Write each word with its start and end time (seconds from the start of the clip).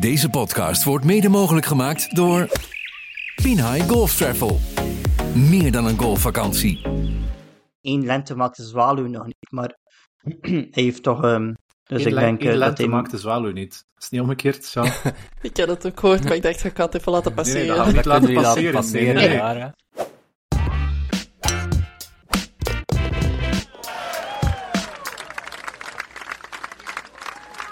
Deze 0.00 0.30
podcast 0.30 0.84
wordt 0.84 1.04
mede 1.04 1.28
mogelijk 1.28 1.66
gemaakt 1.66 2.16
door 2.16 2.48
Pinhai 3.42 3.82
Golf 3.82 4.16
Travel. 4.16 4.58
Meer 5.34 5.72
dan 5.72 5.86
een 5.86 5.98
golfvakantie. 5.98 6.80
Eén 7.82 8.04
lente 8.06 8.34
maakt 8.36 8.56
de 8.56 8.62
zwaluw 8.62 9.06
nog 9.06 9.26
niet, 9.26 9.50
maar 9.50 9.76
hij 10.40 10.68
heeft 10.70 11.02
toch... 11.02 11.24
ehm, 11.24 11.52
dus 11.84 12.04
Eén 12.04 12.08
ik 12.08 12.14
denk 12.14 12.40
één 12.40 12.52
eh, 12.52 12.58
dat 12.58 12.58
lente 12.58 12.82
hij... 12.82 12.90
maakt 12.90 13.10
de 13.10 13.18
zwaluw 13.18 13.52
niet. 13.52 13.72
Is 13.72 13.84
het 14.04 14.10
niet 14.10 14.20
omgekeerd, 14.20 14.72
Jean? 14.72 14.86
Ik 15.42 15.56
had 15.56 15.68
het 15.68 15.86
ook 15.86 16.00
gehoord, 16.00 16.24
maar 16.24 16.34
ik 16.34 16.42
dacht, 16.42 16.64
ik 16.64 16.76
ga 16.76 16.84
het 16.84 16.94
even 16.94 17.12
laten 17.12 17.34
Nee, 17.34 17.44
passeren. 17.44 17.66
dat 17.94 18.06
gaan 18.06 18.20
we 18.20 18.26
niet 18.26 18.34
Dat 18.34 18.44
laten 18.44 18.72
passeren. 18.72 19.14
Nee, 19.14 19.28
nee, 19.28 19.28
nee. 19.28 19.58
ja, 19.58 19.74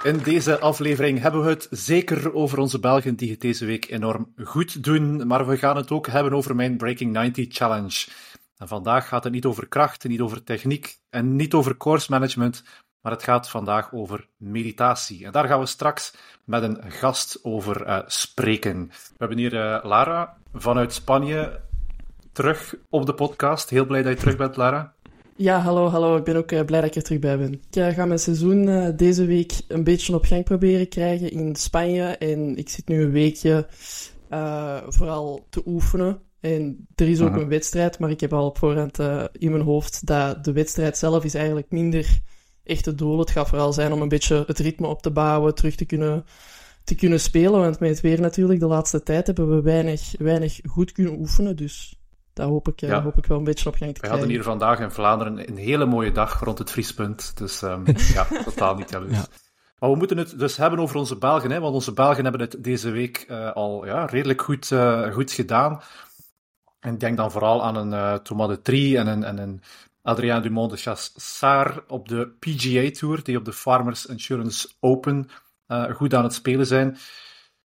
In 0.08 0.18
deze 0.18 0.58
aflevering 0.58 1.20
hebben 1.20 1.42
we 1.42 1.48
het 1.48 1.66
zeker 1.70 2.34
over 2.34 2.58
onze 2.58 2.80
Belgen 2.80 3.16
die 3.16 3.30
het 3.30 3.40
deze 3.40 3.64
week 3.64 3.90
enorm 3.90 4.32
goed 4.44 4.84
doen, 4.84 5.26
maar 5.26 5.46
we 5.46 5.56
gaan 5.56 5.76
het 5.76 5.90
ook 5.90 6.06
hebben 6.06 6.32
over 6.32 6.56
mijn 6.56 6.76
Breaking 6.76 7.12
90 7.12 7.46
Challenge. 7.48 8.06
En 8.56 8.68
vandaag 8.68 9.08
gaat 9.08 9.24
het 9.24 9.32
niet 9.32 9.44
over 9.44 9.68
kracht, 9.68 10.08
niet 10.08 10.20
over 10.20 10.44
techniek 10.44 10.98
en 11.10 11.36
niet 11.36 11.54
over 11.54 11.76
course 11.76 12.10
management, 12.10 12.62
maar 13.00 13.12
het 13.12 13.22
gaat 13.22 13.48
vandaag 13.48 13.92
over 13.92 14.28
meditatie. 14.36 15.24
En 15.24 15.32
daar 15.32 15.48
gaan 15.48 15.60
we 15.60 15.66
straks 15.66 16.14
met 16.44 16.62
een 16.62 16.78
gast 16.90 17.38
over 17.42 17.82
eh, 17.82 17.98
spreken. 18.06 18.86
We 18.88 19.14
hebben 19.18 19.38
hier 19.38 19.60
eh, 19.60 19.84
Lara 19.84 20.36
vanuit 20.54 20.92
Spanje 20.92 21.60
terug 22.32 22.74
op 22.88 23.06
de 23.06 23.14
podcast. 23.14 23.70
Heel 23.70 23.86
blij 23.86 24.02
dat 24.02 24.12
je 24.12 24.18
terug 24.18 24.36
bent, 24.36 24.56
Lara. 24.56 24.94
Ja, 25.40 25.60
hallo, 25.60 25.88
hallo. 25.88 26.16
Ik 26.16 26.24
ben 26.24 26.36
ook 26.36 26.52
eh, 26.52 26.64
blij 26.64 26.80
dat 26.80 26.90
ik 26.90 26.96
er 26.96 27.02
terug 27.02 27.20
bij 27.20 27.38
ben. 27.38 27.52
Ik 27.70 27.94
ga 27.94 28.06
mijn 28.06 28.18
seizoen 28.18 28.68
eh, 28.68 28.88
deze 28.96 29.24
week 29.24 29.52
een 29.68 29.84
beetje 29.84 30.14
op 30.14 30.24
gang 30.24 30.44
proberen 30.44 30.88
krijgen 30.88 31.30
in 31.30 31.56
Spanje. 31.56 32.02
En 32.02 32.56
ik 32.56 32.68
zit 32.68 32.88
nu 32.88 33.02
een 33.02 33.10
weekje 33.10 33.66
eh, 34.28 34.76
vooral 34.88 35.46
te 35.50 35.62
oefenen. 35.66 36.20
En 36.40 36.86
er 36.94 37.08
is 37.08 37.20
ook 37.20 37.36
een 37.36 37.48
wedstrijd, 37.48 37.98
maar 37.98 38.10
ik 38.10 38.20
heb 38.20 38.32
al 38.32 38.46
op 38.46 38.58
voorhand 38.58 38.98
in 39.32 39.50
mijn 39.50 39.62
hoofd 39.62 40.06
dat 40.06 40.44
de 40.44 40.52
wedstrijd 40.52 40.98
zelf 40.98 41.24
is 41.24 41.34
eigenlijk 41.34 41.70
minder 41.70 42.20
echt 42.64 42.84
het 42.84 42.98
doel. 42.98 43.18
Het 43.18 43.30
gaat 43.30 43.48
vooral 43.48 43.72
zijn 43.72 43.92
om 43.92 44.02
een 44.02 44.08
beetje 44.08 44.44
het 44.46 44.58
ritme 44.58 44.86
op 44.86 45.02
te 45.02 45.10
bouwen, 45.10 45.54
terug 45.54 45.74
te 45.74 45.84
kunnen, 45.84 46.24
te 46.84 46.94
kunnen 46.94 47.20
spelen. 47.20 47.60
Want 47.60 47.80
met 47.80 47.90
het 47.90 48.00
weer 48.00 48.20
natuurlijk, 48.20 48.60
de 48.60 48.66
laatste 48.66 49.02
tijd 49.02 49.26
hebben 49.26 49.56
we 49.56 49.62
weinig, 49.62 50.14
weinig 50.18 50.60
goed 50.64 50.92
kunnen 50.92 51.18
oefenen. 51.18 51.56
Dus 51.56 51.97
daar 52.38 52.46
hoop 52.46 52.68
ik, 52.68 52.82
eh, 52.82 52.88
Ja. 52.88 53.02
hoop 53.02 53.18
ik 53.18 53.26
wel 53.26 53.38
een 53.38 53.44
beetje 53.44 53.68
op 53.68 53.74
gang 53.74 53.94
te 53.94 54.00
We 54.00 54.08
hadden 54.08 54.28
hier 54.28 54.42
vandaag 54.42 54.80
in 54.80 54.90
Vlaanderen 54.90 55.48
een 55.48 55.56
hele 55.56 55.86
mooie 55.86 56.12
dag 56.12 56.40
rond 56.40 56.58
het 56.58 56.70
vriespunt. 56.70 57.36
Dus 57.36 57.62
ehm, 57.62 57.82
ja, 58.14 58.26
totaal 58.44 58.74
niet 58.74 58.90
jaloers. 58.90 59.12
Ja. 59.12 59.26
Maar 59.78 59.90
we 59.90 59.96
moeten 59.96 60.18
het 60.18 60.38
dus 60.38 60.56
hebben 60.56 60.78
over 60.78 60.96
onze 60.96 61.16
Belgen, 61.16 61.50
hè, 61.50 61.60
want 61.60 61.74
onze 61.74 61.92
Belgen 61.92 62.22
hebben 62.22 62.40
het 62.40 62.64
deze 62.64 62.90
week 62.90 63.24
eh, 63.28 63.52
al 63.52 63.86
ja, 63.86 64.04
redelijk 64.04 64.42
goed, 64.42 64.72
eh, 64.72 65.12
goed 65.12 65.32
gedaan. 65.32 65.80
En 66.80 66.92
ik 66.94 67.00
denk 67.00 67.16
dan 67.16 67.30
vooral 67.30 67.64
aan 67.64 67.76
een 67.76 67.92
eh 67.92 68.14
Thomas 68.14 68.48
de 68.48 68.62
Trie 68.62 68.98
en 68.98 69.06
een, 69.06 69.24
en 69.24 69.38
een 69.38 69.62
Adrien 70.02 70.42
Dumont 70.42 70.70
de 70.70 70.76
Chassard 70.76 71.86
op 71.88 72.08
de 72.08 72.36
PGA 72.38 72.90
Tour, 72.90 73.22
die 73.22 73.36
op 73.36 73.44
de 73.44 73.52
Farmers 73.52 74.06
Insurance 74.06 74.68
Open 74.80 75.28
eh, 75.66 75.90
goed 75.90 76.14
aan 76.14 76.24
het 76.24 76.34
spelen 76.34 76.66
zijn. 76.66 76.96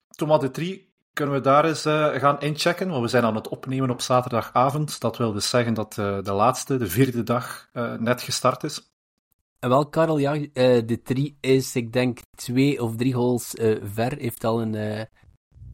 Thomas 0.09 0.39
de 0.39 0.51
Trie, 0.51 0.88
kunnen 1.19 1.37
we 1.37 1.41
daar 1.41 1.65
eens 1.65 1.85
eh, 1.85 2.07
gaan 2.07 2.39
inchecken? 2.39 2.89
Want 2.89 3.01
we 3.01 3.07
zijn 3.07 3.23
aan 3.23 3.35
het 3.35 3.47
opnemen 3.47 3.89
op 3.89 4.01
zaterdagavond. 4.01 4.99
Dat 4.99 5.17
wil 5.17 5.31
dus 5.31 5.49
zeggen 5.49 5.73
dat 5.73 5.97
eh, 5.97 6.23
de 6.23 6.31
laatste, 6.31 6.77
de 6.77 6.87
vierde 6.87 7.23
dag, 7.23 7.69
eh, 7.73 7.93
net 7.93 8.21
gestart 8.21 8.63
is. 8.63 8.91
En 9.59 9.69
wel, 9.69 9.89
Karel, 9.89 10.17
ja, 10.17 10.33
de 10.53 10.99
drie 11.03 11.37
is, 11.41 11.75
ik 11.75 11.93
denk, 11.93 12.19
twee 12.35 12.81
of 12.81 12.95
drie 12.95 13.15
holes 13.15 13.53
ver. 13.83 14.17
Heeft 14.17 14.43
al, 14.43 14.61
een, 14.61 15.07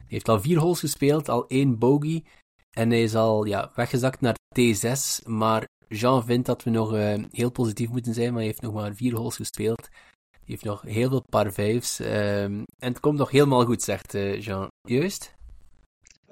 heeft 0.06 0.28
al 0.28 0.40
vier 0.40 0.58
holes 0.58 0.80
gespeeld, 0.80 1.28
al 1.28 1.46
één 1.46 1.78
bogey. 1.78 2.24
En 2.70 2.90
hij 2.90 3.02
is 3.02 3.14
al 3.14 3.44
ja, 3.44 3.70
weggezakt 3.74 4.20
naar 4.20 4.36
T6. 4.60 5.26
Maar 5.26 5.68
Jean 5.88 6.24
vindt 6.24 6.46
dat 6.46 6.62
we 6.62 6.70
nog 6.70 6.90
heel 7.30 7.50
positief 7.50 7.88
moeten 7.88 8.14
zijn, 8.14 8.28
maar 8.28 8.38
hij 8.38 8.46
heeft 8.46 8.62
nog 8.62 8.72
maar 8.72 8.94
vier 8.94 9.14
holes 9.14 9.36
gespeeld. 9.36 9.88
Hij 10.30 10.40
heeft 10.44 10.64
nog 10.64 10.82
heel 10.82 11.08
veel 11.08 11.24
par 11.30 11.52
vijfs. 11.52 12.00
ehm, 12.00 12.62
en 12.78 12.88
het 12.92 13.00
komt 13.00 13.18
nog 13.18 13.30
helemaal 13.30 13.64
goed, 13.64 13.82
zegt 13.82 14.12
Jean. 14.12 14.68
Juist? 14.82 15.35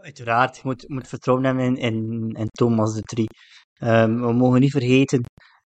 Uiteraard, 0.05 0.57
je 0.57 0.63
moet, 0.65 0.89
moet 0.89 1.09
vertrouwen 1.09 1.47
hebben 1.47 1.65
in, 1.65 1.77
in, 1.77 2.31
in 2.31 2.49
Thomas 2.49 2.95
de 2.95 3.03
Trie. 3.03 3.29
Ehm, 3.75 4.21
we 4.21 4.33
mogen 4.33 4.61
niet 4.61 4.71
vergeten 4.71 5.23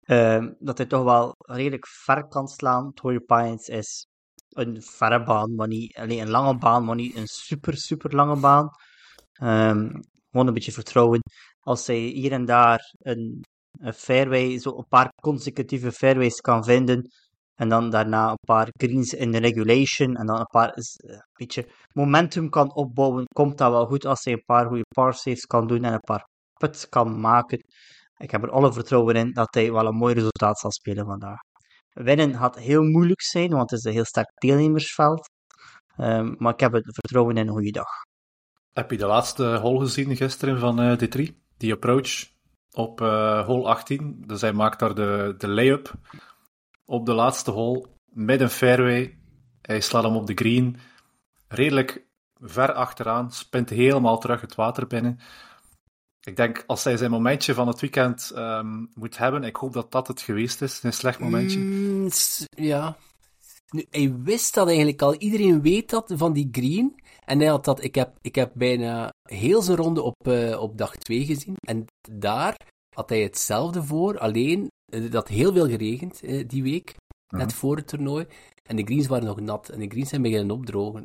ehm, 0.00 0.52
dat 0.58 0.78
hij 0.78 0.86
toch 0.86 1.04
wel 1.04 1.34
redelijk 1.38 1.86
ver 1.86 2.28
kan 2.28 2.48
slaan. 2.48 2.92
Torrey 2.92 3.20
Pines 3.20 3.68
is 3.68 4.06
een 4.48 4.82
verre 4.82 5.22
baan, 5.22 5.54
maar 5.54 5.68
niet 5.68 5.96
alleen 5.96 6.20
een 6.20 6.30
lange 6.30 6.58
baan, 6.58 6.84
maar 6.84 6.94
niet 6.94 7.16
een 7.16 7.26
super, 7.26 7.76
super 7.76 8.14
lange 8.14 8.36
baan. 8.36 8.68
Ehm, 9.32 9.90
gewoon 10.30 10.46
een 10.46 10.54
beetje 10.54 10.72
vertrouwen. 10.72 11.20
Als 11.60 11.86
hij 11.86 11.98
hier 12.00 12.32
en 12.32 12.44
daar 12.44 12.94
een, 12.98 13.40
een 13.78 13.94
fairway, 13.94 14.58
zo 14.58 14.76
een 14.76 14.88
paar 14.88 15.12
consecutieve 15.22 15.92
fairways 15.92 16.40
kan 16.40 16.64
vinden, 16.64 17.10
en 17.54 17.68
dan 17.68 17.90
daarna 17.90 18.30
een 18.30 18.46
paar 18.46 18.68
greens 18.72 19.14
in 19.14 19.30
de 19.30 19.38
regulation, 19.38 20.16
en 20.16 20.26
dan 20.26 20.38
een 20.38 20.46
paar, 20.46 20.70
eh, 20.70 21.18
beetje 21.32 21.68
momentum 21.92 22.48
kan 22.48 22.74
opbouwen, 22.74 23.24
komt 23.34 23.58
dat 23.58 23.70
wel 23.70 23.86
goed 23.86 24.06
als 24.06 24.24
hij 24.24 24.32
een 24.32 24.44
paar 24.44 24.66
goede 24.66 24.86
par 24.94 25.14
saves 25.14 25.46
kan 25.46 25.66
doen 25.66 25.84
en 25.84 25.92
een 25.92 26.00
paar 26.00 26.26
putts 26.52 26.88
kan 26.88 27.20
maken. 27.20 27.58
Ik 28.16 28.30
heb 28.30 28.42
er 28.42 28.50
alle 28.50 28.72
vertrouwen 28.72 29.14
in 29.14 29.32
dat 29.32 29.54
hij 29.54 29.72
wel 29.72 29.86
een 29.86 29.96
mooi 29.96 30.14
resultaat 30.14 30.58
zal 30.58 30.72
spelen 30.72 31.06
vandaag. 31.06 31.38
Winnen 31.92 32.34
gaat 32.34 32.58
heel 32.58 32.82
moeilijk 32.82 33.22
zijn, 33.22 33.50
want 33.50 33.70
het 33.70 33.78
is 33.78 33.84
een 33.84 33.92
heel 33.92 34.04
sterk 34.04 34.30
deelnemersveld. 34.34 35.30
Ehm, 35.96 36.34
maar 36.38 36.52
ik 36.52 36.60
heb 36.60 36.72
het 36.72 36.84
vertrouwen 36.84 37.36
in 37.36 37.46
een 37.46 37.52
goede 37.52 37.70
dag. 37.70 37.88
Heb 38.72 38.90
je 38.90 38.96
de 38.96 39.06
laatste 39.06 39.44
hole 39.44 39.80
gezien 39.80 40.16
gisteren 40.16 40.58
van 40.58 40.80
eh 40.80 40.96
D3? 40.98 41.36
Die 41.56 41.72
approach 41.72 42.30
op 42.72 43.00
eh 43.00 43.46
hole 43.46 43.68
18. 43.68 44.24
Dus 44.26 44.40
hij 44.40 44.52
maakt 44.52 44.78
daar 44.78 44.94
de, 44.94 45.34
de 45.38 45.48
layup 45.48 45.92
op 46.92 47.06
de 47.06 47.14
laatste 47.14 47.50
hole 47.50 47.86
met 48.04 48.40
een 48.40 48.50
fairway. 48.50 49.18
Hij 49.62 49.80
slaat 49.80 50.02
hem 50.02 50.16
op 50.16 50.26
de 50.26 50.34
green. 50.34 50.76
Redelijk 51.48 52.06
ver 52.40 52.72
achteraan. 52.72 53.32
Spint 53.32 53.70
helemaal 53.70 54.18
terug 54.18 54.40
het 54.40 54.54
water 54.54 54.86
binnen. 54.86 55.18
Ik 56.20 56.36
denk, 56.36 56.64
als 56.66 56.84
hij 56.84 56.96
zijn 56.96 57.10
momentje 57.10 57.54
van 57.54 57.66
het 57.68 57.80
weekend 57.80 58.30
ehm, 58.30 58.84
moet 58.94 59.18
hebben, 59.18 59.44
ik 59.44 59.56
hoop 59.56 59.72
dat 59.72 59.92
dat 59.92 60.08
het 60.08 60.20
geweest 60.20 60.62
is, 60.62 60.82
een 60.82 60.92
slecht 60.92 61.18
momentje. 61.18 61.58
Mm, 61.58 62.08
ja. 62.50 62.96
Nu, 63.70 63.86
hij 63.90 64.14
wist 64.18 64.54
dat 64.54 64.66
eigenlijk 64.66 65.02
al. 65.02 65.14
Iedereen 65.14 65.62
weet 65.62 65.90
dat 65.90 66.12
van 66.16 66.32
die 66.32 66.48
green. 66.52 67.02
En 67.24 67.38
hij 67.38 67.48
had 67.48 67.64
dat, 67.64 67.82
ik 67.82 67.94
heb, 67.94 68.18
ik 68.20 68.34
heb 68.34 68.50
bijna 68.54 69.12
heel 69.22 69.62
zijn 69.62 69.76
ronde 69.76 70.02
op, 70.02 70.28
eh, 70.28 70.60
op 70.60 70.78
dag 70.78 70.96
2 70.96 71.24
gezien. 71.24 71.54
En 71.66 71.84
daar 72.10 72.56
had 72.94 73.08
hij 73.08 73.22
hetzelfde 73.22 73.82
voor. 73.82 74.18
Alleen, 74.18 74.70
eh, 74.92 75.10
dat 75.10 75.28
heel 75.28 75.52
veel 75.52 75.68
geregend 75.68 76.22
eh, 76.22 76.48
die 76.48 76.62
week. 76.62 76.94
Net 77.28 77.46
Mhm. 77.46 77.56
voor 77.56 77.76
het 77.76 77.86
toernooi. 77.88 78.26
En 78.62 78.76
de 78.76 78.82
greens 78.84 79.06
waren 79.06 79.24
nog 79.26 79.40
nat. 79.40 79.68
En 79.68 79.80
de 79.80 79.86
greens 79.90 80.08
zijn 80.08 80.22
beginnen 80.22 80.50
opdrogen. 80.56 81.04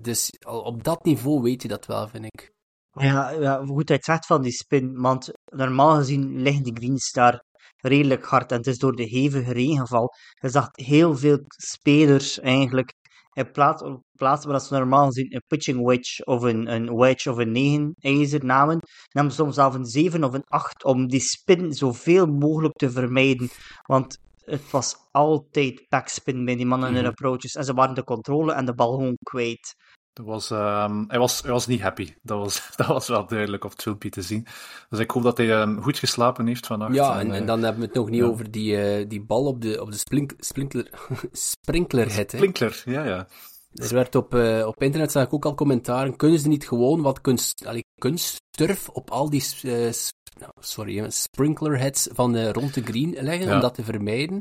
Dus 0.00 0.30
op 0.46 0.84
dat 0.84 1.04
niveau 1.04 1.42
weet 1.42 1.62
je 1.62 1.68
dat 1.68 1.86
wel, 1.86 2.08
vind 2.08 2.24
ik. 2.24 2.50
Ja, 2.90 3.30
ja, 3.30 3.56
goed 3.66 3.86
dat 3.86 3.96
het 3.96 4.04
zegt 4.04 4.26
van 4.26 4.42
die 4.42 4.52
spin, 4.52 5.00
want 5.00 5.30
normaal 5.44 5.96
gezien 5.96 6.40
liggen 6.42 6.62
die 6.62 6.76
greens 6.76 7.12
daar 7.12 7.42
redelijk 7.76 8.24
hard 8.24 8.50
en 8.50 8.56
het 8.56 8.66
is 8.66 8.78
door 8.78 8.96
de 8.96 9.02
hevige 9.08 9.52
regenval. 9.52 10.12
Je 10.40 10.48
zag 10.48 10.68
heel 10.72 11.16
veel 11.16 11.38
spelers 11.46 12.38
eigenlijk 12.40 12.92
in 13.36 13.50
plaats, 13.50 13.82
op 13.82 14.02
plaatsen 14.12 14.50
waar 14.50 14.60
ze 14.60 14.74
normaal 14.74 15.06
gezien 15.06 15.34
een 15.34 15.42
pitching 15.46 15.84
wedge 15.86 16.24
of 16.24 16.42
een, 16.42 16.72
een 16.74 16.96
wedge 16.96 17.30
of 17.30 17.36
een 17.36 17.52
9 17.52 17.94
ijzer 17.98 18.44
namen, 18.44 18.78
namen 19.12 19.30
ze 19.30 19.36
soms 19.36 19.54
zelf 19.54 19.74
een 19.74 19.84
7 19.84 20.24
of 20.24 20.32
een 20.34 20.44
8 20.44 20.84
om 20.84 21.08
die 21.08 21.20
spin 21.20 21.72
zoveel 21.72 22.26
mogelijk 22.26 22.74
te 22.74 22.90
vermijden. 22.90 23.48
Want 23.82 24.18
het 24.44 24.70
was 24.70 24.96
altijd 25.10 25.86
backspin 25.88 26.44
bij 26.44 26.56
die 26.56 26.66
mannen 26.66 26.88
in 26.88 26.94
hun 26.94 27.02
Mhm. 27.02 27.12
approaches 27.12 27.54
en 27.54 27.64
ze 27.64 27.72
waren 27.74 27.94
de 27.94 28.04
controle 28.04 28.52
en 28.52 28.64
de 28.66 28.74
bal 28.74 28.92
gewoon 28.92 29.16
kwijt. 29.22 29.74
Dat 30.16 30.26
was, 30.26 30.50
ehm, 30.50 31.04
hij, 31.08 31.18
was, 31.18 31.42
hij 31.42 31.50
was 31.50 31.66
niet 31.66 31.80
happy. 31.80 32.14
Dat 32.22 32.38
was, 32.38 32.68
dat 32.76 32.86
was 32.86 33.08
wel 33.08 33.26
duidelijk 33.26 33.64
op 33.64 33.70
het 33.70 33.82
filmpje 33.82 34.08
te 34.10 34.22
zien. 34.22 34.46
Dus 34.88 34.98
ik 34.98 35.10
hoop 35.10 35.22
dat 35.22 35.36
hij 35.36 35.52
ehm, 35.52 35.80
goed 35.80 35.98
geslapen 35.98 36.46
heeft 36.46 36.66
vannacht. 36.66 36.94
Ja, 36.94 37.20
en, 37.20 37.30
eh, 37.30 37.36
en 37.36 37.46
dan 37.46 37.62
hebben 37.62 37.80
we 37.80 37.86
het 37.86 37.94
nog 37.96 38.10
niet 38.10 38.20
ja. 38.20 38.26
over 38.26 38.50
die, 38.50 38.76
eh, 38.76 39.08
die 39.08 39.20
bal 39.22 39.44
op 39.46 39.60
de, 39.60 39.80
op 39.82 39.90
de 39.90 39.96
splink, 39.96 40.32
sprinkler, 40.50 40.90
sprinklerhit. 41.32 42.32
hè. 42.32 42.38
Sprinkler, 42.38 42.82
ja, 42.84 43.04
ja. 43.04 43.26
Er 43.72 43.94
werd 43.94 44.14
op, 44.14 44.34
eh, 44.34 44.66
op 44.66 44.82
internet 44.82 45.12
zag 45.12 45.24
ik 45.24 45.34
ook 45.34 45.44
al 45.44 45.54
commentaren. 45.54 46.16
Kunnen 46.16 46.38
ze 46.38 46.48
niet 46.48 46.68
gewoon 46.68 47.02
wat 47.02 47.20
kunst, 47.20 47.66
allee, 47.66 47.84
kunstturf 48.00 48.88
op 48.88 49.10
al 49.10 49.30
die 49.30 49.44
nou, 50.38 50.52
sorry, 50.60 51.10
sprinklerheads 51.10 52.08
van 52.12 52.48
rond 52.48 52.74
de 52.74 52.82
green 52.82 53.16
leggen 53.20 53.46
Ja. 53.48 53.54
om 53.54 53.60
dat 53.60 53.74
te 53.74 53.84
vermijden? 53.84 54.40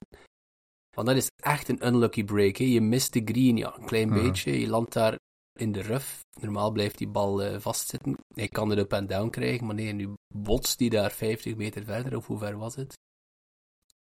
Want 0.95 1.07
dat 1.07 1.17
is 1.17 1.27
echt 1.43 1.69
een 1.69 1.87
unlucky 1.87 2.23
break. 2.23 2.55
Hè. 2.57 2.65
Je 2.65 2.81
mist 2.81 3.13
de 3.13 3.21
green, 3.25 3.57
ja, 3.57 3.73
een 3.77 3.85
klein 3.85 4.09
Mhm. 4.09 4.21
beetje. 4.21 4.59
Je 4.59 4.67
landt 4.67 4.93
daar 4.93 5.17
in 5.55 5.71
de 5.71 5.83
rough. 5.83 6.07
Normaal 6.41 6.71
blijft 6.71 6.97
die 6.97 7.07
bal 7.07 7.43
eh, 7.43 7.59
vastzitten. 7.59 8.15
Hij 8.33 8.47
kan 8.47 8.69
het 8.69 8.79
up 8.79 8.93
en 8.93 9.07
down 9.07 9.29
krijgen, 9.29 9.65
maar 9.65 9.75
nee, 9.75 9.93
nu 9.93 10.13
botst 10.33 10.77
die 10.77 10.89
daar 10.89 11.11
50 11.11 11.55
meter 11.55 11.83
verder, 11.83 12.17
of 12.17 12.27
hoe 12.27 12.37
ver 12.37 12.57
was 12.57 12.75
het? 12.75 12.93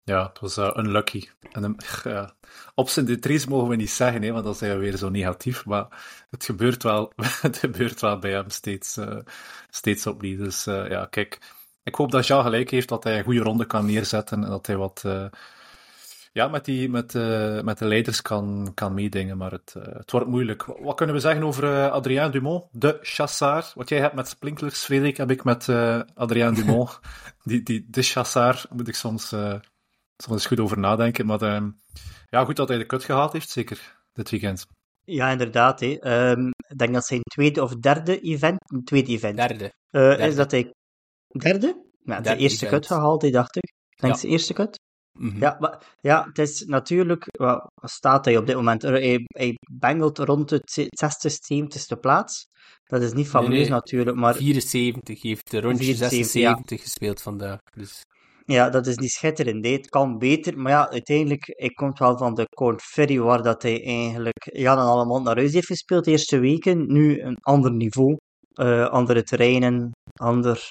Ja, 0.05 0.29
het 0.29 0.41
was 0.41 0.59
uh, 0.59 0.71
unlucky. 0.77 1.29
En, 1.53 1.77
uh, 2.07 2.29
op 2.75 2.89
zijn 2.89 3.07
detres 3.07 3.47
mogen 3.47 3.69
we 3.69 3.77
niet 3.77 3.91
zeggen, 3.91 4.23
hè, 4.23 4.33
want 4.33 4.45
dan 4.45 4.55
zijn 4.55 4.73
we 4.73 4.79
weer 4.79 4.97
zo 4.97 5.09
negatief. 5.09 5.65
Maar 5.67 6.05
het 6.31 6.45
gebeurt 6.45 6.83
wel, 6.83 7.13
het 7.41 7.57
gebeurt 7.57 8.01
wel 8.01 8.19
bij 8.19 8.31
hem 8.31 8.51
steeds, 8.51 8.99
steeds 9.69 10.07
opnieuw. 10.07 10.39
Dus 10.39 10.65
ja, 10.65 11.07
kijk. 11.07 11.61
Ik 11.85 11.95
hoop 11.95 12.11
dat 12.11 12.27
Jean 12.27 12.43
gelijk 12.43 12.71
heeft, 12.71 12.89
dat 12.89 13.05
hij 13.05 13.19
een 13.19 13.25
goede 13.25 13.41
ronde 13.41 13.67
kan 13.67 13.87
neerzetten 13.87 14.45
en 14.45 14.51
dat 14.51 14.67
hij 14.67 14.77
wat 14.77 15.05
ja, 16.33 16.49
met, 16.49 16.65
die, 16.65 16.89
met, 16.89 17.13
met 17.65 17.79
de 17.79 17.87
leiders 17.87 18.23
kan, 18.23 18.73
kan 18.75 18.95
meedingen. 18.95 19.37
Maar 19.37 19.51
het, 19.51 19.75
het 19.79 20.11
wordt 20.11 20.27
moeilijk. 20.27 20.65
Wat 20.65 20.97
kunnen 20.97 21.15
we 21.15 21.21
zeggen 21.21 21.43
over 21.43 21.91
Adrien 21.91 22.31
Dumont, 22.31 22.65
de 22.71 22.99
chassard? 23.03 23.75
Wat 23.75 23.89
jij 23.89 24.01
hebt 24.01 24.15
met 24.15 24.29
sprinklers, 24.29 24.85
Frederik, 24.85 25.17
heb 25.17 25.31
ik 25.31 25.45
met 25.45 25.69
Adrien 26.15 26.55
Dumont. 26.55 27.01
die, 27.45 27.63
die, 27.63 27.87
de 27.89 28.03
chassard 28.03 28.67
moet 28.71 28.89
ik 28.89 28.95
soms 28.95 29.33
er 30.27 30.33
eens 30.33 30.47
goed 30.47 30.61
over 30.61 30.79
nadenken. 30.79 31.27
Maar 31.27 31.43
uh, 31.43 31.69
ja, 32.29 32.45
goed 32.45 32.57
dat 32.57 32.69
hij 32.69 32.79
de 32.79 32.87
kut 32.87 33.05
gehaald 33.05 33.33
heeft, 33.33 33.51
zeker 33.51 33.99
dit 34.13 34.31
weekend. 34.31 34.67
Ja, 35.05 35.31
inderdaad. 35.31 35.81
Hè. 35.81 36.31
Um, 36.31 36.47
ik 36.69 36.79
denk 36.79 36.93
dat 36.93 37.07
zijn 37.07 37.21
tweede 37.23 37.63
of 37.63 37.77
derde 37.77 38.21
event, 38.21 38.59
tweede 38.85 39.13
event, 39.13 39.37
derde. 39.37 39.65
Uh, 39.65 39.71
derde. 39.91 40.27
is 40.27 40.35
dat 40.35 40.51
hij 40.51 40.73
derde? 41.39 41.91
Ja, 42.05 42.21
de 42.21 42.37
eerste 42.37 42.67
event. 42.67 42.81
kut 42.81 42.87
gehaald, 42.87 43.33
dacht 43.33 43.57
ik. 43.57 43.73
Denk 43.97 44.15
ja. 44.15 44.21
de 44.21 44.29
eerste 44.29 44.53
kut? 44.53 44.81
Mm 45.19 45.31
-hmm. 45.31 45.41
Ja, 45.41 45.57
maar, 45.59 45.97
ja, 46.01 46.25
het 46.25 46.39
is 46.39 46.65
natuurlijk, 46.65 47.27
wat 47.31 47.71
staat 47.83 48.25
hij 48.25 48.37
op 48.37 48.47
dit 48.47 48.57
moment? 48.57 48.83
Hij, 48.83 49.25
hij 49.27 49.55
bengelt 49.71 50.19
rond 50.19 50.51
het 50.51 50.89
60, 50.89 51.33
70ste 51.33 52.01
plaats. 52.01 52.47
Dat 52.85 53.03
is 53.03 53.13
niet 53.13 53.33
nee, 53.33 53.49
nee. 53.49 53.69
natuurlijk, 53.69 54.17
maar... 54.17 54.35
74, 54.35 55.23
heeft 55.23 55.51
de 55.51 55.61
rondje 55.61 55.95
76 55.95 56.79
ja. 56.79 56.83
gespeeld 56.83 57.23
vandaag. 57.23 57.59
Dus. 57.77 58.01
Ja, 58.45 58.71
dat 58.71 58.87
is 58.87 58.97
niet 58.97 59.11
schitterend. 59.11 59.67
Het 59.67 59.89
kan 59.89 60.19
beter, 60.19 60.59
maar 60.59 60.73
ja, 60.73 60.91
uiteindelijk, 60.91 61.45
hij 61.47 61.69
komt 61.69 61.99
wel 61.99 62.19
van 62.19 62.35
de 62.35 62.45
Corn 62.45 62.81
Ferry, 62.81 63.19
waar 63.19 63.43
dat 63.43 63.63
hij 63.63 63.85
eigenlijk 63.85 64.51
ja, 64.53 64.75
dan 64.75 64.87
allemaal 64.87 65.23
naar 65.23 65.37
huis 65.37 65.53
heeft 65.53 65.67
gespeeld 65.67 66.05
de 66.05 66.11
eerste 66.11 66.39
weken. 66.39 66.93
Nu 66.93 67.21
een 67.21 67.37
ander 67.41 67.73
niveau, 67.73 68.17
uh, 68.61 68.89
andere 68.89 69.23
terreinen, 69.23 69.91
ander, 70.13 70.71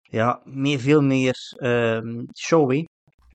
ja, 0.00 0.40
meer, 0.44 0.80
veel 0.80 1.02
meer 1.02 1.36
um, 1.62 2.26
show, 2.38 2.70
hè. 2.70 2.84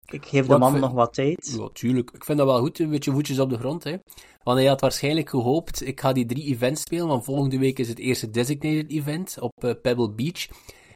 Ik 0.05 0.25
geef 0.25 0.45
de 0.45 0.57
man 0.57 0.71
vind, 0.71 0.83
nog 0.83 0.93
wat 0.93 1.13
tijd. 1.13 1.55
Ja, 1.57 1.69
tuurlijk. 1.73 2.11
Ik 2.11 2.23
vind 2.23 2.37
dat 2.37 2.47
wel 2.47 2.59
goed, 2.59 2.79
een 2.79 2.89
beetje 2.89 3.11
voetjes 3.11 3.39
op 3.39 3.49
de 3.49 3.57
grond. 3.57 3.83
Hè. 3.83 3.97
Want 4.43 4.57
hij 4.57 4.67
had 4.67 4.81
waarschijnlijk 4.81 5.29
gehoopt, 5.29 5.87
ik 5.87 5.99
ga 5.99 6.13
die 6.13 6.25
drie 6.25 6.45
events 6.45 6.81
spelen, 6.81 7.07
want 7.07 7.23
volgende 7.23 7.57
week 7.57 7.79
is 7.79 7.87
het 7.87 7.99
eerste 7.99 8.29
designated 8.29 8.91
event 8.91 9.37
op 9.39 9.63
uh, 9.63 9.71
Pebble 9.81 10.11
Beach. 10.11 10.47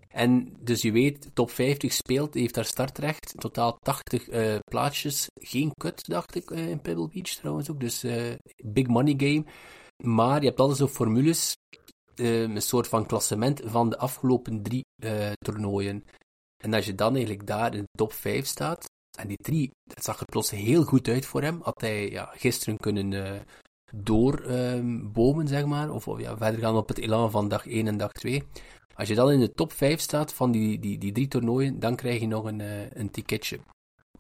En 0.07 0.55
dus 0.59 0.81
je 0.81 0.91
weet, 0.91 1.29
top 1.33 1.51
50 1.51 1.93
speelt, 1.93 2.33
heeft 2.33 2.53
daar 2.53 2.65
startrecht. 2.65 3.33
Totaal 3.37 3.77
80 3.79 4.29
uh, 4.29 4.55
plaatsjes. 4.63 5.27
Geen 5.33 5.71
kut, 5.73 6.07
dacht 6.07 6.35
ik, 6.35 6.49
uh, 6.49 6.69
in 6.69 6.81
Pebble 6.81 7.07
Beach 7.07 7.29
trouwens 7.29 7.71
ook. 7.71 7.79
Dus 7.79 8.03
uh, 8.03 8.33
big 8.63 8.87
money 8.87 9.13
game. 9.17 9.45
Maar 10.03 10.39
je 10.39 10.47
hebt 10.47 10.59
altijd 10.59 10.77
zo 10.77 10.87
formules. 10.87 11.55
een 12.15 12.61
soort 12.61 12.87
van 12.87 13.05
klassement 13.05 13.61
van 13.65 13.89
de 13.89 13.97
afgelopen 13.97 14.63
drie 14.63 14.85
toernooien. 15.37 16.03
En 16.63 16.73
als 16.73 16.85
je 16.85 16.95
dan 16.95 17.15
eigenlijk 17.15 17.47
daar 17.47 17.73
in 17.73 17.81
de 17.81 17.97
top 17.97 18.13
5 18.13 18.45
staat. 18.45 18.85
En 19.17 19.27
die 19.27 19.37
drie, 19.37 19.71
dat 19.83 20.03
zag 20.03 20.19
er 20.19 20.25
plots 20.25 20.49
heel 20.49 20.83
goed 20.83 21.07
uit 21.07 21.25
voor 21.25 21.41
hem. 21.41 21.59
Had 21.61 21.81
hij 21.81 22.09
ja, 22.09 22.31
gisteren 22.35 22.77
kunnen 22.77 23.41
doorbomen, 23.93 25.47
zeg 25.47 25.65
maar. 25.65 25.91
Of, 25.91 26.19
ja, 26.19 26.37
verder 26.37 26.59
gaan 26.59 26.75
op 26.75 26.87
het 26.87 26.99
elan 26.99 27.31
van 27.31 27.47
dag 27.47 27.67
1 27.67 27.87
en 27.87 27.97
dag 27.97 28.11
2. 28.11 28.43
Als 28.95 29.07
je 29.07 29.15
dan 29.15 29.31
in 29.31 29.39
de 29.39 29.51
top 29.51 29.71
5 29.71 29.99
staat 29.99 30.33
van 30.33 30.51
die, 30.51 30.79
die, 30.79 30.97
die 30.97 31.11
drie 31.11 31.27
toernooien, 31.27 31.79
dan 31.79 31.95
krijg 31.95 32.19
je 32.19 32.27
nog 32.27 32.45
een, 32.45 32.59
uh, 32.59 32.91
een 32.91 33.11
ticketje. 33.11 33.59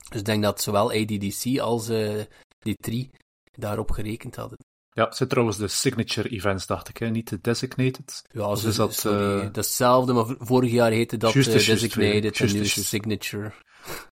Dus 0.09 0.19
ik 0.19 0.25
denk 0.25 0.43
dat 0.43 0.61
zowel 0.61 0.91
ADDC 0.91 1.59
als 1.59 1.89
uh, 1.89 2.23
die 2.59 2.75
drie 2.75 3.09
daarop 3.51 3.91
gerekend 3.91 4.35
hadden. 4.35 4.57
Ja, 4.97 5.03
het 5.03 5.15
zijn 5.15 5.29
trouwens 5.29 5.57
de 5.57 5.67
signature 5.67 6.29
events, 6.29 6.65
dacht 6.65 6.89
ik, 6.89 6.97
hè? 6.97 7.09
niet 7.09 7.29
de 7.29 7.39
designated. 7.41 8.25
Ja, 8.31 8.49
dus 8.49 8.63
is 8.63 8.75
dat, 8.75 8.93
sorry, 8.93 9.45
uh... 9.45 9.53
datzelfde, 9.53 10.13
maar 10.13 10.25
vorig 10.39 10.71
jaar 10.71 10.91
heette 10.91 11.17
dat 11.17 11.33
just, 11.33 11.47
uh, 11.47 11.53
designated 11.53 12.37
just, 12.37 12.53
en 12.53 12.59
nu 12.59 12.65
signature. 12.65 13.51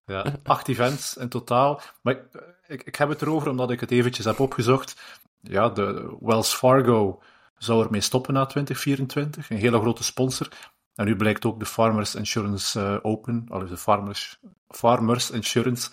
Ja, 0.06 0.36
acht 0.42 0.68
events 0.68 1.16
in 1.16 1.28
totaal. 1.28 1.80
Maar 2.02 2.14
ik, 2.14 2.22
ik, 2.66 2.82
ik, 2.82 2.96
heb 2.96 3.08
het 3.08 3.22
erover 3.22 3.48
omdat 3.48 3.70
ik 3.70 3.80
het 3.80 3.90
eventjes 3.90 4.24
heb 4.24 4.40
opgezocht. 4.40 4.96
Ja, 5.40 5.68
de 5.68 6.16
Wells 6.20 6.54
Fargo 6.54 7.22
zou 7.58 7.84
ermee 7.84 8.00
stoppen 8.00 8.34
na 8.34 8.46
2024. 8.46 9.50
Een 9.50 9.56
hele 9.56 9.80
grote 9.80 10.04
sponsor. 10.04 10.48
En 10.94 11.04
nu 11.04 11.16
blijkt 11.16 11.44
ook 11.44 11.58
de 11.58 11.66
Farmers 11.66 12.14
Insurance 12.14 12.80
uh, 12.80 12.96
Open, 13.02 13.46
also 13.48 13.66
de 13.66 13.76
Farmers, 13.76 14.38
Farmers 14.68 15.30
Insurance, 15.30 15.90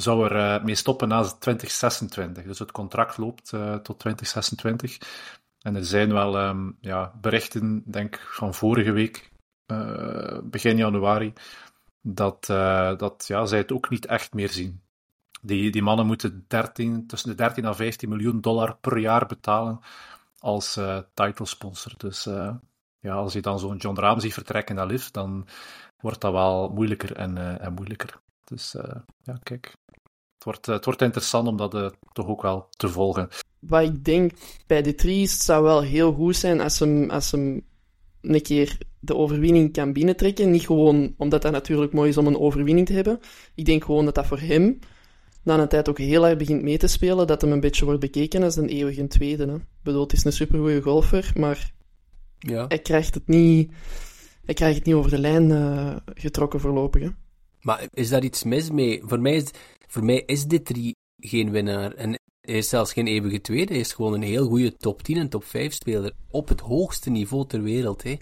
zou 0.00 0.24
er 0.24 0.36
uh, 0.36 0.64
mee 0.64 0.74
stoppen 0.74 1.08
na 1.08 1.22
2026. 1.22 2.44
Dus 2.44 2.58
het 2.58 2.72
contract 2.72 3.16
loopt 3.16 3.52
uh, 3.52 3.74
tot 3.74 3.98
2026. 3.98 4.98
En 5.60 5.76
er 5.76 5.84
zijn 5.84 6.12
wel 6.12 6.48
um, 6.48 6.76
ja, 6.80 7.12
berichten, 7.20 7.82
denk 7.86 8.14
ik, 8.14 8.20
van 8.20 8.54
vorige 8.54 8.92
week, 8.92 9.30
begin 10.42 10.76
januari, 10.76 11.32
dat, 12.00 12.46
dat 12.98 13.24
ja, 13.26 13.46
zij 13.46 13.58
het 13.58 13.72
ook 13.72 13.90
niet 13.90 14.06
echt 14.06 14.34
meer 14.34 14.48
zien. 14.48 14.80
Die, 15.42 15.70
die 15.70 15.82
mannen 15.82 16.06
moeten 16.06 16.44
13, 16.48 17.06
tussen 17.06 17.28
de 17.28 17.34
13 17.34 17.64
en 17.64 17.76
15 17.76 18.08
miljoen 18.08 18.40
dollar 18.40 18.76
per 18.76 18.98
jaar 18.98 19.26
betalen 19.26 19.80
als 20.38 20.76
uh, 20.76 20.98
title 21.14 21.46
sponsor. 21.46 21.92
Dus 21.96 22.24
ja, 23.00 23.14
als 23.14 23.32
je 23.32 23.40
dan 23.40 23.58
zo'n 23.58 23.76
John 23.76 24.00
Rahm 24.00 24.20
ziet 24.20 24.34
vertrekken 24.34 24.74
naar 24.74 24.86
Liv, 24.86 25.06
dan 25.06 25.46
wordt 26.00 26.20
dat 26.20 26.32
wel 26.32 26.68
moeilijker 26.68 27.16
en, 27.16 27.60
en 27.60 27.72
moeilijker. 27.72 28.20
Dus 28.50 28.74
ja, 29.22 29.38
kijk. 29.42 29.72
Het 30.34 30.44
wordt, 30.44 30.66
het 30.66 30.84
wordt 30.84 31.02
interessant 31.02 31.48
om 31.48 31.56
dat 31.56 31.94
toch 32.12 32.26
ook 32.26 32.42
wel 32.42 32.66
te 32.70 32.88
volgen. 32.88 33.28
Wat 33.58 33.82
ik 33.82 34.04
denk 34.04 34.32
bij 34.66 34.82
de 34.82 34.94
Trees, 34.94 35.32
het 35.32 35.42
zou 35.42 35.62
wel 35.62 35.82
heel 35.82 36.12
goed 36.12 36.36
zijn 36.36 36.60
als 36.60 36.78
hem, 36.78 37.10
als 37.10 37.30
hem 37.30 37.62
een 38.20 38.42
keer 38.42 38.78
de 38.98 39.16
overwinning 39.16 39.72
kan 39.72 39.92
binnentrekken. 39.92 40.50
Niet 40.50 40.66
gewoon 40.66 41.14
omdat 41.16 41.42
dat 41.42 41.52
natuurlijk 41.52 41.92
mooi 41.92 42.08
is 42.08 42.16
om 42.16 42.26
een 42.26 42.38
overwinning 42.38 42.86
te 42.86 42.92
hebben. 42.92 43.20
Ik 43.54 43.64
denk 43.64 43.84
gewoon 43.84 44.04
dat 44.04 44.14
dat 44.14 44.26
voor 44.26 44.38
hem 44.38 44.78
na 45.42 45.58
een 45.58 45.68
tijd 45.68 45.88
ook 45.88 45.98
heel 45.98 46.26
erg 46.26 46.38
begint 46.38 46.62
mee 46.62 46.78
te 46.78 46.86
spelen, 46.86 47.26
dat 47.26 47.40
hem 47.40 47.52
een 47.52 47.60
beetje 47.60 47.84
wordt 47.84 48.00
bekeken 48.00 48.42
als 48.42 48.56
een 48.56 48.68
eeuwige 48.68 49.06
tweede. 49.06 49.46
Hè. 49.46 49.54
Ik 49.54 49.62
bedoel, 49.82 50.02
het 50.02 50.12
is 50.12 50.24
een 50.24 50.32
supergoeie 50.32 50.82
golfer, 50.82 51.32
maar 51.34 51.72
ja. 52.38 52.64
hij, 52.68 52.78
krijgt 52.78 53.14
het 53.14 53.26
niet, 53.26 53.72
hij 54.44 54.54
krijgt 54.54 54.76
het 54.76 54.86
niet 54.86 54.94
over 54.94 55.10
de 55.10 55.18
lijn 55.18 55.50
uh, 55.50 55.96
getrokken 56.14 56.60
voorlopig. 56.60 57.02
Hè. 57.02 57.08
Maar 57.60 57.88
is 57.92 58.08
daar 58.08 58.24
iets 58.24 58.44
mis 58.44 58.70
mee? 58.70 59.00
Voor 59.04 59.20
mij 59.20 59.34
is, 59.34 59.50
voor 59.86 60.04
mij 60.04 60.22
is 60.26 60.44
dit 60.44 60.64
drie 60.64 60.96
geen 61.16 61.50
winnaar. 61.50 61.94
En 61.94 62.18
hij 62.40 62.58
is 62.58 62.68
zelfs 62.68 62.92
geen 62.92 63.06
eeuwige 63.06 63.40
tweede. 63.40 63.72
Hij 63.72 63.80
is 63.80 63.92
gewoon 63.92 64.14
een 64.14 64.22
heel 64.22 64.46
goede 64.46 64.76
top 64.76 65.02
10 65.02 65.16
en 65.16 65.28
top 65.28 65.44
5 65.44 65.72
speler. 65.72 66.12
Op 66.30 66.48
het 66.48 66.60
hoogste 66.60 67.10
niveau 67.10 67.46
ter 67.46 67.62
wereld. 67.62 68.02
Hè. 68.02 68.16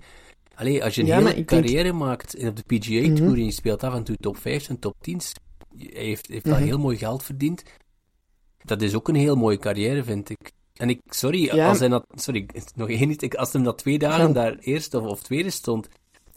Allee, 0.54 0.84
als 0.84 0.94
je 0.94 1.00
een 1.00 1.06
ja, 1.06 1.24
hele 1.24 1.44
carrière 1.44 1.82
denk... 1.82 1.94
maakt 1.94 2.46
op 2.46 2.56
de 2.56 2.62
PGA 2.62 3.00
Tour 3.00 3.10
mm 3.10 3.16
-hmm. 3.16 3.34
en 3.34 3.44
je 3.44 3.50
speelt 3.50 3.82
af 3.82 3.94
en 3.94 4.04
toe 4.04 4.16
top 4.16 4.36
5 4.36 4.68
en 4.68 4.78
top 4.78 4.94
10, 5.00 5.20
hij 5.76 6.04
heeft, 6.04 6.26
heeft 6.26 6.44
mm 6.44 6.52
heel 6.54 6.78
mooi 6.78 6.96
geld 6.96 7.22
verdiend. 7.22 7.62
Dat 8.64 8.82
is 8.82 8.94
ook 8.94 9.08
een 9.08 9.14
heel 9.14 9.36
mooie 9.36 9.58
carrière, 9.58 10.04
vind 10.04 10.30
ik. 10.30 10.52
En 10.74 10.88
ik, 10.88 11.00
sorry, 11.06 11.50
als 11.50 11.78
hij 11.78 11.88
dat, 11.88 12.04
sorry, 12.14 12.46
nog 12.74 12.88
één 12.88 13.08
niet, 13.08 13.36
als 13.36 13.52
hem 13.52 13.62
dat 13.62 13.78
twee 13.78 13.98
dagen 13.98 14.32
daar 14.32 14.58
eerst 14.58 14.94
of, 14.94 15.04
of 15.04 15.22
tweede 15.22 15.50
stond, 15.50 15.88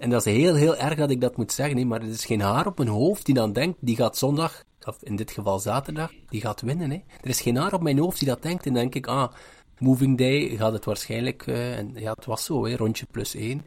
en 0.02 0.10
dat 0.10 0.26
is 0.26 0.34
heel, 0.34 0.56
heel 0.56 0.78
erg 0.78 0.96
dat 0.96 1.10
ik 1.10 1.22
dat 1.22 1.38
moet 1.38 1.52
zeggen, 1.52 1.76
nee, 1.76 1.86
maar 1.86 2.02
er 2.02 2.08
is 2.08 2.26
geen 2.26 2.42
haar 2.42 2.68
op 2.68 2.78
mijn 2.78 2.90
hoofd 2.90 3.26
die 3.26 3.36
dan 3.36 3.54
denkt, 3.54 3.78
die 3.82 3.96
gaat 3.96 4.18
zondag, 4.18 4.64
of 4.84 4.98
in 5.02 5.16
dit 5.16 5.32
geval 5.32 5.60
zaterdag, 5.60 6.12
die 6.30 6.42
gaat 6.42 6.62
winnen. 6.62 6.92
Hè. 6.92 7.02
Er 7.22 7.30
is 7.30 7.42
geen 7.42 7.56
haar 7.56 7.74
op 7.74 7.82
mijn 7.82 7.98
hoofd 7.98 8.20
die 8.20 8.28
dat 8.28 8.42
denkt, 8.42 8.66
en 8.66 8.74
dan 8.74 8.82
denk 8.82 8.96
ik, 8.96 9.08
ah, 9.08 9.32
moving 9.78 10.18
day 10.18 10.56
gaat 10.58 10.74
het 10.74 10.86
waarschijnlijk, 10.86 11.48
uh, 11.48 11.78
en 11.78 11.92
ja, 11.96 12.12
het 12.12 12.26
was 12.26 12.46
zo, 12.46 12.66
hè, 12.66 12.76
rondje 12.76 13.06
plus 13.12 13.36
één. 13.36 13.66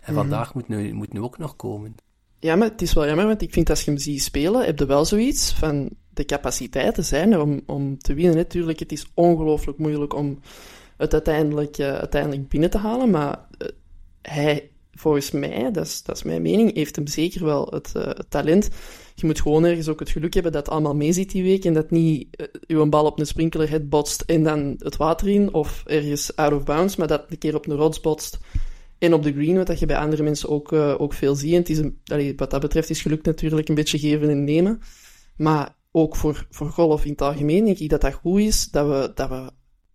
En 0.00 0.12
mm 0.12 0.18
vandaag 0.18 0.54
moet 0.54 0.68
nu, 0.68 0.92
moet 0.92 1.12
nu 1.12 1.20
ook 1.20 1.38
nog 1.38 1.56
komen. 1.56 1.94
Ja, 2.38 2.56
maar 2.56 2.68
het 2.68 2.82
is 2.82 2.92
wel 2.92 3.06
jammer, 3.06 3.26
want 3.26 3.42
ik 3.42 3.52
vind 3.52 3.70
als 3.70 3.84
je 3.84 3.90
hem 3.90 4.00
ziet 4.00 4.22
spelen, 4.22 4.64
heb 4.64 4.78
je 4.78 4.86
wel 4.86 5.04
zoiets 5.04 5.52
van 5.52 5.90
de 6.10 6.24
capaciteiten 6.24 7.04
zijn 7.04 7.32
er 7.32 7.40
om, 7.40 7.60
om 7.66 7.98
te 7.98 8.14
winnen. 8.14 8.36
Natuurlijk, 8.36 8.78
het 8.78 8.92
is 8.92 9.06
ongelooflijk 9.14 9.78
moeilijk 9.78 10.14
om 10.14 10.40
het 10.96 11.12
uiteindelijk, 11.12 11.78
uh, 11.78 11.92
uiteindelijk 11.92 12.48
binnen 12.48 12.70
te 12.70 12.78
halen, 12.78 13.10
maar 13.10 13.46
uh, 13.58 13.68
hij, 14.22 14.71
volgens 14.92 15.30
mij, 15.30 15.70
dat 15.72 15.86
is, 15.86 16.02
dat 16.02 16.24
mijn 16.24 16.42
mening, 16.42 16.74
heeft 16.74 16.96
hem 16.96 17.06
zeker 17.06 17.44
wel 17.44 17.66
het, 17.70 17.92
uh, 17.96 18.04
het, 18.04 18.30
talent. 18.30 18.68
Je 19.14 19.26
moet 19.26 19.40
gewoon 19.40 19.64
ergens 19.64 19.88
ook 19.88 20.00
het 20.00 20.10
geluk 20.10 20.34
hebben 20.34 20.52
dat 20.52 20.64
het 20.66 20.74
allemaal 20.74 20.94
mee 20.94 21.12
zit 21.12 21.30
die 21.30 21.42
week 21.42 21.64
en 21.64 21.74
dat 21.74 21.90
niet 21.90 22.46
uh, 22.66 22.88
bal 22.88 23.06
op 23.06 23.18
een 23.18 23.26
sprinklerhead 23.26 23.88
botst 23.88 24.20
en 24.20 24.42
dan 24.42 24.74
het 24.78 24.96
water 24.96 25.28
in, 25.28 25.54
of 25.54 25.82
ergens 25.86 26.36
out 26.36 26.52
of 26.52 26.64
bounds, 26.64 26.96
maar 26.96 27.06
dat 27.06 27.24
een 27.28 27.38
keer 27.38 27.54
op 27.54 27.66
een 27.66 27.76
rots 27.76 28.00
botst 28.00 28.38
en 28.98 29.14
op 29.14 29.22
de 29.22 29.32
green, 29.32 29.64
wat 29.64 29.78
je 29.78 29.86
bij 29.86 29.98
andere 29.98 30.22
mensen 30.22 30.48
ook, 30.48 30.72
uh, 30.72 31.00
ook 31.00 31.12
veel 31.12 31.34
ziet. 31.34 31.54
het 31.54 31.68
is 31.68 31.78
een, 31.78 32.34
wat 32.36 32.50
dat 32.50 32.60
betreft 32.60 32.90
is 32.90 33.02
geluk 33.02 33.24
natuurlijk 33.24 33.68
een 33.68 33.74
beetje 33.74 33.98
geven 33.98 34.30
en 34.30 34.44
nemen. 34.44 34.80
Maar 35.36 35.74
ook 35.90 36.16
voor, 36.16 36.46
voor 36.50 36.70
golf 36.70 37.04
in 37.04 37.10
het 37.10 37.22
algemeen 37.22 37.64
denk 37.64 37.78
ik 37.78 37.88
dat 37.88 38.00
dat 38.00 38.12
goed 38.12 38.40
is, 38.40 38.70
dat 38.70 38.86
we, 38.86 39.12
dat 39.14 39.28
we 39.28 39.50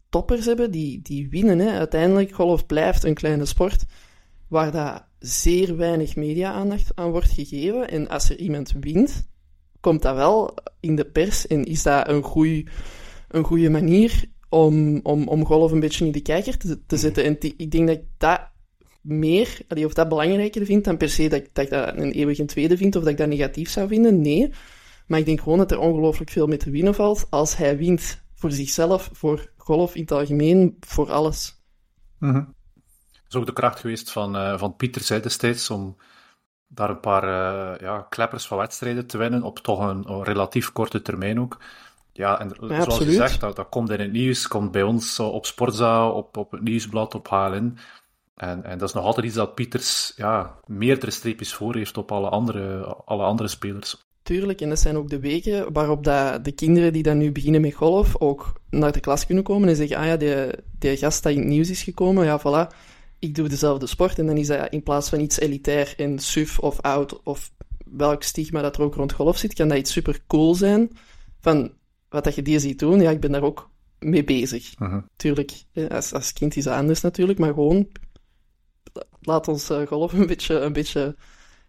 toppers 0.10 0.46
hebben 0.46 0.72
die, 0.72 1.02
die 1.02 1.30
winnen. 1.30 1.60
Hè. 1.60 1.78
Uiteindelijk, 1.78 2.32
golf 2.32 2.66
blijft 2.66 3.04
een 3.04 3.14
kleine 3.14 3.46
sport 3.46 3.86
waar 4.50 4.72
dat 4.72 5.04
zeer 5.20 5.78
weinig 5.78 6.16
media-aandacht 6.16 6.92
aan 6.96 7.12
wordt 7.12 7.32
gegeven. 7.32 7.90
En 7.90 8.08
als 8.08 8.30
er 8.30 8.38
iemand 8.38 8.74
wint, 8.80 9.28
komt 9.80 10.02
dat 10.02 10.16
wel 10.16 10.58
in 10.80 10.96
de 10.96 11.06
pers 11.06 11.48
en 11.48 11.64
is 11.64 11.84
dat 11.84 12.08
een 12.08 12.24
goede 12.24 12.66
een 13.28 13.44
goede 13.44 13.70
manier 13.70 14.26
om, 14.50 15.00
om, 15.04 15.28
om 15.28 15.46
golf 15.46 15.72
een 15.72 15.80
beetje 15.80 16.06
in 16.06 16.12
de 16.12 16.22
kijker 16.22 16.58
te, 16.58 16.86
te 16.86 16.98
zetten. 16.98 17.24
En 17.24 17.38
ik 17.40 17.72
denk 17.72 17.88
dat 17.88 17.98
ik 17.98 18.04
dat 18.18 18.50
meer, 19.02 19.60
of 19.68 19.94
dat 19.94 20.10
belangrijker 20.10 20.66
vind 20.66 20.84
dan 20.84 20.98
per 20.98 21.10
se 21.10 21.28
dat, 21.28 21.44
dat 21.54 21.64
ik 21.64 21.70
dat 21.70 21.98
een 21.98 22.12
eeuwig 22.12 22.40
een 22.40 22.48
tweede 22.48 22.78
vind 22.78 22.96
of 22.96 23.04
dat 23.04 23.12
ik 23.12 23.18
dat 23.18 23.28
negatief 23.28 23.70
zou 23.70 23.88
vinden. 23.88 24.22
Nee. 24.22 24.52
Maar 25.08 25.20
ik 25.20 25.26
denk 25.26 25.42
gewoon 25.42 25.58
dat 25.58 25.72
er 25.72 25.80
ongelooflijk 25.80 26.30
veel 26.30 26.48
mee 26.48 26.58
te 26.58 26.70
winnen 26.70 26.96
valt 26.96 27.28
als 27.30 27.58
hij 27.58 27.78
wint 27.78 28.24
voor 28.34 28.52
zichzelf, 28.52 29.10
voor 29.14 29.52
golf 29.58 29.96
in 29.96 30.02
het 30.02 30.12
algemeen, 30.12 30.78
voor 30.80 31.12
alles. 31.12 31.62
Mm 32.20 32.32
-hmm. 32.32 32.56
Dat 33.28 33.36
is 33.36 33.40
ook 33.40 33.46
de 33.46 33.62
kracht 33.62 33.80
geweest 33.80 34.12
van, 34.12 34.36
uh, 34.36 34.58
van 34.58 34.76
Pieter 34.76 35.22
destijds 35.22 35.70
om 35.70 35.98
daar 36.68 36.90
een 36.90 37.00
paar 37.00 37.24
uh, 37.24 37.80
ja, 37.80 38.06
kleppers 38.10 38.48
van 38.48 38.58
wedstrijden 38.58 39.08
te 39.08 39.18
winnen 39.18 39.44
op 39.44 39.60
toch 39.60 39.80
een, 39.80 40.12
een 40.12 40.24
relatief 40.24 40.72
korte 40.72 41.02
termijn 41.02 41.40
ook. 41.40 41.58
Ja, 42.14 42.40
en 42.40 42.52
zoals 42.60 42.86
absoluut. 42.86 43.14
je 43.14 43.18
zegt, 43.18 43.40
dat, 43.40 43.56
dat 43.56 43.70
komt 43.70 43.90
in 43.90 44.00
het 44.00 44.12
nieuws, 44.12 44.48
komt 44.48 44.72
bij 44.72 44.84
ons 44.84 45.20
op 45.20 45.46
Sportzaal, 45.46 46.12
op, 46.12 46.38
op 46.38 46.52
het 46.52 46.62
nieuwsblad, 46.62 47.16
op 47.16 47.28
HLN. 47.28 47.78
En, 48.36 48.64
en 48.64 48.78
dat 48.78 48.88
is 48.88 48.96
nog 48.96 49.04
altijd 49.04 49.26
iets 49.26 49.36
dat 49.36 49.56
Pieters 49.56 50.14
ja, 50.16 50.56
meerdere 50.66 51.12
streepjes 51.12 51.54
voor 51.54 51.76
heeft 51.76 51.98
op 51.98 52.12
alle 52.12 52.30
andere, 52.30 52.86
alle 52.86 53.24
andere 53.24 53.50
spelers. 53.50 54.06
Tuurlijk, 54.24 54.62
en 54.62 54.70
dat 54.70 54.80
zijn 54.80 54.98
ook 54.98 55.10
de 55.10 55.20
weken 55.20 55.74
waarop 55.74 56.04
dat 56.04 56.46
de 56.46 56.52
kinderen 56.52 56.94
die 56.94 57.04
dan 57.04 57.18
nu 57.18 57.32
beginnen 57.32 57.62
met 57.62 57.74
golf 57.74 58.16
ook 58.20 58.54
naar 58.70 58.92
de 58.92 59.00
klas 59.00 59.26
kunnen 59.26 59.44
komen 59.44 59.70
en 59.70 59.76
zeggen, 59.76 59.98
ah 59.98 60.06
ja, 60.06 60.18
die, 60.18 60.36
die 60.80 60.98
gast 60.98 61.24
die 61.24 61.34
in 61.34 61.40
het 61.40 61.48
nieuws 61.48 61.70
is 61.70 61.84
gekomen, 61.84 62.26
ja, 62.26 62.40
voilà, 62.40 62.76
ik 63.20 63.36
doe 63.36 63.50
dezelfde 63.50 63.88
sport. 63.88 64.20
En 64.20 64.26
dan 64.26 64.38
is 64.38 64.48
dat 64.48 64.70
in 64.70 64.84
plaats 64.84 65.10
van 65.10 65.20
iets 65.20 65.40
elitair 65.40 65.94
en 65.98 66.20
suf 66.20 66.60
of 66.60 66.82
oud 66.82 67.24
of 67.24 67.52
welk 67.86 68.24
stigma 68.24 68.62
dat 68.62 68.76
er 68.76 68.84
ook 68.84 68.96
rond 68.96 69.14
golf 69.14 69.38
zit, 69.38 69.54
kan 69.54 69.68
dat 69.68 69.78
iets 69.78 69.92
super 69.92 70.20
cool 70.28 70.56
zijn. 70.56 70.92
Van, 71.40 71.74
wat 72.10 72.24
dat 72.24 72.36
je 72.36 72.42
die 72.42 72.60
ziet 72.60 72.80
doen, 72.80 73.02
ja, 73.02 73.12
ik 73.12 73.20
ben 73.20 73.32
daar 73.32 73.44
ook 73.44 73.70
mee 74.00 74.24
bezig. 74.24 74.80
Uh 74.80 74.98
Tuurlijk, 75.16 75.52
als, 75.90 76.14
als 76.14 76.34
kind 76.34 76.56
is 76.56 76.64
dat 76.64 76.76
anders 76.76 77.02
natuurlijk, 77.02 77.40
maar 77.40 77.54
gewoon 77.54 77.88
laat 79.22 79.48
ons 79.48 79.70
uh, 79.70 79.88
golf 79.88 80.14
een 80.14 80.28
beetje, 80.28 80.60
een 80.60 80.74
beetje 80.74 81.16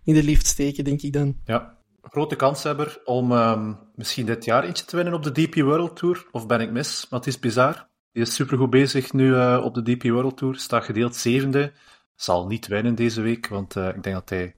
in 0.04 0.14
de 0.14 0.22
lift 0.22 0.46
steken, 0.46 0.84
denk 0.84 1.02
ik 1.02 1.12
dan. 1.12 1.36
Ja, 1.44 1.78
grote 2.02 2.36
kanshebber 2.36 3.00
om 3.04 3.32
um, 3.32 3.78
misschien 3.94 4.26
dit 4.26 4.44
jaar 4.44 4.64
eentje 4.64 4.84
te 4.84 4.96
winnen 4.96 5.14
op 5.14 5.22
de 5.22 5.32
DP 5.32 5.54
World 5.54 5.96
Tour. 5.96 6.26
Of 6.30 6.46
ben 6.46 6.60
ik 6.60 6.70
mis? 6.70 7.06
Mathis 7.10 7.38
Bizar. 7.38 7.87
Die 8.12 8.22
is 8.22 8.34
supergoed 8.34 8.70
bezig 8.70 9.12
nu 9.12 9.28
uh, 9.28 9.60
op 9.64 9.74
de 9.74 9.82
DP 9.82 10.02
World 10.02 10.36
Tour. 10.36 10.56
Staat 10.56 10.84
gedeeld 10.84 11.16
zevende. 11.16 11.72
Zal 12.14 12.46
niet 12.46 12.66
winnen 12.66 12.94
deze 12.94 13.20
week, 13.20 13.48
want 13.48 13.76
uh, 13.76 13.88
ik 13.88 14.02
denk 14.02 14.14
dat 14.14 14.28
hij 14.28 14.56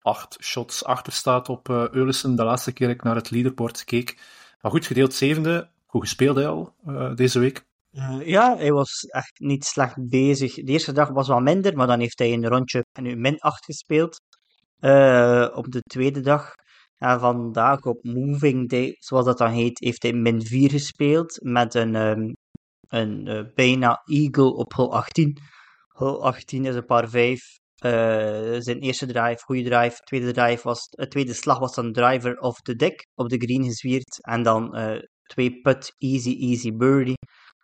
acht 0.00 0.36
shots 0.40 0.84
achter 0.84 1.12
staat 1.12 1.48
op 1.48 1.68
uh, 1.68 1.88
Eulissen. 1.90 2.36
De 2.36 2.44
laatste 2.44 2.72
keer 2.72 2.88
ik 2.88 3.02
naar 3.02 3.14
het 3.14 3.30
leaderboard 3.30 3.84
keek. 3.84 4.18
Maar 4.60 4.70
goed, 4.70 4.86
gedeeld 4.86 5.14
zevende. 5.14 5.70
Hoe 5.86 6.00
gespeeld 6.00 6.36
hij 6.36 6.48
al 6.48 6.74
deze 7.14 7.38
week? 7.38 7.64
Ja, 8.24 8.56
hij 8.56 8.72
was 8.72 9.04
echt 9.04 9.38
niet 9.38 9.64
slecht 9.64 10.08
bezig. 10.08 10.54
De 10.54 10.72
eerste 10.72 10.92
dag 10.92 11.08
was 11.08 11.28
wat 11.28 11.40
minder, 11.40 11.76
maar 11.76 11.86
dan 11.86 12.00
heeft 12.00 12.18
hij 12.18 12.32
een 12.32 12.48
rondje 12.48 12.84
nu 13.00 13.16
min 13.16 13.38
8 13.38 13.64
gespeeld. 13.64 14.20
Op 15.54 15.66
de 15.70 15.80
tweede 15.80 16.20
dag. 16.20 16.54
En 16.98 17.20
vandaag 17.20 17.82
op 17.82 18.04
Moving 18.04 18.68
Day, 18.68 18.96
zoals 18.98 19.24
dat 19.24 19.38
dan 19.38 19.50
heet, 19.50 19.78
heeft 19.78 20.02
hij 20.02 20.12
min 20.12 20.46
4 20.46 20.70
gespeeld. 20.70 21.38
Met 21.42 21.74
een, 21.74 21.94
um, 21.94 22.36
een 22.88 23.26
uh, 23.28 23.42
bijna 23.54 24.02
eagle 24.04 24.54
op 24.54 24.72
hole 24.72 24.90
18. 24.90 25.38
Hole 25.88 26.18
18 26.18 26.64
is 26.64 26.74
een 26.74 26.84
paar 26.84 27.08
5. 27.08 27.40
zijn 28.62 28.78
eerste 28.80 29.06
drive, 29.06 29.42
goede 29.44 29.62
drive. 29.62 29.96
Tweede, 29.96 30.32
drive 30.32 30.62
was, 30.62 30.88
tweede 31.08 31.34
slag 31.34 31.58
was 31.58 31.74
dan 31.74 31.92
driver 31.92 32.38
of 32.38 32.60
the 32.60 32.74
deck 32.74 33.06
op 33.14 33.28
de 33.28 33.38
green 33.38 33.64
gezwierd. 33.64 34.18
En 34.20 34.42
dan 34.42 34.76
twee 35.22 35.60
put, 35.60 35.92
easy, 35.98 36.36
easy 36.40 36.72
birdie 36.72 37.16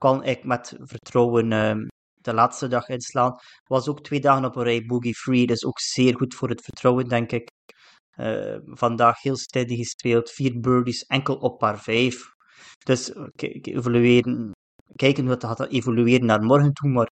kan 0.02 0.24
ik 0.24 0.44
met 0.44 0.74
vertrouwen 0.78 1.52
um, 1.52 1.86
de 2.14 2.34
laatste 2.34 2.68
dag 2.68 2.88
inslaan. 2.88 3.34
Was 3.64 3.88
ook 3.88 4.02
twee 4.02 4.20
dagen 4.20 4.44
op 4.44 4.56
een 4.56 4.62
rij 4.62 4.84
boogie 4.86 5.14
free, 5.14 5.46
dus 5.46 5.64
ook 5.64 5.80
zeer 5.80 6.16
goed 6.16 6.34
voor 6.34 6.48
het 6.48 6.62
vertrouwen, 6.62 7.08
denk 7.08 7.32
ik. 7.32 7.50
Uh, 8.16 8.56
vandaag 8.64 9.22
heel 9.22 9.36
steady 9.36 9.76
gespeeld, 9.76 10.30
vier 10.30 10.60
birdies, 10.60 11.02
enkel 11.02 11.36
op 11.36 11.58
paar 11.58 11.80
vijf. 11.80 12.30
Dus 12.84 13.12
evolueren, 13.60 14.50
kijken 14.96 15.22
hoe 15.22 15.32
het 15.32 15.44
gaat 15.44 15.68
evolueren 15.68 16.26
naar 16.26 16.42
morgen 16.42 16.72
toe, 16.72 16.90
maar 16.90 17.10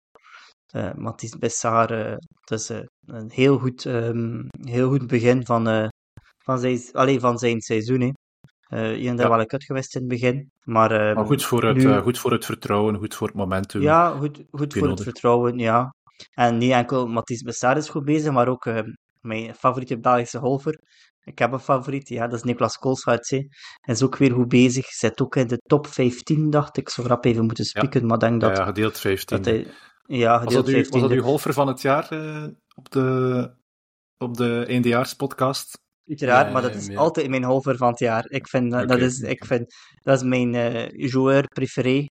uh, 0.75 0.93
Mathis 0.93 1.35
uh, 1.39 2.15
het 2.41 2.51
is 2.51 2.69
een 3.05 3.31
heel 3.31 3.57
goed, 3.57 3.85
um, 3.85 4.47
heel 4.61 4.89
goed 4.89 5.07
begin 5.07 5.45
van, 5.45 5.91
van, 6.43 6.59
zijn, 6.59 6.79
allee, 6.91 7.19
van 7.19 7.37
zijn 7.37 7.61
seizoen. 7.61 8.01
Hè. 8.01 8.09
Uh, 8.73 9.03
Ian 9.03 9.15
daar 9.15 9.25
ja. 9.25 9.31
wel 9.31 9.39
een 9.39 9.47
kut 9.47 9.63
geweest 9.63 9.95
in 9.95 10.01
het 10.01 10.09
begin. 10.09 10.51
Maar, 10.63 10.91
uh, 10.91 11.15
maar 11.15 11.25
goed, 11.25 11.43
voor 11.43 11.63
het, 11.63 11.77
nu... 11.77 11.83
uh, 11.83 12.01
goed 12.01 12.19
voor 12.19 12.31
het 12.31 12.45
vertrouwen, 12.45 12.97
goed 12.97 13.15
voor 13.15 13.27
het 13.27 13.35
momentum. 13.35 13.81
Ja, 13.81 14.09
goed, 14.09 14.43
goed 14.51 14.73
voor 14.73 14.89
het 14.89 15.01
vertrouwen, 15.01 15.57
ja. 15.57 15.93
En 16.33 16.57
niet 16.57 16.71
enkel 16.71 17.07
Mathies 17.07 17.41
Bessaar 17.41 17.77
is 17.77 17.89
goed 17.89 18.05
bezig, 18.05 18.31
maar 18.31 18.47
ook 18.47 18.69
mijn 19.21 19.55
favoriete 19.55 19.99
Belgische 19.99 20.39
golfer. 20.39 20.79
Ik 21.23 21.39
heb 21.39 21.51
een 21.51 21.59
favoriet, 21.59 22.07
ja, 22.07 22.27
dat 22.27 22.37
is 22.37 22.43
Niklas 22.43 22.77
Koolsvaart. 22.77 23.29
Hij 23.29 23.49
is 23.85 24.03
ook 24.03 24.17
weer 24.17 24.31
goed 24.31 24.47
bezig. 24.47 24.85
Zit 24.85 25.21
ook 25.21 25.35
in 25.35 25.47
de 25.47 25.57
top 25.57 25.87
15, 25.87 26.49
dacht 26.49 26.77
ik. 26.77 26.89
Zo 26.89 27.03
rap 27.05 27.25
even 27.25 27.45
moeten 27.45 27.65
spieken, 27.65 28.01
ja. 28.01 28.05
maar 28.05 28.19
denk 28.19 28.41
dat... 28.41 28.57
Ja, 28.57 28.65
gedeeld 28.65 28.99
15. 28.99 29.37
Dat 29.37 29.45
hij, 29.45 29.67
ja, 30.05 30.37
gedeeld 30.37 30.53
was, 30.53 30.73
dat 30.73 30.73
15. 30.73 30.97
U, 30.97 31.01
was 31.01 31.09
dat 31.09 31.17
uw 31.19 31.23
golfer 31.23 31.53
van 31.53 31.67
het 31.67 31.81
jaar 31.81 32.09
op 32.75 32.89
de, 32.89 33.53
op 34.17 34.37
de 34.37 34.65
eindejaarspodcast? 34.67 35.79
Uiteraard, 36.07 36.53
maar 36.53 36.61
dat 36.61 36.75
is 36.75 36.95
altijd 36.95 37.29
mijn 37.29 37.43
holver 37.43 37.77
van 37.77 37.89
het 37.89 37.99
jaar. 37.99 38.25
Ik 38.27 38.47
vind, 38.47 38.73
okay. 38.73 38.85
dat, 38.85 38.99
is, 38.99 39.19
ik 39.19 39.45
vind, 39.45 39.73
dat 40.01 40.17
is 40.17 40.23
mijn 40.23 40.53
uh, 40.53 40.89
joueur 40.89 41.47
préféré 41.47 42.05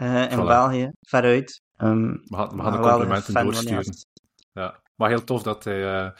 uh, 0.00 0.30
in 0.30 0.38
voilà. 0.38 0.46
België, 0.46 0.90
veruit. 1.00 1.62
Um, 1.76 2.10
we 2.12 2.36
gaan, 2.36 2.56
we 2.56 2.62
gaan 2.62 2.72
de 2.72 2.88
complimenten 2.88 3.34
doorsturen. 3.34 3.94
Ja. 4.52 4.80
Maar 4.94 5.08
heel 5.08 5.24
tof 5.24 5.42
dat 5.42 5.64
hij, 5.64 6.04
uh, 6.04 6.10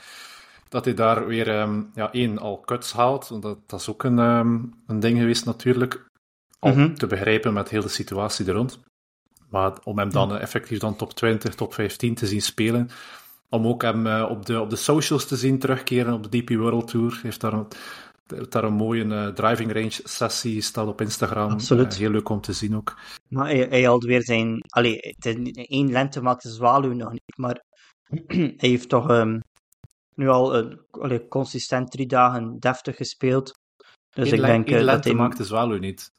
dat 0.69 0.85
hij 0.85 0.95
daar 0.95 1.27
weer 1.27 1.61
um, 1.61 1.91
ja, 1.95 2.13
één 2.13 2.39
al 2.39 2.61
cuts 2.61 2.93
haalt. 2.93 3.29
Want 3.29 3.43
dat, 3.43 3.59
dat 3.67 3.81
is 3.81 3.89
ook 3.89 4.03
een, 4.03 4.19
um, 4.19 4.75
een 4.87 5.01
ding 5.01 5.19
geweest 5.19 5.45
natuurlijk. 5.45 6.05
Om 6.61 6.71
mm 6.71 6.77
-hmm. 6.77 6.95
te 6.95 7.07
begrijpen 7.07 7.53
met 7.53 7.69
heel 7.69 7.83
de 7.83 7.89
situatie 7.89 8.47
er 8.47 8.55
rond. 8.55 8.81
Maar 9.51 9.73
om 9.85 9.99
hem 9.99 10.11
dan 10.11 10.37
effectief 10.37 10.79
dan 10.79 10.97
top 10.97 11.13
20, 11.13 11.55
top 11.55 11.75
15 11.75 12.15
te 12.15 12.27
zien 12.27 12.43
spelen 12.43 12.91
om 13.49 13.67
ook 13.67 13.83
hem 13.83 14.07
uh, 14.07 14.27
op, 14.31 14.47
de, 14.47 14.61
op 14.61 14.71
de 14.71 14.77
socials 14.77 15.27
te 15.27 15.37
zien 15.37 15.59
terugkeren 15.59 16.13
op 16.13 16.31
de 16.31 16.39
DP 16.39 16.51
World 16.51 16.89
Tour. 16.89 17.19
Heeft 17.23 17.41
daar 17.41 17.53
een, 17.53 17.67
heeft 18.27 18.53
daar 18.53 18.65
een 18.65 18.73
mooie 18.73 19.05
uh, 19.05 19.29
driving 19.29 19.73
range 19.73 20.01
sessie 20.05 20.61
staat 20.61 20.87
op 20.87 21.01
Instagram. 21.01 21.51
Absoluut. 21.51 21.93
Uh, 21.93 21.99
heel 21.99 22.11
leuk 22.11 22.29
om 22.29 22.41
te 22.41 22.53
zien 22.53 22.77
ook. 22.77 22.99
Maar 23.29 23.47
hij, 23.47 23.67
hij 23.71 23.83
had 23.83 24.05
weer 24.05 24.23
zijn... 24.23 24.65
Allee, 24.69 24.99
het 25.01 25.27
is 25.27 25.51
één 25.53 25.93
lente 25.93 26.23
maakt 26.23 26.43
de 26.43 26.49
zwaluw 26.49 26.93
nog 26.93 27.13
niet, 27.13 27.37
maar 27.37 27.63
hij 28.27 28.55
heeft 28.57 28.89
toch 28.89 29.11
um, 29.11 29.41
nu 30.17 30.29
al 30.29 30.65
uh, 30.65 30.77
allee, 30.91 31.29
consistent 31.29 31.91
drie 31.91 32.07
dagen 32.07 32.59
deftig 32.59 32.97
gespeeld. 32.97 33.53
Dus 34.11 34.31
Eén 34.31 34.35
ik 34.35 34.41
denk 34.41 34.69
één 34.69 34.87
dat 34.87 35.05
hij... 35.05 35.15
maakt 35.15 35.37
de 35.37 35.45
zwaluw 35.45 35.79
niet. 35.79 36.15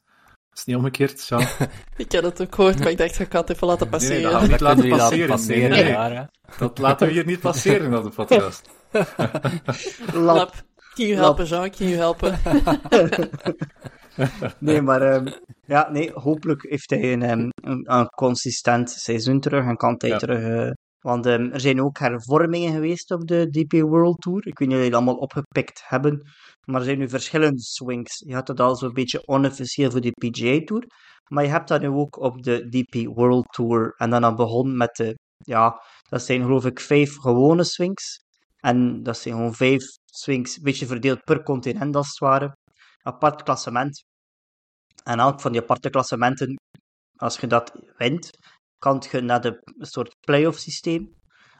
Is 0.52 0.58
het 0.58 0.66
niet 0.66 0.76
omgekeerd, 0.76 1.20
Sean? 1.20 1.40
ik 1.96 2.12
heb 2.12 2.24
het 2.24 2.42
ook 2.42 2.54
gehoord, 2.54 2.78
maar 2.78 2.90
ik 2.90 2.98
dacht, 2.98 3.18
ik 3.18 3.32
ga 3.32 3.40
het 3.40 3.50
even 3.50 3.66
laten 3.66 3.88
passeren. 3.88 4.22
Nee, 4.22 4.22
dat 4.22 4.32
gaan 4.32 4.46
we 4.46 4.52
niet 4.52 4.60
laten 4.60 4.88
passeren. 4.88 5.28
passeren, 5.28 5.70
nee, 5.70 5.96
nee. 6.08 6.26
Dat 6.58 6.78
laten 6.78 7.06
we 7.06 7.12
hier 7.12 7.26
niet 7.26 7.40
passeren 7.40 7.94
op 7.94 8.02
de 8.02 8.10
podcast. 8.10 8.70
Lap. 10.12 10.66
Kan 10.94 11.06
je 11.06 11.14
helpen, 11.14 11.44
Jean? 11.44 11.70
Kan 11.70 11.86
je 11.86 11.96
helpen? 11.96 12.38
Nee, 14.58 14.82
maar 14.82 15.14
um, 15.14 15.34
ja, 15.66 15.90
nee, 15.90 16.12
hopelijk 16.12 16.62
heeft 16.62 16.90
hij 16.90 17.12
een, 17.12 17.30
um, 17.30 17.48
een, 17.54 17.92
een, 17.92 18.08
consistent 18.08 18.90
seizoen 18.90 19.40
terug 19.40 19.64
en 19.64 19.76
kan 19.76 19.94
hij 19.98 20.10
Ja. 20.10 20.18
terug. 20.18 20.38
Uh, 20.38 20.70
want 21.00 21.26
um, 21.26 21.52
er 21.52 21.60
zijn 21.60 21.82
ook 21.82 21.98
hervormingen 21.98 22.72
geweest 22.72 23.10
op 23.10 23.26
de 23.26 23.50
DP 23.50 23.80
World 23.80 24.20
Tour. 24.20 24.46
Ik 24.46 24.58
weet 24.58 24.68
niet 24.68 24.76
of 24.76 24.82
jullie 24.82 24.84
het 24.84 24.94
allemaal 24.94 25.22
opgepikt 25.22 25.82
hebben, 25.84 26.22
maar 26.64 26.80
er 26.80 26.86
zijn 26.86 26.98
nu 26.98 27.08
verschillende 27.08 27.60
swings. 27.60 28.18
Je 28.26 28.34
had 28.34 28.48
het 28.48 28.60
al 28.60 28.76
zo'n 28.76 28.92
beetje 28.92 29.26
onofficieel 29.26 29.90
voor 29.90 30.00
de 30.00 30.10
PGA 30.10 30.64
Tour, 30.64 30.84
maar 31.28 31.44
je 31.44 31.50
hebt 31.50 31.68
dat 31.68 31.80
nu 31.80 31.88
ook 31.88 32.16
op 32.16 32.42
de 32.42 32.68
DP 32.68 33.14
World 33.14 33.46
Tour. 33.52 33.94
En 33.96 34.10
dan 34.10 34.24
al 34.24 34.34
begonnen 34.34 34.76
met 34.76 34.96
de, 34.96 35.14
ja, 35.36 35.82
dat 36.08 36.22
zijn 36.22 36.42
geloof 36.42 36.64
ik 36.66 36.80
vijf 36.80 37.16
gewone 37.16 37.64
swings. 37.64 38.26
En 38.58 39.02
dat 39.02 39.18
zijn 39.18 39.34
gewoon 39.34 39.54
vijf 39.54 39.82
swings, 40.04 40.56
een 40.56 40.62
beetje 40.62 40.86
verdeeld 40.86 41.24
per 41.24 41.42
continent 41.42 41.96
als 41.96 42.08
het 42.08 42.18
ware. 42.18 42.56
Apart 43.02 43.42
klassement. 43.42 44.02
En 45.04 45.18
elk 45.18 45.40
van 45.40 45.52
die 45.52 45.60
aparte 45.60 45.90
klassementen, 45.90 46.54
als 47.16 47.38
je 47.40 47.46
dat 47.46 47.72
wint, 47.96 48.30
kan 48.78 49.02
je 49.10 49.20
naar 49.20 49.40
de 49.40 49.60
soort 49.78 50.14
playoff 50.20 50.58
systeem. 50.58 51.16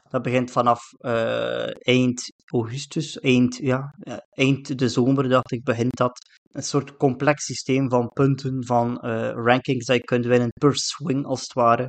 Dat 0.09 0.21
begint 0.21 0.51
vanaf 0.51 0.91
eh, 0.97 1.69
eind 1.79 2.31
augustus, 2.53 3.19
eind, 3.19 3.55
ja, 3.55 3.95
ja, 3.99 4.25
eind 4.29 4.77
de 4.79 4.89
zomer, 4.89 5.29
dacht 5.29 5.51
ik, 5.51 5.63
begint 5.63 5.95
dat. 5.95 6.17
Een 6.51 6.63
soort 6.63 6.97
complex 6.97 7.45
systeem 7.45 7.89
van 7.89 8.09
punten, 8.09 8.65
van 8.65 8.99
eh, 8.99 9.31
rankings 9.31 9.85
dat 9.85 9.95
je 9.95 10.03
kunt 10.03 10.25
winnen 10.25 10.49
per 10.59 10.75
swing, 10.75 11.25
als 11.25 11.41
het 11.41 11.53
ware. 11.53 11.87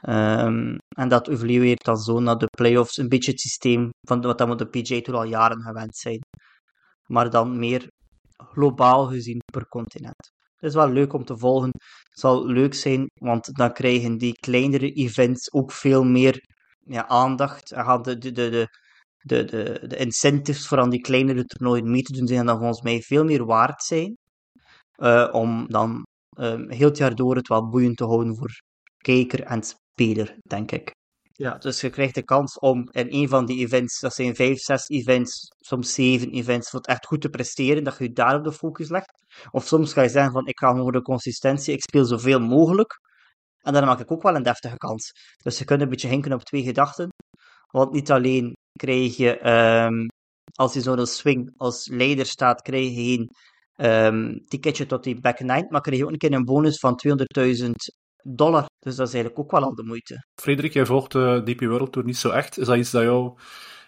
Ehm, 0.00 0.76
en 0.96 1.08
dat 1.08 1.28
evolueert 1.28 1.84
dan 1.84 1.96
zo 1.96 2.20
naar 2.20 2.38
de 2.38 2.46
playoffs, 2.56 2.96
een 2.96 3.08
beetje 3.08 3.30
het 3.30 3.40
systeem 3.40 3.88
van 4.08 4.20
wat 4.20 4.40
we 4.40 4.54
de 4.54 4.68
PGA 4.68 5.00
Tour 5.00 5.18
al 5.18 5.24
jaren 5.24 5.62
gewend 5.62 5.96
zijn. 5.96 6.20
Maar 7.06 7.30
dan 7.30 7.58
meer 7.58 7.88
globaal 8.36 9.06
gezien 9.06 9.38
per 9.52 9.68
continent. 9.68 10.30
Het 10.60 10.68
is 10.68 10.74
wel 10.74 10.90
leuk 10.90 11.12
om 11.12 11.24
te 11.24 11.38
volgen. 11.38 11.70
Het 12.08 12.20
zal 12.20 12.46
leuk 12.46 12.74
zijn, 12.74 13.10
want 13.14 13.54
dan 13.56 13.72
krijgen 13.72 14.18
die 14.18 14.32
kleinere 14.32 14.92
events 14.92 15.52
ook 15.52 15.72
veel 15.72 16.04
meer 16.04 16.44
ja, 16.84 17.08
aandacht. 17.08 17.72
En 17.72 17.84
gaan 17.84 18.02
de, 18.02 18.18
de, 18.18 18.32
de, 18.32 18.50
de, 18.50 18.68
de, 19.18 19.44
de, 19.44 19.86
de 19.86 19.96
incentives 19.96 20.66
voor 20.66 20.78
aan 20.78 20.90
die 20.90 21.00
kleinere 21.00 21.44
toernooien 21.44 21.90
mee 21.90 22.02
te 22.02 22.12
doen 22.12 22.26
zijn 22.26 22.46
dan 22.46 22.58
volgens 22.58 22.82
mij 22.82 23.00
veel 23.00 23.24
meer 23.24 23.44
waard 23.44 23.82
zijn. 23.82 24.16
Uh, 24.96 25.28
om 25.32 25.68
dan 25.68 26.06
um, 26.38 26.70
heel 26.70 26.88
het 26.88 26.96
jaar 26.96 27.14
door 27.14 27.36
het 27.36 27.48
wel 27.48 27.68
boeiend 27.68 27.96
te 27.96 28.04
houden 28.04 28.36
voor 28.36 28.50
kijker 28.96 29.42
en 29.42 29.62
speler, 29.62 30.36
denk 30.42 30.72
ik. 30.72 30.94
Ja, 31.32 31.58
dus 31.58 31.80
je 31.80 31.90
krijgt 31.90 32.14
de 32.14 32.22
kans 32.22 32.58
om 32.58 32.88
in 32.90 33.06
een 33.10 33.28
van 33.28 33.46
die 33.46 33.58
events, 33.58 34.00
dat 34.00 34.14
zijn 34.14 34.34
vijf, 34.34 34.58
zes 34.58 34.88
events, 34.88 35.46
soms 35.58 35.94
zeven 35.94 36.30
events, 36.30 36.70
voor 36.70 36.80
het 36.80 36.88
echt 36.88 37.06
goed 37.06 37.20
te 37.20 37.28
presteren, 37.28 37.84
dat 37.84 37.98
je 37.98 38.12
daar 38.12 38.36
op 38.36 38.44
de 38.44 38.52
focus 38.52 38.88
legt. 38.88 39.19
Of 39.50 39.66
soms 39.66 39.92
ga 39.92 40.02
je 40.02 40.08
zeggen 40.08 40.32
van, 40.32 40.46
ik 40.46 40.58
ga 40.58 40.76
voor 40.76 40.92
de 40.92 41.02
consistentie, 41.02 41.74
ik 41.74 41.82
speel 41.82 42.04
zoveel 42.04 42.40
mogelijk. 42.40 43.00
En 43.60 43.72
dan 43.72 43.84
maak 43.84 44.00
ik 44.00 44.10
ook 44.12 44.22
wel 44.22 44.34
een 44.34 44.42
deftige 44.42 44.76
kans. 44.76 45.10
Dus 45.42 45.58
je 45.58 45.64
kunt 45.64 45.80
een 45.80 45.88
beetje 45.88 46.08
hinken 46.08 46.32
op 46.32 46.42
twee 46.42 46.62
gedachten. 46.62 47.08
Want 47.70 47.92
niet 47.92 48.10
alleen 48.10 48.52
krijg 48.78 49.16
je, 49.16 49.50
um, 49.50 50.06
als 50.54 50.74
je 50.74 50.80
zo'n 50.80 51.06
swing 51.06 51.52
als 51.56 51.88
leider 51.88 52.26
staat, 52.26 52.62
krijg 52.62 52.84
je 52.84 52.94
geen 52.94 53.30
um, 53.76 54.44
ticketje 54.44 54.86
tot 54.86 55.04
die 55.04 55.20
back 55.20 55.40
nine, 55.40 55.66
maar 55.68 55.80
krijg 55.80 55.98
je 55.98 56.04
ook 56.04 56.12
een 56.12 56.18
keer 56.18 56.32
een 56.32 56.44
bonus 56.44 56.78
van 56.78 57.00
200.000 57.06 57.70
dollar. 58.22 58.64
Dus 58.78 58.96
dat 58.96 59.08
is 59.08 59.14
eigenlijk 59.14 59.38
ook 59.38 59.50
wel 59.50 59.62
al 59.62 59.74
de 59.74 59.84
moeite. 59.84 60.26
Frederik, 60.34 60.72
jij 60.72 60.86
volgt 60.86 61.12
de 61.12 61.42
DP 61.44 61.60
World 61.60 61.92
Tour 61.92 62.06
niet 62.06 62.16
zo 62.16 62.30
echt. 62.30 62.58
Is 62.58 62.66
dat 62.66 62.76
iets 62.76 62.90
dat 62.90 63.02
jou 63.02 63.38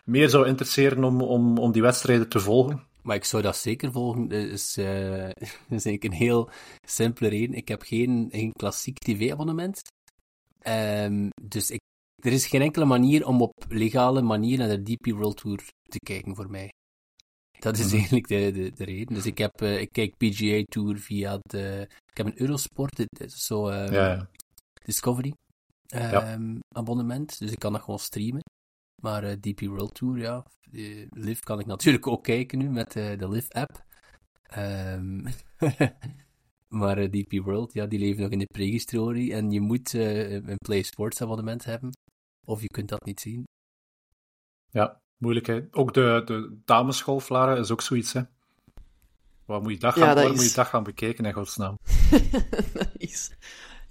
meer 0.05 0.29
zou 0.29 0.47
interesseren 0.47 1.05
om, 1.05 1.23
om, 1.23 1.59
om 1.59 1.73
die 1.73 1.83
wedstrijden 1.83 2.29
te 2.29 2.41
volgen? 2.41 2.91
Maar 3.03 3.17
ik 3.17 3.25
zou 3.25 3.43
dat 3.43 3.57
zeker 3.57 3.93
volgen. 3.93 4.29
Dat 4.29 4.39
is, 4.39 4.79
uh, 4.79 5.29
is 5.29 5.35
eigenlijk 5.69 6.05
een 6.05 6.13
heel 6.13 6.51
simpele 6.87 7.29
reden. 7.29 7.57
Ik 7.57 7.69
heb 7.69 7.83
geen, 7.83 8.29
geen 8.31 8.53
klassiek 8.53 8.99
tv-abonnement. 8.99 9.81
Um, 10.67 11.29
dus 11.43 11.71
ik, 11.71 11.81
er 12.23 12.33
is 12.33 12.47
geen 12.47 12.63
enkele 12.63 12.85
manier 12.85 13.27
om 13.27 13.43
op 13.43 13.65
legale 13.69 14.23
manier 14.23 14.59
naar 14.59 14.69
de 14.69 14.83
DP 14.83 15.07
World 15.07 15.37
Tour 15.37 15.69
te 15.83 15.99
kijken 15.99 16.35
voor 16.35 16.51
mij. 16.51 16.73
Dat 17.59 17.79
is 17.79 17.87
mhm. 17.87 17.97
eigenlijk 17.97 18.29
de, 18.29 18.51
de, 18.53 18.71
de, 18.71 18.85
reden. 18.85 19.15
Dus 19.15 19.27
ik, 19.27 19.39
heb, 19.39 19.63
uh, 19.63 19.81
ik 19.81 19.89
kijk 19.93 20.17
PGA 20.17 20.63
Tour 20.65 20.99
via 20.99 21.39
de... 21.43 21.89
Ik 22.11 22.17
heb 22.17 22.27
een 22.27 22.41
Eurosport, 22.41 23.05
zo 23.27 23.69
um, 23.69 23.93
ja, 23.93 24.13
ja. 24.13 24.29
Discovery 24.85 25.35
um, 25.95 26.01
ja. 26.01 26.39
abonnement. 26.69 27.39
Dus 27.39 27.51
ik 27.51 27.59
kan 27.59 27.73
dat 27.73 27.83
gewoon 27.83 27.99
streamen. 27.99 28.43
Maar 29.03 29.25
uh, 29.25 29.33
DP 29.33 29.61
World 29.61 29.95
Tour, 29.95 30.19
ja. 30.19 30.45
Live 31.11 31.43
kan 31.43 31.61
ik 31.61 31.67
natuurlijk 31.67 32.07
ook 32.07 32.25
kijken 32.25 32.59
nu 32.59 32.71
met 32.71 32.97
uh, 32.97 33.19
de 33.19 33.29
Live 33.29 33.53
app. 33.53 33.85
Um, 34.59 35.25
maar 36.81 36.99
uh, 36.99 37.11
DP 37.11 37.45
World, 37.45 37.73
ja, 37.73 37.87
die 37.87 37.99
leven 37.99 38.23
nog 38.23 38.31
in 38.31 38.39
de 38.39 38.47
prehistorie. 38.53 39.35
En 39.35 39.51
je 39.51 39.61
moet 39.61 39.93
een 39.93 40.57
Play 40.59 40.83
Sports 40.83 41.23
abonnement 41.23 41.65
hebben. 41.65 41.91
Of 42.45 42.61
je 42.61 42.69
kunt 42.69 42.89
dat 42.89 43.05
niet 43.05 43.21
zien. 43.21 43.45
Ja, 44.71 45.01
moeilijkheid. 45.17 45.75
Ook 45.75 45.95
de, 45.95 46.23
de 46.25 46.61
damesgolf, 46.65 47.29
Lara, 47.29 47.57
is 47.57 47.71
ook 47.71 47.83
zoiets, 47.83 48.13
hè? 48.13 48.23
Wat 49.45 49.63
moet 49.63 49.73
je 49.73 49.79
dag 49.79 49.95
gaan, 49.95 50.23
ja, 50.23 50.29
moet 50.29 50.49
je 50.49 50.55
dag 50.55 50.69
gaan 50.69 50.83
bekijken, 50.83 51.25
in 51.25 51.33
godsnaam? 51.33 51.79
is... 52.97 53.31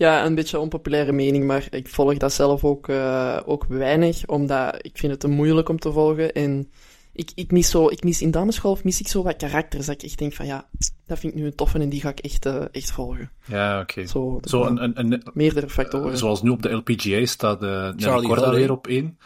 Ja, 0.02 0.26
een 0.26 0.36
beetje 0.36 0.60
onpopulaire 0.60 1.12
mening, 1.12 1.46
maar 1.46 1.68
ik 1.70 1.88
volg 1.88 2.18
dat 2.18 2.34
zelf 2.34 2.64
ook, 2.64 2.88
uh, 2.88 3.40
ook 3.46 3.66
weinig, 3.66 4.26
omdat 4.26 4.76
ik 4.86 4.98
vind 4.98 5.12
het 5.12 5.22
te 5.22 5.28
moeilijk 5.28 5.70
om 5.70 5.80
te 5.80 5.92
volgen. 5.92 6.34
En 6.34 6.72
ik, 7.14 7.32
ik, 7.36 7.52
mis 7.52 7.70
zo, 7.70 7.88
ik 7.88 8.04
mis 8.04 8.22
in 8.22 8.32
damesgolf 8.32 8.84
mis 8.84 9.00
ik 9.00 9.08
zo 9.08 9.24
wat 9.24 9.36
karakters, 9.36 9.86
dat 9.86 9.96
ik 9.96 10.04
echt 10.04 10.18
denk 10.18 10.34
van 10.34 10.46
ja, 10.46 10.70
dat 11.06 11.20
vind 11.20 11.34
ik 11.34 11.40
nu 11.40 11.46
een 11.46 11.56
toffe 11.56 11.80
en 11.80 11.90
die 11.90 12.02
ga 12.02 12.10
ik 12.10 12.20
echt, 12.20 12.46
uh, 12.46 12.64
echt 12.72 12.92
volgen. 12.92 13.32
Ja, 13.46 13.80
oké. 13.80 14.06
Zo, 14.06 14.40
zo 14.44 14.64
een, 14.64 14.84
een, 14.84 15.00
een, 15.00 15.24
meerdere 15.34 15.70
factoren. 15.70 16.18
zoals 16.18 16.42
nu 16.42 16.50
op 16.50 16.62
de 16.62 16.72
LPGA 16.72 17.26
staat 17.26 17.64
uh, 17.64 17.92
Charlie 17.96 18.34
Hull 18.34 18.56
weer 18.56 18.72
op 18.72 18.88
één. 18.88 19.18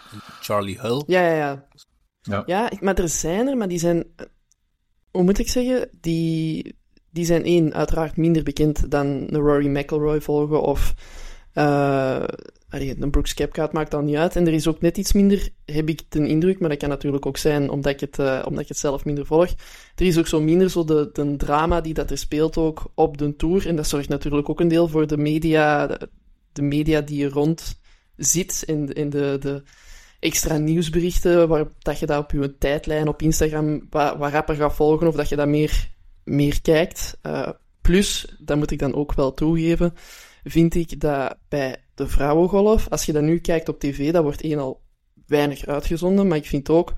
Charlie 0.42 0.80
Hull. 0.80 1.04
Ja, 1.08 1.28
ja, 1.28 1.36
ja. 1.36 1.68
Ja. 2.22 2.44
ja, 2.46 2.72
maar 2.80 2.96
er 2.96 3.10
zijn 3.10 3.48
er, 3.48 3.58
maar 3.58 3.68
die 3.68 3.80
zijn, 3.80 4.04
hoe 5.12 5.24
moet 5.24 5.40
ik 5.40 5.50
zeggen, 5.50 5.90
die, 6.02 6.76
die 7.16 7.26
zijn 7.26 7.44
één, 7.44 7.74
uiteraard 7.74 8.18
minder 8.18 8.44
bekend 8.44 8.92
dan 8.92 9.28
de 9.28 9.38
Rory 9.38 9.68
McIlroy 9.68 10.22
volgen 10.22 10.62
of 10.62 10.94
uh, 11.54 12.24
een 12.70 13.12
Brooks 13.12 13.34
Kepka, 13.34 13.70
maakt 13.72 13.92
dan 13.92 14.06
niet 14.06 14.16
uit. 14.16 14.36
En 14.36 14.48
er 14.48 14.54
is 14.54 14.68
ook 14.68 14.82
net 14.82 14.98
iets 14.98 15.14
minder, 15.14 15.50
heb 15.66 15.90
ik 15.90 16.02
de 16.10 16.28
indruk, 16.28 16.60
maar 16.60 16.70
dat 16.70 16.78
kan 16.78 16.90
natuurlijk 16.90 17.26
ook 17.26 17.38
zijn 17.38 17.70
omdat 17.70 17.92
ik 17.92 18.00
het, 18.00 18.20
uh, 18.20 18.42
omdat 18.46 18.62
ik 18.62 18.68
het 18.68 18.78
zelf 18.78 19.06
minder 19.06 19.26
volg. 19.26 19.50
Er 19.96 20.06
is 20.06 20.18
ook 20.18 20.28
zo 20.28 20.42
minder 20.42 20.70
zo 20.70 20.84
de, 20.84 21.10
de 21.14 21.36
drama 21.36 21.82
die 21.82 21.94
dat 21.94 22.12
er 22.12 22.18
speelt 22.18 22.58
ook 22.58 22.92
op 22.96 23.18
de 23.18 23.36
Tour. 23.36 23.68
En 23.68 23.76
dat 23.76 23.88
zorgt 23.88 24.10
natuurlijk 24.10 24.50
ook 24.50 24.60
een 24.60 24.68
deel 24.68 24.88
voor 24.88 25.08
de 25.08 25.18
media, 25.18 25.88
de, 26.52 26.62
media 26.62 27.02
die 27.02 27.26
er 27.26 27.32
rond 27.32 27.80
zit 28.16 28.64
in, 28.66 28.94
in 28.94 29.10
de, 29.10 29.38
de 29.40 29.64
extra 30.20 30.58
nieuwsberichten, 30.58 31.48
waar 31.48 31.68
dat 31.80 32.00
je 32.00 32.06
dat 32.06 32.24
op 32.24 32.32
je 32.32 32.58
tijdlijn 32.58 33.08
op 33.08 33.22
Instagram 33.22 33.88
wat, 33.90 34.18
wat 34.18 34.32
rapper 34.32 34.56
gaat 34.56 34.76
volgen, 34.76 35.08
of 35.08 35.16
dat 35.16 35.30
je 35.30 35.36
dat 35.36 35.48
meer, 35.48 35.94
meer 36.26 36.62
kijkt. 36.62 37.18
Uh, 37.24 37.50
plus, 37.82 38.36
dat 38.40 38.58
moet 38.58 38.72
ik 38.72 38.80
dan 38.80 38.96
ook 38.96 39.14
wel 39.14 39.34
toegeven, 39.34 39.94
vind 40.44 40.76
ik 40.76 41.00
dat 41.00 41.38
bij 41.50 41.78
de 41.96 42.08
vrouwengolf, 42.08 42.90
als 42.90 43.06
je 43.06 43.14
dat 43.14 43.24
nu 43.24 43.40
kijkt 43.40 43.70
op 43.70 43.80
tv, 43.80 44.12
dat 44.12 44.24
wordt 44.24 44.42
één 44.42 44.60
al 44.60 44.82
weinig 45.28 45.66
uitgezonden, 45.66 46.28
maar 46.28 46.38
ik 46.38 46.46
vind 46.46 46.70
ook 46.70 46.94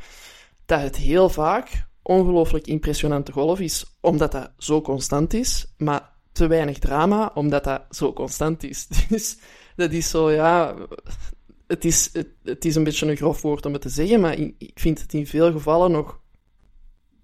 dat 0.66 0.82
het 0.82 0.96
heel 0.96 1.30
vaak 1.30 1.88
ongelooflijk 2.02 2.68
impressionante 2.68 3.32
golf 3.32 3.60
is, 3.60 3.98
omdat 4.02 4.32
dat 4.32 4.52
zo 4.58 4.82
constant 4.82 5.34
is, 5.34 5.74
maar 5.78 6.12
te 6.32 6.48
weinig 6.48 6.80
drama, 6.80 7.32
omdat 7.34 7.64
dat 7.64 7.82
zo 7.90 8.14
constant 8.14 8.64
is. 8.64 8.88
Dus 9.10 9.38
dat 9.76 9.92
is 9.92 10.10
zo, 10.10 10.32
ja, 10.32 10.76
het 11.68 11.86
is, 11.86 12.10
het, 12.44 12.66
is 12.66 12.76
een 12.76 12.84
beetje 12.84 13.08
een 13.08 13.16
grof 13.16 13.42
woord 13.42 13.66
om 13.66 13.74
het 13.74 13.82
te 13.82 13.90
zeggen, 13.90 14.20
maar 14.20 14.38
ik 14.58 14.72
vind 14.80 15.02
het 15.02 15.14
in 15.14 15.28
veel 15.28 15.52
gevallen 15.52 15.92
nog 15.92 16.20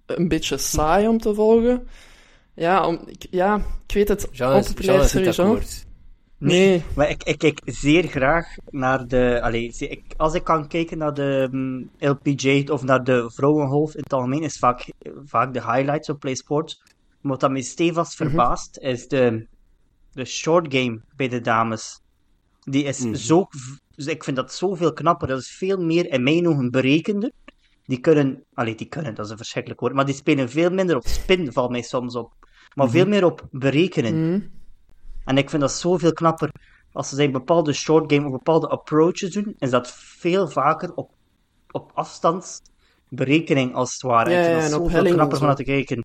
een 0.06 0.28
beetje 0.28 0.58
saai 0.58 1.08
om 1.08 1.18
te 1.18 1.34
volgen. 1.34 1.86
Ja, 2.54 2.86
om, 2.86 3.00
ik, 3.06 3.26
ja 3.30 3.56
ik 3.86 3.94
weet 3.94 4.08
het. 4.08 4.28
Jean 4.32 4.64
sowieso. 5.08 5.58
Nee. 6.38 6.82
Maar 6.96 7.10
ik, 7.10 7.22
ik 7.22 7.38
kijk 7.38 7.60
zeer 7.64 8.02
graag 8.02 8.56
naar 8.70 9.08
de. 9.08 9.40
Allez, 9.42 9.80
ik, 9.80 10.14
als 10.16 10.34
ik 10.34 10.44
kan 10.44 10.68
kijken 10.68 10.98
naar 10.98 11.14
de 11.14 11.48
um, 11.52 11.60
mm, 11.60 11.90
LPG 11.98 12.70
of 12.70 12.82
naar 12.82 13.04
de 13.04 13.30
vrouwengolf 13.30 13.94
in 13.94 14.02
het 14.02 14.12
algemeen, 14.12 14.42
is 14.42 14.58
vaak, 14.58 14.92
vaak 15.24 15.54
de 15.54 15.60
highlights 15.60 16.08
op 16.08 16.20
Play 16.20 16.34
Sports. 16.34 16.82
Wat 17.20 17.40
dat 17.40 17.50
me 17.50 17.62
stevast 17.62 18.18
mhm. 18.18 18.28
verbaast, 18.28 18.78
is 18.78 19.08
de, 19.08 19.46
de 20.12 20.24
short 20.24 20.74
game 20.74 21.00
bij 21.16 21.28
de 21.28 21.40
dames. 21.40 22.00
Die 22.60 22.84
is 22.84 22.98
mhm. 22.98 23.14
zo 23.14 23.48
dus 23.94 24.06
ik 24.06 24.24
vind 24.24 24.36
dat 24.36 24.52
zoveel 24.52 24.92
knapper. 24.92 25.28
Dat 25.28 25.40
is 25.40 25.50
veel 25.50 25.78
meer 25.78 26.12
in 26.12 26.22
mijn 26.22 26.48
ogen 26.48 26.70
berekender. 26.70 27.30
Die 27.84 27.98
kunnen, 27.98 28.44
allee, 28.54 28.74
die 28.74 28.86
kunnen, 28.86 29.14
dat 29.14 29.24
is 29.24 29.30
een 29.30 29.36
verschrikkelijk 29.36 29.80
woord, 29.80 29.94
maar 29.94 30.06
die 30.06 30.14
spelen 30.14 30.50
veel 30.50 30.70
minder 30.70 30.96
op 30.96 31.06
spin, 31.06 31.52
valt 31.52 31.70
mij 31.70 31.82
soms 31.82 32.16
op. 32.16 32.32
Maar 32.74 32.90
veel 32.90 33.00
mhm. 33.00 33.10
meer 33.10 33.24
op 33.24 33.48
berekenen. 33.50 34.30
Mhm. 34.30 34.40
En 35.24 35.38
ik 35.38 35.50
vind 35.50 35.62
dat 35.62 35.72
zoveel 35.72 36.12
knapper. 36.12 36.50
Als 36.92 37.08
ze 37.08 37.14
zijn 37.14 37.32
bepaalde 37.32 37.72
short 37.72 38.12
game 38.12 38.26
of 38.26 38.32
bepaalde 38.32 38.68
approaches 38.68 39.32
doen, 39.32 39.54
is 39.58 39.70
dat 39.70 39.90
veel 39.92 40.48
vaker 40.48 40.94
op, 40.94 41.10
op 41.70 41.90
afstandsberekening 41.94 43.74
als 43.74 43.92
het 43.92 44.02
ware. 44.02 44.30
Ja, 44.30 44.38
ik 44.38 44.44
vind 44.44 44.60
dat 44.60 44.70
zoveel 44.70 45.12
knapper 45.12 45.38
van 45.38 45.54
te 45.54 45.64
kijken. 45.64 46.04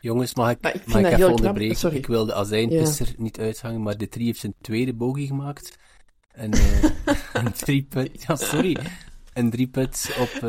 Jongens, 0.00 0.34
mag 0.34 0.50
ik, 0.50 0.66
ik, 0.66 0.86
mag 0.86 1.00
ik 1.00 1.06
even 1.06 1.30
onderbreken? 1.30 1.94
Ik 1.94 2.06
wil 2.06 2.24
de 2.26 2.34
azijnpisser 2.34 3.14
niet 3.16 3.38
uithangen, 3.38 3.82
maar 3.82 3.96
de 3.96 4.08
3 4.08 4.26
heeft 4.26 4.40
zijn 4.40 4.54
tweede 4.60 4.94
bogey 4.94 5.26
gemaakt. 5.26 5.78
Een, 6.32 6.54
uh, 6.54 6.82
een 7.32 7.52
drieput, 7.64 8.22
ja 8.22 8.36
sorry, 8.36 8.76
een 9.38 9.50
drieput 9.50 10.16
op 10.20 10.32
uh, 10.34 10.40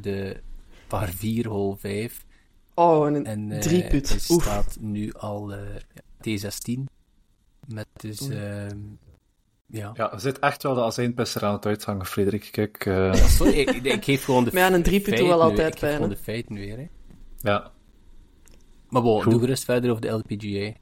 de 0.00 0.36
par 0.88 1.08
4, 1.08 1.48
hole 1.48 1.76
5. 1.76 2.24
Oh, 2.74 3.06
een 3.06 3.26
en, 3.26 3.50
uh, 3.50 3.60
drieput. 3.60 4.08
Hij 4.08 4.18
staat 4.18 4.76
nu 4.80 5.12
al 5.12 5.54
T16. 6.28 6.80
Met 7.66 7.86
dus, 7.96 8.28
ehm, 8.28 8.78
ja. 9.66 9.90
Ja, 9.94 10.12
er 10.12 10.20
zit 10.20 10.38
echt 10.38 10.62
wel 10.62 10.74
de 10.74 10.82
azijnpisser 10.82 11.44
aan 11.44 11.52
het 11.52 11.66
uithangen, 11.66 12.06
Frederik. 12.06 12.48
Kijk, 12.50 12.84
ja, 12.84 13.14
sorry, 13.38 13.52
ik, 13.52 13.70
ik, 13.70 14.04
geef 14.04 14.24
gewoon 14.24 14.44
de 14.44 14.50
Maar 14.52 14.70
ja, 14.70 14.72
een 14.72 14.82
drieput 14.82 15.20
wel 15.20 15.42
altijd 15.42 15.80
bij. 15.80 15.90
Ik 15.90 15.96
gewoon 15.96 16.10
de 16.10 16.16
feiten 16.16 16.54
weer, 16.54 16.76
hè. 16.76 16.86
Ja. 17.40 17.72
Maar 18.88 19.02
bon, 19.02 19.30
doe 19.30 19.40
gerust 19.40 19.64
verder 19.64 19.90
over 19.90 20.02
de 20.02 20.08
LPGA. 20.08 20.72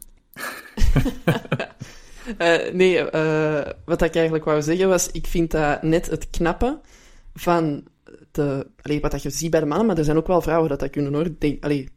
Uh, 2.38 2.72
nee, 2.80 3.12
uh, 3.12 3.62
wat 3.84 4.02
ik 4.02 4.14
eigenlijk 4.14 4.44
wou 4.44 4.62
zeggen 4.62 4.88
was, 4.88 5.10
ik 5.10 5.26
vind 5.26 5.50
dat 5.50 5.82
net 5.82 6.06
het 6.06 6.30
knappe 6.30 6.80
van 7.34 7.84
de, 8.30 8.66
allee, 8.82 9.00
wat 9.00 9.10
dat 9.10 9.22
je 9.22 9.30
ziet 9.30 9.50
bij 9.50 9.60
de 9.60 9.66
mannen, 9.66 9.86
maar 9.86 9.98
er 9.98 10.04
zijn 10.04 10.16
ook 10.16 10.26
wel 10.26 10.42
vrouwen 10.42 10.68
dat 10.68 10.80
dat 10.80 10.90
kunnen 10.90 11.14
hoor. 11.14 11.28
Denk, 11.38 11.64
allee, 11.64 11.88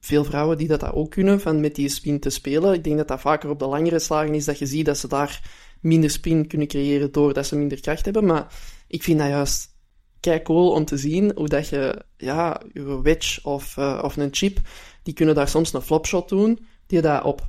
veel 0.00 0.24
vrouwen 0.24 0.58
die 0.58 0.68
dat, 0.68 0.80
dat 0.80 0.92
ook 0.92 1.10
kunnen, 1.10 1.40
van 1.40 1.60
met 1.60 1.74
die 1.74 1.88
spin 1.88 2.20
te 2.20 2.30
spelen. 2.30 2.74
Ik 2.74 2.84
denk 2.84 2.96
dat 2.96 3.08
dat 3.08 3.20
vaker 3.20 3.50
op 3.50 3.58
de 3.58 3.66
langere 3.66 3.98
slagen 3.98 4.34
is, 4.34 4.44
dat 4.44 4.58
je 4.58 4.66
ziet 4.66 4.86
dat 4.86 4.98
ze 4.98 5.08
daar 5.08 5.42
minder 5.80 6.10
spin 6.10 6.46
kunnen 6.46 6.66
creëren 6.66 7.12
doordat 7.12 7.46
ze 7.46 7.56
minder 7.56 7.80
kracht 7.80 8.04
hebben. 8.04 8.24
Maar 8.24 8.54
ik 8.86 9.02
vind 9.02 9.18
dat 9.18 9.28
juist 9.28 9.72
kei 10.20 10.42
cool 10.42 10.70
om 10.70 10.84
te 10.84 10.96
zien 10.96 11.32
hoe 11.34 11.48
dat 11.48 11.68
je, 11.68 12.04
ja, 12.16 12.60
je 12.72 13.02
wedge 13.02 13.40
of, 13.42 13.76
uh, 13.76 14.00
of 14.04 14.16
een 14.16 14.34
chip, 14.34 14.58
die 15.02 15.14
kunnen 15.14 15.34
daar 15.34 15.48
soms 15.48 15.72
een 15.72 15.82
flopshot 15.82 16.28
doen, 16.28 16.66
die 16.86 17.00
daar 17.00 17.24
op 17.24 17.48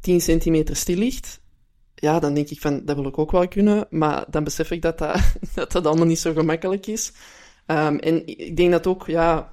10 0.00 0.20
centimeter 0.20 0.76
stil 0.76 0.96
ligt. 0.96 1.40
Ja, 2.04 2.18
dan 2.18 2.34
denk 2.34 2.48
ik 2.48 2.60
van, 2.60 2.84
dat 2.84 2.96
wil 2.96 3.06
ik 3.06 3.18
ook 3.18 3.30
wel 3.30 3.48
kunnen, 3.48 3.86
maar 3.90 4.24
dan 4.28 4.44
besef 4.44 4.70
ik 4.70 4.82
dat 4.82 4.98
dat, 4.98 5.20
dat, 5.54 5.72
dat 5.72 5.86
allemaal 5.86 6.06
niet 6.06 6.18
zo 6.18 6.32
gemakkelijk 6.32 6.86
is. 6.86 7.12
Um, 7.66 7.98
en 7.98 8.26
ik 8.26 8.56
denk 8.56 8.70
dat 8.70 8.86
ook, 8.86 9.06
ja, 9.06 9.52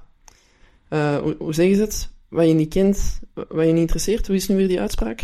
uh, 0.88 1.16
hoe, 1.16 1.34
hoe 1.38 1.54
zeggen 1.54 1.76
ze 1.76 1.82
het? 1.82 2.10
Wat 2.28 2.46
je 2.46 2.52
niet 2.52 2.68
kent, 2.68 3.20
wat 3.34 3.66
je 3.66 3.72
niet 3.72 3.80
interesseert. 3.80 4.26
Hoe 4.26 4.36
is 4.36 4.48
nu 4.48 4.56
weer 4.56 4.68
die 4.68 4.80
uitspraak? 4.80 5.20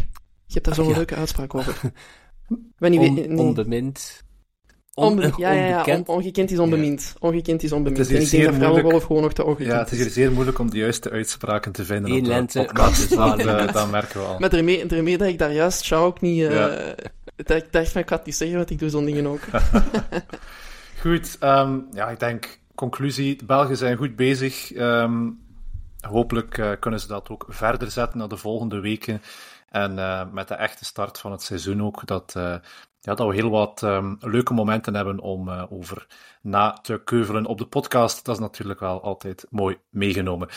Je 0.47 0.55
hebt 0.55 0.65
daar 0.65 0.75
zo'n 0.75 0.89
ja. 0.89 0.97
leuke 0.97 1.15
uitspraak 1.15 1.55
over. 1.55 1.81
On, 2.79 2.91
nee. 2.91 3.29
Onbemind. 3.29 4.27
Onbe 4.99 5.33
ja, 5.37 5.53
ja, 5.53 5.67
ja. 5.67 5.97
On, 5.97 6.07
ongekend 6.07 6.51
is 6.51 6.59
onbemind. 6.59 7.03
Ja. 7.03 7.29
Ongekend 7.29 7.63
is 7.63 7.73
onbemind. 7.73 8.09
Het 8.09 8.11
is 8.11 8.17
en 8.17 8.23
ik 8.23 8.31
denk 8.31 8.45
dat 8.45 8.55
vrouwenrolf 8.55 9.05
gewoon 9.05 9.23
nog 9.23 9.33
te 9.33 9.45
ongekend 9.45 9.69
Ja, 9.71 9.79
het 9.79 9.93
is 9.93 9.99
hier 9.99 10.11
zeer 10.11 10.33
moeilijk 10.33 10.59
om 10.59 10.71
de 10.71 10.77
juiste 10.77 11.11
uitspraken 11.11 11.73
te 11.73 11.85
vinden 11.85 12.11
Eén 12.11 12.27
lente, 12.27 12.59
podcast, 12.59 13.17
dat, 13.17 13.45
uh, 13.45 13.73
dat 13.73 13.91
merken 13.91 14.21
we 14.21 14.27
al. 14.27 14.39
Maar 14.39 14.53
ermee, 14.53 14.87
ermee 14.87 15.19
dat 15.19 15.29
ik 15.29 15.39
daar 15.39 15.53
juist 15.53 15.85
zou 15.85 16.07
ook 16.07 16.21
niet... 16.21 16.39
Uh, 16.39 16.51
ja. 16.51 16.95
Ik 17.47 17.73
dacht 17.73 17.89
van, 17.89 18.01
ik 18.01 18.09
ga 18.09 18.17
het 18.17 18.25
niet 18.25 18.37
zeggen, 18.37 18.57
want 18.57 18.71
ik 18.71 18.79
doe 18.79 18.91
zo'n 18.91 19.05
dingen 19.05 19.27
ook. 19.27 19.41
goed, 21.03 21.37
um, 21.41 21.89
ja, 21.93 22.09
ik 22.09 22.19
denk, 22.19 22.59
conclusie, 22.75 23.37
de 23.37 23.45
Belgen 23.45 23.77
zijn 23.77 23.97
goed 23.97 24.17
bezig. 24.17 24.77
Um, 24.77 25.47
hopelijk 26.01 26.59
uh, 26.59 26.73
kunnen 26.81 27.01
ze 27.01 27.07
dat 27.07 27.29
ook 27.29 27.45
verder 27.49 27.91
zetten 27.91 28.19
naar 28.19 28.29
de 28.29 28.37
volgende 28.37 28.81
weken. 28.81 29.23
En 29.69 29.97
uh, 29.99 30.23
met 30.33 30.49
de 30.49 30.55
echte 30.55 30.85
start 30.85 31.19
van 31.19 31.33
het 31.33 31.43
seizoen 31.43 31.83
ook, 31.83 32.07
dat, 32.07 32.35
uh, 32.37 32.43
ja, 33.01 33.15
dat 33.15 33.29
we 33.29 33.35
heel 33.35 33.51
wat 33.51 33.83
um, 33.83 34.17
leuke 34.21 34.55
momenten 34.55 34.95
hebben 34.95 35.21
om 35.21 35.51
over 35.51 36.07
na 36.43 36.73
te 36.73 37.01
keuvelen 37.05 37.47
op 37.47 37.59
de 37.59 37.67
podcast. 37.67 38.25
Dat 38.25 38.35
is 38.35 38.41
natuurlijk 38.41 38.81
wel 38.81 39.03
altijd 39.03 39.47
mooi 39.51 39.79
meegenomen. 39.91 40.49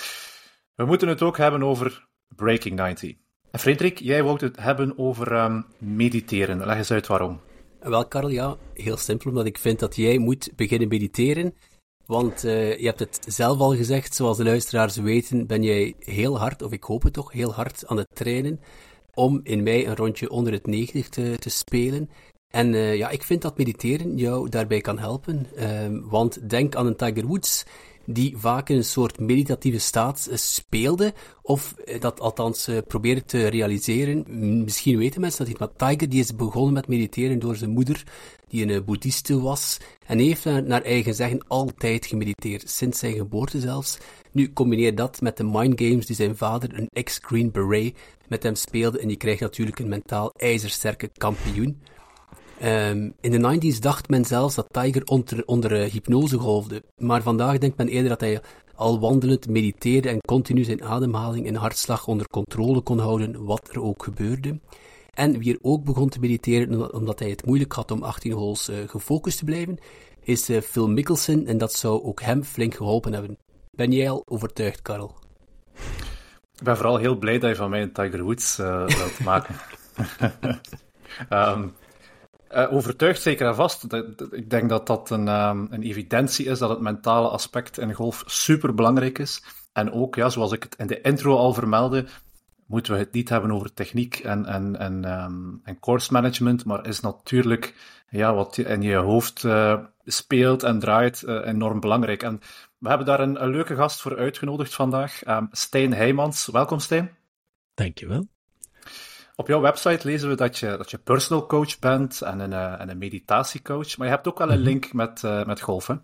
We 0.75 0.85
moeten 0.85 1.07
het 1.07 1.21
ook 1.21 1.37
hebben 1.37 1.63
over 1.63 2.07
Breaking 2.27 2.75
90. 2.75 3.15
Frederik, 3.51 3.99
jij 3.99 4.23
wou 4.23 4.37
het 4.45 4.59
hebben 4.59 4.97
over 4.97 5.43
um, 5.43 5.65
mediteren. 5.77 6.65
Leg 6.65 6.77
eens 6.77 6.91
uit 6.91 7.07
waarom. 7.07 7.39
Wel, 7.79 8.07
Karel, 8.07 8.29
ja, 8.29 8.55
heel 8.73 8.97
simpel, 8.97 9.29
omdat 9.29 9.45
ik 9.45 9.57
vind 9.57 9.79
dat 9.79 9.95
jij 9.95 10.17
moet 10.17 10.51
beginnen 10.55 10.87
mediteren. 10.87 11.53
Want 12.05 12.45
uh, 12.45 12.79
je 12.79 12.85
hebt 12.85 12.99
het 12.99 13.19
zelf 13.27 13.59
al 13.59 13.75
gezegd, 13.75 14.15
zoals 14.15 14.37
de 14.37 14.43
luisteraars 14.43 14.95
weten, 14.95 15.47
ben 15.47 15.63
jij 15.63 15.93
heel 15.99 16.39
hard, 16.39 16.61
of 16.61 16.71
ik 16.71 16.83
hoop 16.83 17.03
het 17.03 17.13
toch, 17.13 17.31
heel 17.31 17.53
hard 17.53 17.87
aan 17.87 17.97
het 17.97 18.07
trainen 18.13 18.59
om 19.13 19.39
in 19.43 19.63
mei 19.63 19.85
een 19.85 19.95
rondje 19.95 20.29
onder 20.29 20.53
het 20.53 20.67
90 20.67 21.09
te, 21.09 21.35
te 21.39 21.49
spelen. 21.49 22.09
En 22.47 22.73
uh, 22.73 22.95
ja, 22.95 23.09
ik 23.09 23.23
vind 23.23 23.41
dat 23.41 23.57
mediteren 23.57 24.17
jou 24.17 24.49
daarbij 24.49 24.81
kan 24.81 24.99
helpen. 24.99 25.47
Uh, 25.57 26.09
want 26.09 26.49
denk 26.49 26.75
aan 26.75 26.85
een 26.85 26.95
Tiger 26.95 27.27
Woods 27.27 27.63
die 28.05 28.37
vaak 28.37 28.69
in 28.69 28.75
een 28.75 28.83
soort 28.83 29.19
meditatieve 29.19 29.79
staat 29.79 30.27
uh, 30.29 30.35
speelde, 30.35 31.13
of 31.41 31.75
uh, 31.85 31.99
dat 31.99 32.19
althans 32.19 32.69
uh, 32.69 32.77
probeerde 32.87 33.25
te 33.25 33.47
realiseren. 33.47 34.25
Misschien 34.63 34.97
weten 34.97 35.21
mensen 35.21 35.39
dat 35.39 35.47
niet, 35.47 35.59
maar 35.59 35.89
Tiger 35.89 36.09
die 36.09 36.19
is 36.19 36.35
begonnen 36.35 36.73
met 36.73 36.87
mediteren 36.87 37.39
door 37.39 37.55
zijn 37.55 37.69
moeder, 37.69 38.03
die 38.47 38.67
een 38.67 38.85
boeddhiste 38.85 39.41
was, 39.41 39.77
en 40.05 40.19
heeft 40.19 40.45
naar 40.45 40.81
eigen 40.81 41.15
zeggen 41.15 41.47
altijd 41.47 42.05
gemediteerd, 42.05 42.69
sinds 42.69 42.99
zijn 42.99 43.13
geboorte 43.13 43.59
zelfs. 43.59 43.97
Nu 44.31 44.53
combineer 44.53 44.95
dat 44.95 45.21
met 45.21 45.37
de 45.37 45.43
mind 45.43 45.81
games 45.81 46.05
die 46.05 46.15
zijn 46.15 46.37
vader, 46.37 46.79
een 46.79 46.89
ex-Green 46.93 47.51
Beret, 47.51 47.97
met 48.27 48.43
hem 48.43 48.55
speelde, 48.55 48.99
en 48.99 49.09
je 49.09 49.15
krijgt 49.15 49.41
natuurlijk 49.41 49.79
een 49.79 49.89
mentaal 49.89 50.33
ijzersterke 50.37 51.09
kampioen. 51.17 51.81
Um, 52.63 53.13
in 53.21 53.31
de 53.31 53.59
90s 53.59 53.79
dacht 53.79 54.09
men 54.09 54.25
zelfs 54.25 54.55
dat 54.55 54.67
Tiger 54.71 55.03
onder, 55.03 55.45
onder 55.45 55.83
uh, 55.83 55.91
hypnose 55.91 56.37
golfde, 56.37 56.83
maar 56.97 57.21
vandaag 57.21 57.57
denkt 57.57 57.77
men 57.77 57.87
eerder 57.87 58.09
dat 58.09 58.19
hij 58.19 58.41
al 58.75 58.99
wandelend 58.99 59.47
mediteerde 59.47 60.09
en 60.09 60.21
continu 60.21 60.63
zijn 60.63 60.83
ademhaling 60.83 61.47
en 61.47 61.55
hartslag 61.55 62.07
onder 62.07 62.27
controle 62.27 62.81
kon 62.81 62.99
houden, 62.99 63.45
wat 63.45 63.69
er 63.71 63.81
ook 63.81 64.03
gebeurde. 64.03 64.59
En 65.13 65.37
wie 65.37 65.53
er 65.53 65.59
ook 65.61 65.83
begon 65.83 66.09
te 66.09 66.19
mediteren 66.19 66.93
omdat 66.93 67.19
hij 67.19 67.29
het 67.29 67.45
moeilijk 67.45 67.73
had 67.73 67.91
om 67.91 68.03
18 68.03 68.31
holes 68.31 68.69
uh, 68.69 68.75
gefocust 68.87 69.37
te 69.37 69.45
blijven, 69.45 69.77
is 70.23 70.49
uh, 70.49 70.61
Phil 70.61 70.89
Mickelson 70.89 71.45
en 71.45 71.57
dat 71.57 71.73
zou 71.73 72.03
ook 72.03 72.21
hem 72.21 72.43
flink 72.43 72.75
geholpen 72.75 73.13
hebben. 73.13 73.37
Ben 73.71 73.91
jij 73.91 74.09
al 74.09 74.23
overtuigd, 74.25 74.81
Karel? 74.81 75.15
Ik 76.57 76.63
ben 76.63 76.77
vooral 76.77 76.97
heel 76.97 77.17
blij 77.17 77.39
dat 77.39 77.49
je 77.49 77.55
van 77.55 77.69
mij 77.69 77.81
een 77.81 77.93
Tiger 77.93 78.23
Woods 78.23 78.59
uh, 78.59 78.85
wilt 78.87 79.19
maken. 79.23 79.55
um, 81.29 81.73
uh, 82.55 82.73
overtuigd 82.73 83.21
zeker 83.21 83.47
en 83.47 83.55
vast. 83.55 83.93
Ik 84.31 84.49
denk 84.49 84.69
dat 84.69 84.87
dat 84.87 85.09
een, 85.09 85.27
um, 85.27 85.67
een 85.69 85.83
evidentie 85.83 86.45
is 86.45 86.59
dat 86.59 86.69
het 86.69 86.79
mentale 86.79 87.27
aspect 87.27 87.77
in 87.77 87.93
golf 87.93 88.23
super 88.25 88.75
belangrijk 88.75 89.19
is. 89.19 89.43
En 89.73 89.91
ook, 89.91 90.15
ja, 90.15 90.29
zoals 90.29 90.51
ik 90.51 90.63
het 90.63 90.75
in 90.75 90.87
de 90.87 91.01
intro 91.01 91.37
al 91.37 91.53
vermeldde, 91.53 92.05
moeten 92.65 92.93
we 92.93 92.99
het 92.99 93.13
niet 93.13 93.29
hebben 93.29 93.51
over 93.51 93.73
techniek 93.73 94.15
en, 94.19 94.45
en, 94.45 94.79
en, 94.79 95.23
um, 95.23 95.61
en 95.63 95.79
course 95.79 96.13
management, 96.13 96.65
maar 96.65 96.87
is 96.87 96.99
natuurlijk 96.99 97.73
ja, 98.09 98.33
wat 98.33 98.57
in 98.57 98.81
je 98.81 98.95
hoofd 98.95 99.43
uh, 99.43 99.79
speelt 100.05 100.63
en 100.63 100.79
draait 100.79 101.21
uh, 101.21 101.45
enorm 101.45 101.79
belangrijk. 101.79 102.23
En 102.23 102.39
we 102.77 102.89
hebben 102.89 103.07
daar 103.07 103.19
een, 103.19 103.43
een 103.43 103.49
leuke 103.49 103.75
gast 103.75 104.01
voor 104.01 104.17
uitgenodigd 104.17 104.73
vandaag, 104.73 105.27
um, 105.27 105.47
Stijn 105.51 105.93
Heijmans. 105.93 106.45
Welkom 106.45 106.79
Stijn. 106.79 107.17
Dankjewel. 107.73 108.30
Op 109.35 109.47
jouw 109.47 109.61
website 109.61 110.07
lezen 110.07 110.29
we 110.29 110.35
dat 110.35 110.57
je, 110.57 110.75
dat 110.77 110.91
je 110.91 110.97
personal 110.97 111.45
coach 111.45 111.79
bent 111.79 112.21
en 112.21 112.39
een, 112.39 112.53
en 112.53 112.89
een 112.89 112.97
meditatiecoach, 112.97 113.97
maar 113.97 114.07
je 114.07 114.13
hebt 114.13 114.27
ook 114.27 114.37
wel 114.37 114.51
een 114.51 114.59
link 114.59 114.93
met, 114.93 115.21
uh, 115.25 115.45
met 115.45 115.61
golf, 115.61 115.87
hè? 115.87 115.95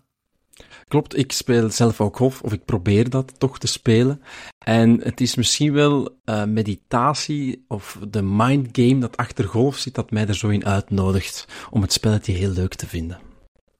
Klopt, 0.88 1.16
ik 1.16 1.32
speel 1.32 1.70
zelf 1.70 2.00
ook 2.00 2.16
golf, 2.16 2.42
of 2.42 2.52
ik 2.52 2.64
probeer 2.64 3.10
dat 3.10 3.40
toch 3.40 3.58
te 3.58 3.66
spelen. 3.66 4.22
En 4.64 5.00
het 5.02 5.20
is 5.20 5.34
misschien 5.34 5.72
wel 5.72 6.18
uh, 6.24 6.44
meditatie 6.44 7.64
of 7.68 7.98
de 8.08 8.22
mind 8.22 8.68
game 8.72 8.98
dat 8.98 9.16
achter 9.16 9.44
golf 9.44 9.76
zit, 9.76 9.94
dat 9.94 10.10
mij 10.10 10.26
er 10.26 10.34
zo 10.34 10.48
in 10.48 10.66
uitnodigt 10.66 11.46
om 11.70 11.82
het 11.82 11.92
spelletje 11.92 12.32
heel 12.32 12.50
leuk 12.50 12.74
te 12.74 12.86
vinden 12.86 13.27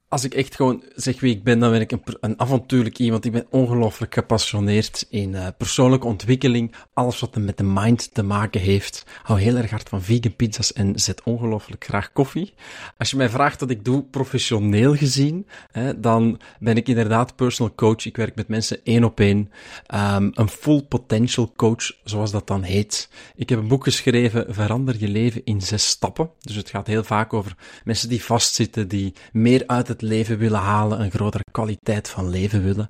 als 0.09 0.23
ik 0.23 0.33
echt 0.33 0.55
gewoon 0.55 0.83
zeg 0.95 1.19
wie 1.19 1.35
ik 1.35 1.43
ben, 1.43 1.59
dan 1.59 1.71
ben 1.71 1.81
ik 1.81 1.91
een, 1.91 2.01
een 2.19 2.39
avontuurlijk 2.39 2.99
iemand. 2.99 3.25
Ik 3.25 3.31
ben 3.31 3.45
ongelooflijk 3.49 4.13
gepassioneerd 4.13 5.05
in 5.09 5.33
uh, 5.33 5.47
persoonlijke 5.57 6.07
ontwikkeling. 6.07 6.75
Alles 6.93 7.19
wat 7.19 7.37
met 7.37 7.57
de 7.57 7.63
mind 7.63 8.13
te 8.13 8.23
maken 8.23 8.61
heeft. 8.61 9.05
Hou 9.23 9.39
heel 9.39 9.55
erg 9.55 9.69
hard 9.69 9.89
van 9.89 10.01
vegan 10.01 10.35
pizza's 10.35 10.73
en 10.73 10.99
zet 10.99 11.23
ongelooflijk 11.23 11.83
graag 11.83 12.11
koffie. 12.11 12.53
Als 12.97 13.09
je 13.09 13.17
mij 13.17 13.29
vraagt 13.29 13.59
wat 13.59 13.69
ik 13.69 13.85
doe 13.85 14.03
professioneel 14.03 14.95
gezien, 14.95 15.47
hè, 15.71 15.99
dan 15.99 16.39
ben 16.59 16.77
ik 16.77 16.87
inderdaad 16.87 17.35
personal 17.35 17.75
coach. 17.75 18.05
Ik 18.05 18.17
werk 18.17 18.35
met 18.35 18.47
mensen 18.47 18.79
één 18.83 19.03
op 19.03 19.19
één. 19.19 19.51
Um, 19.93 20.31
een 20.33 20.49
full 20.49 20.81
potential 20.81 21.53
coach, 21.55 21.91
zoals 22.03 22.31
dat 22.31 22.47
dan 22.47 22.63
heet. 22.63 23.09
Ik 23.35 23.49
heb 23.49 23.59
een 23.59 23.67
boek 23.67 23.83
geschreven, 23.83 24.53
Verander 24.53 24.95
je 24.99 25.07
leven 25.07 25.41
in 25.43 25.61
zes 25.61 25.87
stappen. 25.87 26.29
Dus 26.39 26.55
het 26.55 26.69
gaat 26.69 26.87
heel 26.87 27.03
vaak 27.03 27.33
over 27.33 27.55
mensen 27.83 28.09
die 28.09 28.23
vastzitten, 28.23 28.87
die 28.87 29.13
meer 29.31 29.63
uit 29.67 29.87
het 29.87 29.98
leven 30.01 30.37
willen 30.37 30.59
halen, 30.59 31.01
een 31.01 31.11
grotere 31.11 31.43
kwaliteit 31.51 32.09
van 32.09 32.29
leven 32.29 32.63
willen. 32.63 32.89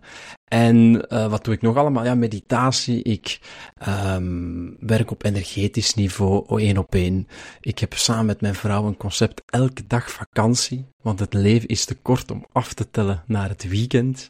En 0.49 1.05
uh, 1.13 1.27
wat 1.29 1.43
doe 1.43 1.53
ik 1.53 1.61
nog 1.61 1.75
allemaal? 1.75 2.03
Ja, 2.03 2.15
meditatie. 2.15 3.03
Ik 3.03 3.39
um, 3.87 4.77
werk 4.79 5.11
op 5.11 5.23
energetisch 5.23 5.93
niveau, 5.93 6.61
één 6.61 6.77
op 6.77 6.95
één. 6.95 7.27
Ik 7.61 7.79
heb 7.79 7.93
samen 7.93 8.25
met 8.25 8.41
mijn 8.41 8.55
vrouw 8.55 8.85
een 8.85 8.97
concept 8.97 9.41
elke 9.45 9.87
dag 9.87 10.11
vakantie. 10.11 10.87
Want 11.01 11.19
het 11.19 11.33
leven 11.33 11.67
is 11.67 11.85
te 11.85 11.95
kort 11.95 12.31
om 12.31 12.45
af 12.51 12.73
te 12.73 12.91
tellen 12.91 13.23
naar 13.25 13.49
het 13.49 13.67
weekend. 13.67 14.29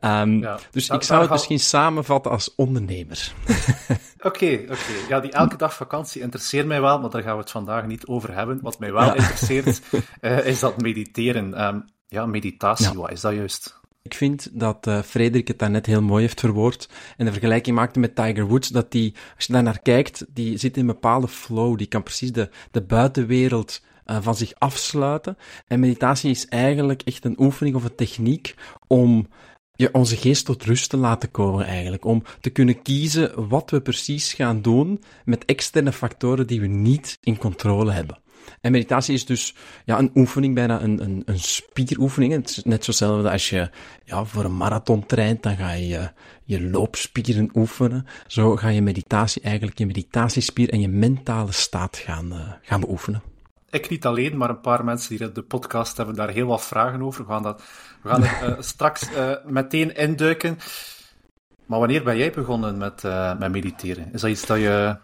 Um, 0.00 0.40
ja, 0.40 0.58
dus 0.70 0.88
ik 0.88 1.02
zou 1.02 1.20
het 1.20 1.30
misschien 1.30 1.60
samenvatten 1.60 2.30
als 2.30 2.54
ondernemer. 2.54 3.32
Oké, 4.18 4.58
oké. 4.62 4.72
Okay. 4.72 5.08
Ja, 5.08 5.20
die 5.20 5.32
elke 5.32 5.56
dag 5.56 5.74
vakantie 5.74 6.22
interesseert 6.22 6.66
mij 6.66 6.80
wel, 6.80 7.00
maar 7.00 7.10
daar 7.10 7.22
gaan 7.22 7.34
we 7.34 7.40
het 7.40 7.50
vandaag 7.50 7.86
niet 7.86 8.06
over 8.06 8.34
hebben. 8.34 8.58
Wat 8.62 8.78
mij 8.78 8.92
wel 8.92 9.04
ja. 9.04 9.14
interesseert, 9.14 9.80
uh, 10.20 10.46
is 10.52 10.60
dat 10.60 10.80
mediteren. 10.80 11.64
Um, 11.64 11.84
ja, 12.08 12.26
meditatie, 12.26 12.86
ja. 12.86 12.94
wat 12.94 13.10
is 13.10 13.20
dat 13.20 13.34
juist? 13.34 13.80
Ik 14.02 14.14
vind 14.14 14.48
dat 14.52 14.86
uh, 14.86 15.02
Frederik 15.02 15.48
het 15.48 15.58
daarnet 15.58 15.86
heel 15.86 16.02
mooi 16.02 16.22
heeft 16.22 16.40
verwoord 16.40 16.88
en 17.16 17.24
de 17.24 17.32
vergelijking 17.32 17.76
maakte 17.76 17.98
met 17.98 18.16
Tiger 18.16 18.46
Woods, 18.46 18.68
dat 18.68 18.92
die, 18.92 19.14
als 19.36 19.46
je 19.46 19.52
daar 19.52 19.62
naar 19.62 19.82
kijkt, 19.82 20.24
die 20.28 20.56
zit 20.56 20.76
in 20.76 20.80
een 20.80 20.86
bepaalde 20.86 21.28
flow, 21.28 21.78
die 21.78 21.86
kan 21.86 22.02
precies 22.02 22.32
de, 22.32 22.50
de 22.70 22.82
buitenwereld 22.82 23.82
uh, 24.06 24.16
van 24.20 24.34
zich 24.34 24.52
afsluiten. 24.58 25.36
En 25.66 25.80
meditatie 25.80 26.30
is 26.30 26.46
eigenlijk 26.46 27.02
echt 27.02 27.24
een 27.24 27.40
oefening 27.40 27.76
of 27.76 27.84
een 27.84 27.94
techniek 27.94 28.54
om 28.86 29.28
ja, 29.72 29.88
onze 29.92 30.16
geest 30.16 30.44
tot 30.44 30.64
rust 30.64 30.90
te 30.90 30.96
laten 30.96 31.30
komen 31.30 31.66
eigenlijk. 31.66 32.04
Om 32.04 32.22
te 32.40 32.50
kunnen 32.50 32.82
kiezen 32.82 33.48
wat 33.48 33.70
we 33.70 33.80
precies 33.80 34.32
gaan 34.32 34.62
doen 34.62 35.02
met 35.24 35.44
externe 35.44 35.92
factoren 35.92 36.46
die 36.46 36.60
we 36.60 36.66
niet 36.66 37.18
in 37.20 37.38
controle 37.38 37.92
hebben. 37.92 38.18
En 38.60 38.72
meditatie 38.72 39.14
is 39.14 39.26
dus 39.26 39.54
ja, 39.84 39.98
een 39.98 40.10
oefening, 40.14 40.54
bijna 40.54 40.80
een, 40.80 41.02
een, 41.02 41.22
een 41.24 41.38
spieroefening. 41.38 42.32
Het 42.32 42.48
is 42.48 42.64
net 42.64 42.84
zozelfde 42.84 43.30
als 43.30 43.50
je 43.50 43.70
ja, 44.04 44.24
voor 44.24 44.44
een 44.44 44.56
marathon 44.56 45.06
traint, 45.06 45.42
dan 45.42 45.56
ga 45.56 45.72
je 45.72 46.10
je 46.48 46.70
loopspieren 46.70 47.50
oefenen. 47.54 48.06
Zo 48.26 48.56
ga 48.56 48.68
je 48.68 48.82
meditatie 48.82 49.42
eigenlijk, 49.42 49.78
je 49.78 49.86
meditatiespier 49.86 50.70
en 50.70 50.80
je 50.80 50.88
mentale 50.88 51.52
staat 51.52 51.96
gaan, 51.96 52.32
uh, 52.32 52.52
gaan 52.62 52.80
beoefenen. 52.80 53.22
ik 53.70 53.88
niet 53.88 54.06
alleen, 54.06 54.36
maar 54.36 54.50
een 54.50 54.60
paar 54.60 54.84
mensen 54.84 55.16
die 55.16 55.32
de 55.32 55.42
podcast 55.42 55.96
hebben 55.96 56.14
daar 56.14 56.28
heel 56.28 56.46
wat 56.46 56.64
vragen 56.64 57.02
over. 57.02 57.26
We 57.26 57.32
gaan, 57.32 57.42
dat, 57.42 57.62
we 58.02 58.08
gaan 58.08 58.24
er 58.24 58.48
uh, 58.48 58.60
straks 58.74 59.10
uh, 59.12 59.32
meteen 59.44 59.96
induiken. 59.96 60.58
Maar 61.66 61.78
wanneer 61.78 62.04
ben 62.04 62.16
jij 62.16 62.30
begonnen 62.30 62.78
met, 62.78 63.02
met 63.38 63.52
mediteren? 63.52 64.12
Is 64.12 64.20
dat 64.20 64.30
iets 64.30 64.46
dat 64.46 64.58
je 64.58 64.96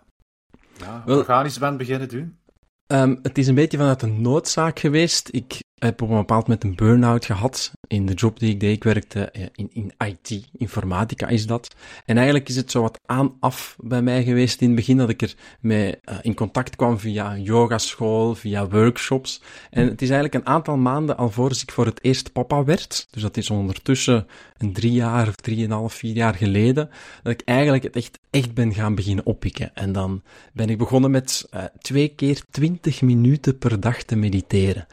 ja, 0.77 1.03
Wel, 1.07 1.19
organisch 1.19 1.59
bent 1.59 1.77
beginnen 1.77 2.09
doen? 2.09 2.39
Um, 2.87 3.19
het 3.23 3.39
is 3.39 3.47
een 3.47 3.55
beetje 3.55 3.79
vanuit 3.79 4.03
een 4.03 4.21
noodzaak 4.21 4.79
geweest. 4.79 5.29
Ik 5.33 5.64
heb 5.79 6.03
op 6.03 6.11
een 6.11 6.17
bepaald 6.17 6.47
moment 6.47 6.65
een 6.65 6.75
burn-out 6.75 7.25
gehad 7.25 7.73
in 7.87 8.07
de 8.07 8.13
job 8.13 8.39
die 8.39 8.51
ik 8.51 8.61
deed. 8.61 8.77
Ik 8.77 8.85
werkte 8.85 9.33
in, 9.55 9.71
in 9.73 9.93
IT, 10.07 10.49
informatica 10.59 11.29
is 11.29 11.47
dat. 11.47 11.75
En 12.05 12.17
eigenlijk 12.17 12.49
is 12.49 12.57
het 12.57 12.71
zo 12.71 12.81
wat 12.83 13.01
aan-af 13.07 13.77
bij 13.81 14.03
mij 14.03 14.25
geweest 14.25 14.61
in 14.61 14.67
het 14.67 14.77
begin 14.77 14.97
dat 14.97 15.09
ik 15.09 15.23
er 15.23 15.35
mee 15.61 15.95
uh, 16.05 16.19
in 16.23 16.35
contact 16.35 16.77
kwam 16.77 16.99
via 16.99 17.37
yogaschool, 17.37 18.35
via 18.35 18.69
workshops. 18.69 19.43
En 19.71 19.89
het 19.89 20.03
is 20.03 20.11
eigenlijk 20.11 20.35
een 20.35 20.53
aantal 20.53 20.77
maanden 20.77 21.17
alvorens 21.17 21.63
ik 21.63 21.73
voor 21.73 21.87
het 21.87 22.05
eerst 22.05 22.33
papa 22.33 22.65
werd. 22.65 23.07
Dus 23.11 23.23
dat 23.23 23.37
is 23.37 23.51
ondertussen 23.51 24.27
een 24.59 24.73
drie 24.73 24.93
jaar 24.93 25.29
of 25.29 25.35
drieënhalf, 25.35 25.95
vier 25.95 26.15
jaar 26.15 26.35
geleden. 26.35 26.91
Dat 27.23 27.33
ik 27.33 27.43
eigenlijk 27.45 27.83
het 27.83 27.97
echt, 27.97 28.19
echt 28.31 28.55
ben 28.55 28.75
gaan 28.75 28.95
beginnen 28.95 29.27
oppikken. 29.27 29.75
En 29.75 29.93
dan 29.93 30.23
ben 30.53 30.69
ik 30.69 30.79
begonnen 30.79 31.11
met 31.11 31.49
uh, 31.55 31.65
twee 31.79 32.09
keer 32.09 32.43
twintig 32.51 33.03
minuten 33.03 33.59
per 33.59 33.81
dag 33.81 34.03
te 34.03 34.17
mediteren. 34.17 34.87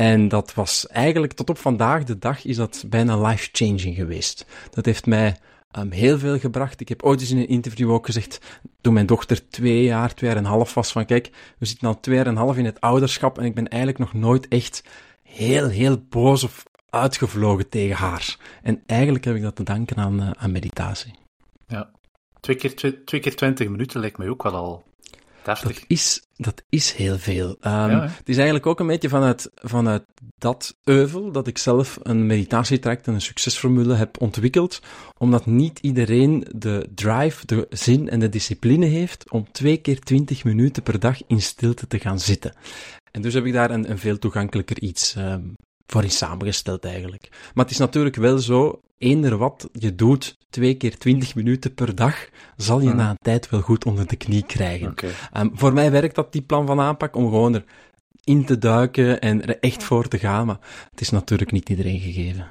En 0.00 0.28
dat 0.28 0.54
was 0.54 0.86
eigenlijk 0.86 1.32
tot 1.32 1.50
op 1.50 1.58
vandaag 1.58 2.04
de 2.04 2.18
dag 2.18 2.44
is 2.44 2.56
dat 2.56 2.84
bijna 2.86 3.20
life-changing 3.26 3.96
geweest. 3.96 4.46
Dat 4.70 4.84
heeft 4.84 5.06
mij 5.06 5.36
um, 5.78 5.90
heel 5.90 6.18
veel 6.18 6.38
gebracht. 6.38 6.80
Ik 6.80 6.88
heb 6.88 7.02
ooit 7.02 7.20
eens 7.20 7.30
in 7.30 7.38
een 7.38 7.48
interview 7.48 7.90
ook 7.90 8.06
gezegd, 8.06 8.40
toen 8.80 8.92
mijn 8.92 9.06
dochter 9.06 9.48
twee 9.48 9.82
jaar, 9.82 10.14
twee 10.14 10.30
jaar 10.30 10.38
en 10.38 10.44
een 10.44 10.50
half 10.50 10.74
was, 10.74 10.92
van 10.92 11.04
kijk, 11.04 11.30
we 11.58 11.66
zitten 11.66 11.88
al 11.88 12.00
twee 12.00 12.16
jaar 12.16 12.26
en 12.26 12.30
een 12.30 12.38
half 12.38 12.56
in 12.56 12.64
het 12.64 12.80
ouderschap 12.80 13.38
en 13.38 13.44
ik 13.44 13.54
ben 13.54 13.68
eigenlijk 13.68 13.98
nog 13.98 14.12
nooit 14.12 14.48
echt 14.48 14.84
heel, 15.22 15.68
heel 15.68 16.02
boos 16.08 16.44
of 16.44 16.64
uitgevlogen 16.90 17.68
tegen 17.68 17.96
haar. 17.96 18.36
En 18.62 18.82
eigenlijk 18.86 19.24
heb 19.24 19.34
ik 19.36 19.42
dat 19.42 19.56
te 19.56 19.62
danken 19.62 19.96
aan, 19.96 20.20
uh, 20.20 20.30
aan 20.30 20.52
meditatie. 20.52 21.14
Ja, 21.66 21.90
twee 22.40 22.56
keer, 22.56 22.76
twee, 22.76 23.04
twee 23.04 23.20
keer 23.20 23.36
twintig 23.36 23.68
minuten 23.68 24.00
lijkt 24.00 24.18
mij 24.18 24.28
ook 24.28 24.42
wel 24.42 24.54
al 24.54 24.84
dat 25.54 25.84
is, 25.86 26.22
dat 26.36 26.62
is 26.68 26.92
heel 26.92 27.18
veel. 27.18 27.48
Um, 27.48 27.56
ja, 27.60 28.02
het 28.02 28.28
is 28.28 28.36
eigenlijk 28.36 28.66
ook 28.66 28.80
een 28.80 28.86
beetje 28.86 29.08
vanuit, 29.08 29.50
vanuit 29.54 30.04
dat 30.38 30.76
euvel 30.84 31.32
dat 31.32 31.46
ik 31.46 31.58
zelf 31.58 31.98
een 32.02 32.26
meditatietraject 32.26 33.06
en 33.06 33.14
een 33.14 33.20
succesformule 33.20 33.94
heb 33.94 34.20
ontwikkeld, 34.20 34.80
omdat 35.18 35.46
niet 35.46 35.78
iedereen 35.78 36.46
de 36.56 36.88
drive, 36.94 37.46
de 37.46 37.66
zin 37.70 38.08
en 38.08 38.20
de 38.20 38.28
discipline 38.28 38.86
heeft 38.86 39.30
om 39.30 39.52
twee 39.52 39.76
keer 39.76 40.00
twintig 40.00 40.44
minuten 40.44 40.82
per 40.82 41.00
dag 41.00 41.26
in 41.26 41.42
stilte 41.42 41.86
te 41.86 41.98
gaan 41.98 42.20
zitten. 42.20 42.54
En 43.10 43.22
dus 43.22 43.34
heb 43.34 43.44
ik 43.44 43.52
daar 43.52 43.70
een, 43.70 43.90
een 43.90 43.98
veel 43.98 44.18
toegankelijker 44.18 44.80
iets 44.80 45.14
um, 45.14 45.54
voor 45.90 46.02
in 46.02 46.10
samengesteld 46.10 46.84
eigenlijk. 46.84 47.28
Maar 47.54 47.64
het 47.64 47.72
is 47.72 47.78
natuurlijk 47.78 48.16
wel 48.16 48.38
zo, 48.38 48.80
eender 48.98 49.36
wat 49.36 49.68
je 49.72 49.94
doet, 49.94 50.38
twee 50.50 50.74
keer 50.74 50.98
twintig 50.98 51.34
minuten 51.34 51.74
per 51.74 51.94
dag, 51.94 52.28
zal 52.56 52.80
je 52.80 52.92
na 52.92 53.10
een 53.10 53.18
tijd 53.22 53.50
wel 53.50 53.60
goed 53.60 53.84
onder 53.84 54.06
de 54.06 54.16
knie 54.16 54.46
krijgen. 54.46 54.90
Okay. 54.90 55.10
Um, 55.36 55.50
voor 55.54 55.72
mij 55.72 55.90
werkt 55.90 56.14
dat 56.14 56.32
die 56.32 56.42
plan 56.42 56.66
van 56.66 56.80
aanpak 56.80 57.16
om 57.16 57.24
gewoon 57.24 57.54
er 57.54 57.64
in 58.24 58.44
te 58.44 58.58
duiken 58.58 59.20
en 59.20 59.46
er 59.46 59.58
echt 59.58 59.82
voor 59.82 60.08
te 60.08 60.18
gaan, 60.18 60.46
maar 60.46 60.58
het 60.90 61.00
is 61.00 61.10
natuurlijk 61.10 61.52
niet 61.52 61.68
iedereen 61.68 62.00
gegeven. 62.00 62.48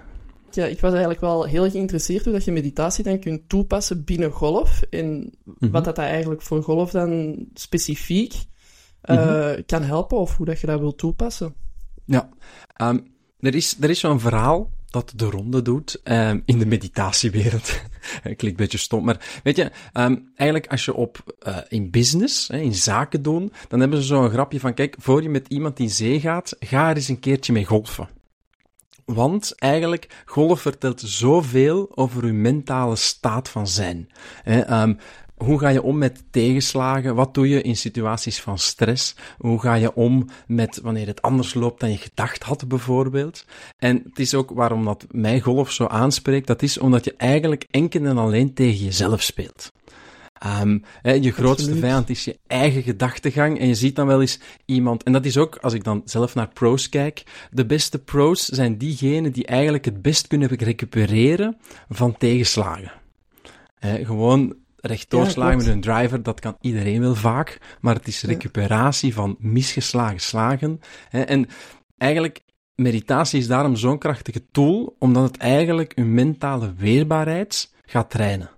Ja, 0.51 0.65
ik 0.65 0.79
was 0.79 0.91
eigenlijk 0.91 1.21
wel 1.21 1.43
heel 1.43 1.69
geïnteresseerd 1.69 2.23
hoe 2.23 2.33
dat 2.33 2.45
je 2.45 2.51
meditatie 2.51 3.03
dan 3.03 3.19
kunt 3.19 3.49
toepassen 3.49 4.03
binnen 4.03 4.31
golf 4.31 4.81
en 4.89 5.07
mm 5.07 5.55
-hmm. 5.59 5.71
wat 5.71 5.85
dat 5.85 5.97
eigenlijk 5.97 6.41
voor 6.41 6.63
golf 6.63 6.91
dan 6.91 7.45
specifiek 7.53 8.33
uh, 9.03 9.15
mm 9.15 9.23
-hmm. 9.23 9.65
kan 9.65 9.83
helpen 9.83 10.17
of 10.17 10.37
hoe 10.37 10.45
dat 10.45 10.59
je 10.59 10.67
dat 10.67 10.79
wilt 10.79 10.97
toepassen. 10.97 11.55
Ja, 12.05 12.29
um, 12.81 13.17
er 13.39 13.55
is, 13.55 13.77
er 13.79 13.89
is 13.89 13.99
zo'n 13.99 14.19
verhaal 14.19 14.69
dat 14.89 15.13
de 15.15 15.25
ronde 15.25 15.61
doet 15.61 16.01
um, 16.03 16.41
in 16.45 16.59
de 16.59 16.65
meditatiewereld. 16.65 17.81
Klinkt 18.23 18.43
een 18.43 18.55
beetje 18.55 18.77
stom, 18.77 19.05
maar 19.05 19.39
weet 19.43 19.55
je, 19.55 19.71
um, 19.93 20.31
eigenlijk 20.35 20.71
als 20.71 20.85
je 20.85 20.93
op 20.93 21.35
uh, 21.47 21.57
in 21.67 21.89
business, 21.89 22.47
hè, 22.47 22.57
in 22.57 22.75
zaken 22.75 23.21
doen, 23.21 23.51
dan 23.67 23.79
hebben 23.79 24.01
ze 24.01 24.07
zo'n 24.07 24.29
grapje 24.29 24.59
van, 24.59 24.73
kijk, 24.73 24.95
voor 24.99 25.21
je 25.21 25.29
met 25.29 25.47
iemand 25.47 25.79
in 25.79 25.89
zee 25.89 26.19
gaat, 26.19 26.55
ga 26.59 26.89
er 26.89 26.95
eens 26.95 27.07
een 27.07 27.19
keertje 27.19 27.53
mee 27.53 27.65
golfen. 27.65 28.09
Want 29.05 29.53
eigenlijk, 29.55 30.23
golf 30.25 30.61
vertelt 30.61 31.01
zoveel 31.01 31.91
over 31.95 32.23
uw 32.23 32.33
mentale 32.33 32.95
staat 32.95 33.49
van 33.49 33.67
zijn. 33.67 34.09
Um, 34.45 34.97
hoe 35.43 35.59
ga 35.59 35.69
je 35.69 35.83
om 35.83 35.97
met 35.97 36.23
tegenslagen? 36.31 37.15
Wat 37.15 37.33
doe 37.33 37.49
je 37.49 37.61
in 37.61 37.75
situaties 37.75 38.41
van 38.41 38.57
stress? 38.57 39.15
Hoe 39.37 39.59
ga 39.59 39.73
je 39.73 39.93
om 39.93 40.29
met 40.47 40.79
wanneer 40.83 41.07
het 41.07 41.21
anders 41.21 41.53
loopt 41.53 41.79
dan 41.79 41.91
je 41.91 41.97
gedacht 41.97 42.43
had, 42.43 42.67
bijvoorbeeld? 42.67 43.45
En 43.77 44.01
het 44.09 44.19
is 44.19 44.33
ook 44.33 44.51
waarom 44.51 44.85
dat 44.85 45.05
mij 45.11 45.39
golf 45.39 45.71
zo 45.71 45.85
aanspreekt. 45.85 46.47
Dat 46.47 46.61
is 46.61 46.77
omdat 46.77 47.05
je 47.05 47.13
eigenlijk 47.17 47.65
enkel 47.71 48.05
en 48.05 48.17
alleen 48.17 48.53
tegen 48.53 48.85
jezelf 48.85 49.21
speelt. 49.21 49.71
Um, 50.61 50.83
hè, 51.01 51.11
je 51.11 51.31
grootste 51.31 51.63
Absoluut. 51.63 51.79
vijand 51.79 52.09
is 52.09 52.25
je 52.25 52.37
eigen 52.47 52.83
gedachtegang. 52.83 53.59
En 53.59 53.67
je 53.67 53.75
ziet 53.75 53.95
dan 53.95 54.07
wel 54.07 54.21
eens 54.21 54.39
iemand, 54.65 55.03
en 55.03 55.11
dat 55.11 55.25
is 55.25 55.37
ook, 55.37 55.57
als 55.61 55.73
ik 55.73 55.83
dan 55.83 56.01
zelf 56.05 56.35
naar 56.35 56.49
pros 56.53 56.89
kijk, 56.89 57.23
de 57.51 57.65
beste 57.65 57.99
pros 57.99 58.45
zijn 58.45 58.77
diegenen 58.77 59.31
die 59.31 59.45
eigenlijk 59.45 59.85
het 59.85 60.01
best 60.01 60.27
kunnen 60.27 60.47
recupereren 60.47 61.57
van 61.89 62.17
tegenslagen. 62.17 62.91
Hè, 63.79 64.05
gewoon 64.05 64.55
ja, 64.81 65.29
slagen 65.29 65.57
met 65.57 65.67
een 65.67 65.81
driver, 65.81 66.23
dat 66.23 66.39
kan 66.39 66.57
iedereen 66.61 67.01
wel 67.01 67.15
vaak, 67.15 67.77
maar 67.81 67.95
het 67.95 68.07
is 68.07 68.23
recuperatie 68.23 69.13
van 69.13 69.35
misgeslagen 69.39 70.19
slagen. 70.19 70.79
Hè, 71.09 71.21
en 71.21 71.47
eigenlijk, 71.97 72.39
meditatie 72.75 73.39
is 73.39 73.47
daarom 73.47 73.75
zo'n 73.75 73.97
krachtige 73.97 74.45
tool, 74.51 74.95
omdat 74.99 75.23
het 75.23 75.37
eigenlijk 75.37 75.91
uw 75.95 76.05
mentale 76.05 76.73
weerbaarheid 76.77 77.73
gaat 77.85 78.09
trainen. 78.09 78.49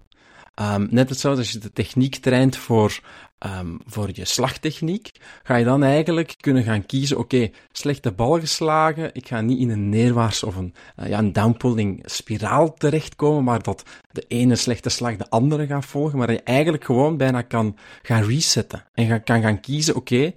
Um, 0.55 0.87
net 0.89 1.09
hetzelfde 1.09 1.39
als 1.41 1.51
je 1.51 1.59
de 1.59 1.71
techniek 1.71 2.15
traint 2.15 2.57
voor 2.57 2.99
um, 3.45 3.79
voor 3.85 4.09
je 4.13 4.25
slagtechniek, 4.25 5.11
ga 5.43 5.55
je 5.55 5.65
dan 5.65 5.83
eigenlijk 5.83 6.35
kunnen 6.39 6.63
gaan 6.63 6.85
kiezen, 6.85 7.17
oké, 7.17 7.49
slechte 7.71 8.11
bal 8.11 8.39
geslagen, 8.39 9.09
ik 9.13 9.27
ga 9.27 9.41
niet 9.41 9.59
in 9.59 9.69
een 9.69 9.89
neerwaarts 9.89 10.43
of 10.43 10.55
een, 10.55 10.73
uh, 10.99 11.07
ja, 11.07 11.19
een 11.19 11.33
downpulling 11.33 12.03
spiraal 12.05 12.73
terechtkomen, 12.73 13.43
maar 13.43 13.61
dat 13.61 13.83
de 14.11 14.25
ene 14.27 14.55
slechte 14.55 14.89
slag 14.89 15.15
de 15.15 15.29
andere 15.29 15.65
gaat 15.65 15.85
volgen, 15.85 16.17
maar 16.17 16.31
je 16.31 16.43
eigenlijk 16.43 16.85
gewoon 16.85 17.17
bijna 17.17 17.41
kan 17.41 17.77
gaan 18.01 18.23
resetten 18.23 18.85
en 18.93 19.23
kan 19.23 19.41
gaan 19.41 19.59
kiezen, 19.59 19.95
oké, 19.95 20.13
okay, 20.13 20.35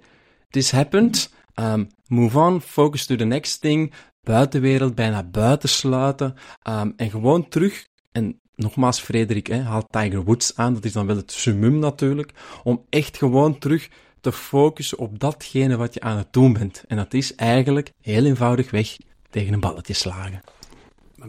this 0.49 0.71
happened, 0.71 1.33
um, 1.55 1.89
move 2.07 2.39
on, 2.39 2.61
focus 2.61 3.05
to 3.05 3.15
the 3.15 3.25
next 3.25 3.61
thing, 3.61 3.93
buitenwereld 4.23 4.95
bijna 4.95 5.23
buitensluiten 5.23 6.35
um, 6.69 6.93
en 6.97 7.09
gewoon 7.09 7.47
terug 7.47 7.87
en 8.11 8.39
nogmaals, 8.55 8.99
Frederik 8.99 9.47
hè, 9.47 9.61
haalt 9.61 9.87
Tiger 9.89 10.23
Woods 10.23 10.55
aan, 10.55 10.73
dat 10.73 10.85
is 10.85 10.93
dan 10.93 11.07
wel 11.07 11.15
het 11.15 11.31
summum 11.31 11.79
natuurlijk, 11.79 12.31
om 12.63 12.85
echt 12.89 13.17
gewoon 13.17 13.57
terug 13.57 13.89
te 14.21 14.31
focussen 14.31 14.97
op 14.97 15.19
datgene 15.19 15.77
wat 15.77 15.93
je 15.93 16.01
aan 16.01 16.17
het 16.17 16.33
doen 16.33 16.53
bent. 16.53 16.83
En 16.87 16.97
dat 16.97 17.13
is 17.13 17.35
eigenlijk 17.35 17.91
heel 18.01 18.25
eenvoudig 18.25 18.71
weg 18.71 18.97
tegen 19.29 19.53
een 19.53 19.59
balletje 19.59 19.93
slagen. 19.93 20.41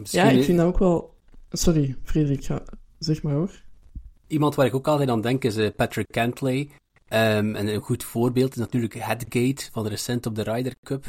Ja, 0.03 0.29
ik 0.29 0.43
vind 0.43 0.57
dat 0.57 0.67
ook 0.67 0.79
wel... 0.79 1.15
Sorry, 1.51 1.95
Frederik, 2.03 2.45
ga... 2.45 2.63
zeg 2.99 3.21
maar 3.23 3.33
hoor. 3.33 3.61
Iemand 4.27 4.55
waar 4.55 4.65
ik 4.65 4.75
ook 4.75 4.87
altijd 4.87 5.09
aan 5.09 5.21
denk 5.21 5.43
is 5.43 5.57
uh, 5.57 5.69
Patrick 5.75 6.07
Cantley. 6.11 6.69
Um, 7.09 7.55
en 7.55 7.67
een 7.67 7.81
goed 7.81 8.03
voorbeeld 8.03 8.51
is 8.51 8.57
natuurlijk 8.57 8.93
Headgate 8.93 9.69
van 9.71 9.83
de 9.83 9.89
recent 9.89 10.25
op 10.25 10.35
de 10.35 10.43
Ryder 10.43 10.75
Cup. 10.83 11.05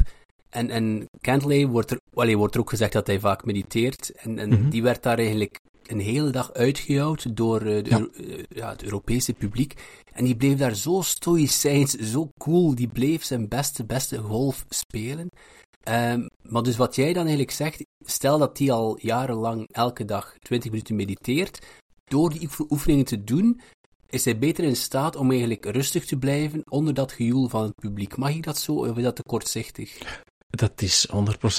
En, 0.51 0.71
en 0.71 1.09
Cantley 1.21 1.67
wordt 1.67 1.91
er, 1.91 2.01
allee, 2.15 2.37
wordt 2.37 2.55
er 2.55 2.61
ook 2.61 2.71
gezegd 2.71 2.93
dat 2.93 3.07
hij 3.07 3.21
vaak 3.21 3.45
mediteert. 3.45 4.11
En, 4.11 4.39
en 4.39 4.49
mm 4.49 4.57
-hmm. 4.57 4.71
die 4.71 4.83
werd 4.83 5.03
daar 5.03 5.19
eigenlijk 5.19 5.61
een 5.91 6.01
hele 6.01 6.31
dag 6.31 6.53
uitgejouwd 6.53 7.37
door 7.37 7.63
uh, 7.63 7.85
de, 7.85 7.91
ja. 7.91 8.09
Uh, 8.13 8.43
ja, 8.49 8.69
het 8.69 8.83
Europese 8.83 9.33
publiek. 9.33 9.75
En 10.13 10.25
die 10.25 10.37
bleef 10.37 10.57
daar 10.57 10.75
zo 10.75 11.01
stoïcijns, 11.03 11.95
zo 11.95 12.31
cool. 12.39 12.75
Die 12.75 12.89
bleef 12.89 13.25
zijn 13.25 13.49
beste, 13.49 13.85
beste 13.85 14.19
golf 14.19 14.65
spelen. 14.69 15.29
Um, 15.89 16.31
maar 16.43 16.63
dus 16.63 16.77
wat 16.77 16.95
jij 16.95 17.13
dan 17.13 17.23
eigenlijk 17.23 17.51
zegt, 17.51 17.85
stel 18.05 18.39
dat 18.39 18.57
die 18.57 18.73
al 18.73 18.99
jarenlang 19.01 19.69
elke 19.71 20.05
dag 20.05 20.35
20 20.39 20.71
minuten 20.71 20.97
mediteert, 20.97 21.67
door 22.05 22.31
die 22.31 22.49
oefeningen 22.69 23.05
te 23.05 23.25
doen, 23.25 23.61
is 24.07 24.25
hij 24.25 24.39
beter 24.39 24.65
in 24.65 24.77
staat 24.77 25.17
om 25.17 25.31
eigenlijk 25.31 25.65
rustig 25.65 26.05
te 26.05 26.17
blijven 26.17 26.63
onder 26.65 26.95
dat 26.95 27.13
gejoel 27.13 27.49
van 27.49 27.63
het 27.63 27.75
publiek. 27.75 28.17
Mag 28.17 28.35
ik 28.35 28.43
dat 28.43 28.59
zo, 28.59 28.73
of 28.73 28.97
is 28.97 29.03
dat 29.03 29.17
te 29.17 29.23
kortzichtig? 29.23 29.99
Dat 30.51 30.83
is 30.83 31.09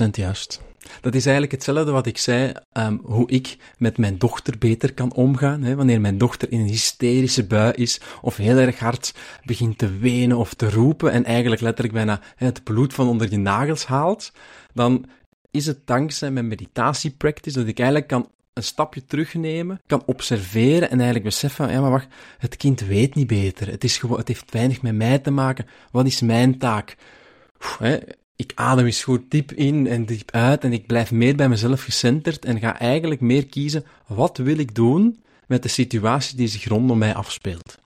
100% 0.05 0.09
juist. 0.11 0.61
Dat 1.01 1.15
is 1.15 1.23
eigenlijk 1.23 1.51
hetzelfde 1.51 1.91
wat 1.91 2.05
ik 2.05 2.17
zei, 2.17 2.53
um, 2.73 2.99
hoe 3.03 3.29
ik 3.29 3.57
met 3.77 3.97
mijn 3.97 4.17
dochter 4.17 4.57
beter 4.57 4.93
kan 4.93 5.13
omgaan. 5.13 5.61
Hè, 5.63 5.75
wanneer 5.75 6.01
mijn 6.01 6.17
dochter 6.17 6.51
in 6.51 6.59
een 6.59 6.67
hysterische 6.67 7.47
bui 7.47 7.71
is, 7.73 8.01
of 8.21 8.37
heel 8.37 8.57
erg 8.57 8.79
hard 8.79 9.13
begint 9.43 9.77
te 9.77 9.97
wenen 9.97 10.37
of 10.37 10.53
te 10.53 10.69
roepen, 10.69 11.11
en 11.11 11.25
eigenlijk 11.25 11.61
letterlijk 11.61 11.95
bijna 11.95 12.21
het 12.35 12.63
bloed 12.63 12.93
van 12.93 13.07
onder 13.07 13.31
je 13.31 13.37
nagels 13.37 13.85
haalt, 13.85 14.31
dan 14.73 15.05
is 15.51 15.65
het 15.65 15.87
dankzij 15.87 16.31
mijn 16.31 16.47
meditatiepractice 16.47 17.59
dat 17.59 17.67
ik 17.67 17.77
eigenlijk 17.77 18.07
kan 18.07 18.29
een 18.53 18.63
stapje 18.63 19.05
terugnemen, 19.05 19.81
kan 19.85 20.03
observeren 20.05 20.89
en 20.89 20.97
eigenlijk 20.97 21.23
beseffen, 21.23 21.71
ja 21.71 21.81
maar 21.81 21.91
wacht, 21.91 22.07
het 22.37 22.57
kind 22.57 22.81
weet 22.81 23.15
niet 23.15 23.27
beter. 23.27 23.67
Het, 23.67 23.83
is 23.83 23.97
gewoon, 23.97 24.17
het 24.17 24.27
heeft 24.27 24.51
weinig 24.51 24.81
met 24.81 24.95
mij 24.95 25.19
te 25.19 25.31
maken. 25.31 25.65
Wat 25.91 26.05
is 26.05 26.21
mijn 26.21 26.57
taak? 26.57 26.95
hè, 27.79 27.97
ik 28.39 28.51
adem 28.55 28.85
eens 28.85 29.03
goed 29.03 29.31
diep 29.31 29.51
in 29.51 29.87
en 29.87 30.05
diep 30.05 30.31
uit 30.31 30.63
en 30.63 30.73
ik 30.73 30.87
blijf 30.87 31.11
meer 31.11 31.35
bij 31.35 31.49
mezelf 31.49 31.83
gecenterd 31.83 32.45
en 32.45 32.59
ga 32.59 32.79
eigenlijk 32.79 33.21
meer 33.21 33.45
kiezen 33.47 33.85
wat 34.07 34.37
wil 34.37 34.57
ik 34.57 34.75
doen 34.75 35.23
met 35.47 35.63
de 35.63 35.69
situatie 35.69 36.37
die 36.37 36.47
zich 36.47 36.67
rondom 36.67 36.97
mij 36.97 37.13
afspeelt. 37.13 37.77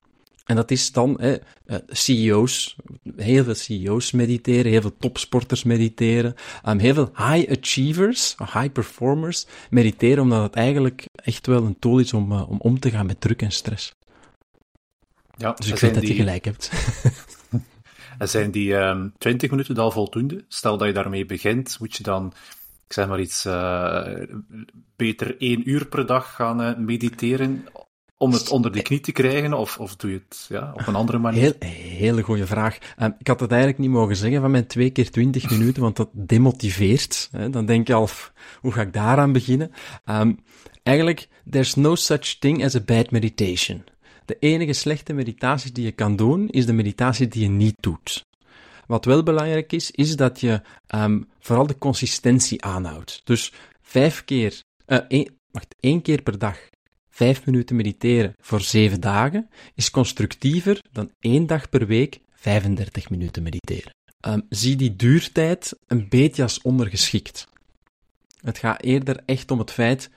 En 0.46 0.56
dat 0.56 0.72
is 0.72 0.92
dan 0.92 1.18
hè, 1.20 1.36
eh, 1.66 1.78
CEO's, 1.88 2.76
heel 3.16 3.44
veel 3.44 3.56
CEO's 3.56 4.12
mediteren, 4.12 4.72
heel 4.72 4.82
veel 4.82 4.98
topsporters 5.00 5.64
mediteren, 5.64 6.36
um, 6.66 6.80
heel 6.80 6.94
veel 6.94 7.12
high 7.16 7.52
achievers, 7.52 8.36
high 8.38 8.72
performers 8.72 9.46
mediteren, 9.70 10.24
omdat 10.24 10.44
het 10.44 10.56
eigenlijk 10.56 11.06
echt 11.16 11.48
wel 11.48 11.64
een 11.66 11.80
tool 11.80 12.00
is 12.00 12.14
om, 12.14 12.32
uh, 12.32 12.50
om 12.50 12.58
om 12.60 12.80
te 12.80 12.90
gaan 12.90 13.06
met 13.06 13.22
druk 13.22 13.42
en 13.42 13.52
stress. 13.52 13.94
Ja, 15.38 15.52
Dus 15.52 15.68
ik 15.68 15.80
weet 15.80 15.94
dat 15.94 16.08
je 16.08 16.14
gelijk 16.14 16.46
hebt. 16.46 16.72
Zijn 18.26 18.52
die 18.52 18.74
um, 18.74 19.14
20 19.18 19.50
minuten 19.50 19.78
al 19.78 19.92
voldoende? 19.92 20.46
Stel 20.48 20.78
dat 20.78 20.88
je 20.88 20.94
daarmee 20.94 21.26
begint, 21.26 21.80
moet 21.80 21.96
je 21.96 22.04
dan, 22.04 22.34
ik 22.88 22.94
zeg 22.94 23.08
maar 23.08 23.20
iets, 23.20 23.46
uh, 23.46 24.08
beter 24.96 25.38
één 25.38 25.70
uur 25.70 25.86
per 25.86 26.06
dag 26.06 26.36
gaan 26.36 26.62
uh, 26.62 26.78
mediteren 26.78 27.66
om 28.18 28.32
het 28.32 28.50
onder 28.50 28.72
de 28.72 28.82
knie 28.82 29.00
te 29.00 29.12
krijgen? 29.12 29.54
Of, 29.54 29.80
of 29.80 29.96
doe 29.96 30.12
je 30.12 30.22
het 30.28 30.46
ja, 30.50 30.72
op 30.74 30.88
een 30.88 30.96
andere 30.96 31.18
manier? 31.18 31.42
Heel, 31.42 31.70
hele 31.70 32.22
goede 32.22 32.48
vraag. 32.48 32.78
Um, 33.02 33.16
ik 33.20 33.28
had 33.28 33.40
het 33.40 33.52
eigenlijk 33.52 33.82
niet 33.82 33.90
mogen 33.90 34.16
zeggen 34.16 34.42
van 34.42 34.52
mijn 34.52 34.68
twee 34.68 34.90
keer 34.90 35.12
20 35.12 35.50
minuten, 35.50 35.82
want 35.82 35.96
dat 35.96 36.10
demotiveert. 36.12 37.30
Hè? 37.32 37.50
Dan 37.50 37.66
denk 37.66 37.88
je 37.88 37.94
al, 37.94 38.10
hoe 38.62 38.72
ga 38.72 38.82
ik 38.82 38.94
daaraan 38.94 39.32
beginnen? 39.32 39.72
Um, 40.06 40.40
eigenlijk, 40.84 41.28
there's 41.50 41.76
no 41.76 41.96
such 41.96 42.40
thing 42.40 42.64
as 42.64 42.76
a 42.76 42.82
bad 42.82 43.12
meditation. 43.12 43.84
De 44.26 44.38
enige 44.40 44.74
slechte 44.74 45.14
meditatie 45.14 45.72
die 45.72 45.86
je 45.86 45.92
kan 45.92 46.16
doen, 46.16 46.50
is 46.50 46.66
de 46.66 46.74
meditatie 46.74 47.28
die 47.28 47.42
je 47.42 47.50
niet 47.50 47.76
doet. 47.80 48.26
Wat 48.88 49.06
wel 49.06 49.24
belangrijk 49.24 49.74
is, 49.74 49.92
is 49.92 50.16
dat 50.16 50.40
je 50.40 50.62
um, 50.96 51.28
vooral 51.40 51.68
de 51.68 51.78
consistentie 51.78 52.64
aanhoudt. 52.64 53.22
Dus 53.24 53.52
vijf 53.82 54.26
keer, 54.26 54.62
uh, 54.88 54.98
één, 55.08 55.40
wacht, 55.52 55.76
één 55.80 56.02
keer 56.02 56.22
per 56.22 56.38
dag 56.38 56.58
vijf 57.14 57.46
minuten 57.46 57.76
mediteren 57.76 58.34
voor 58.40 58.62
zeven 58.62 59.02
dagen 59.02 59.50
is 59.76 59.90
constructiever 59.90 60.82
dan 60.92 61.12
één 61.20 61.48
dag 61.48 61.70
per 61.70 61.88
week 61.88 62.20
35 62.32 63.10
minuten 63.10 63.44
mediteren. 63.44 63.94
Um, 64.28 64.46
zie 64.50 64.76
die 64.76 64.96
duurtijd 64.96 65.80
een 65.88 66.10
beetje 66.10 66.44
als 66.44 66.62
ondergeschikt. 66.62 67.48
Het 68.42 68.58
gaat 68.58 68.82
eerder 68.82 69.22
echt 69.26 69.52
om 69.52 69.60
het 69.60 69.72
feit 69.72 70.10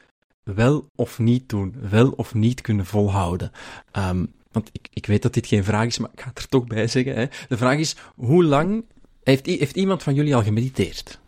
wel 0.54 0.90
of 0.94 1.18
niet 1.18 1.48
doen, 1.48 1.74
wel 1.90 2.10
of 2.10 2.34
niet 2.34 2.60
kunnen 2.60 2.86
volhouden. 2.86 3.50
Um, 3.92 4.32
want 4.52 4.68
ik, 4.72 4.88
ik 4.92 5.06
weet 5.06 5.22
dat 5.22 5.34
dit 5.34 5.46
geen 5.46 5.64
vraag 5.64 5.86
is, 5.86 5.98
maar 5.98 6.10
ik 6.12 6.20
ga 6.20 6.28
het 6.28 6.38
er 6.38 6.48
toch 6.48 6.66
bij 6.66 6.86
zeggen. 6.86 7.14
Hè. 7.14 7.26
De 7.48 7.56
vraag 7.56 7.78
is, 7.78 7.96
hoe 8.14 8.44
lang 8.44 8.84
heeft, 9.22 9.46
heeft 9.46 9.76
iemand 9.76 10.02
van 10.02 10.14
jullie 10.14 10.34
al 10.34 10.42
gemediteerd? 10.42 11.20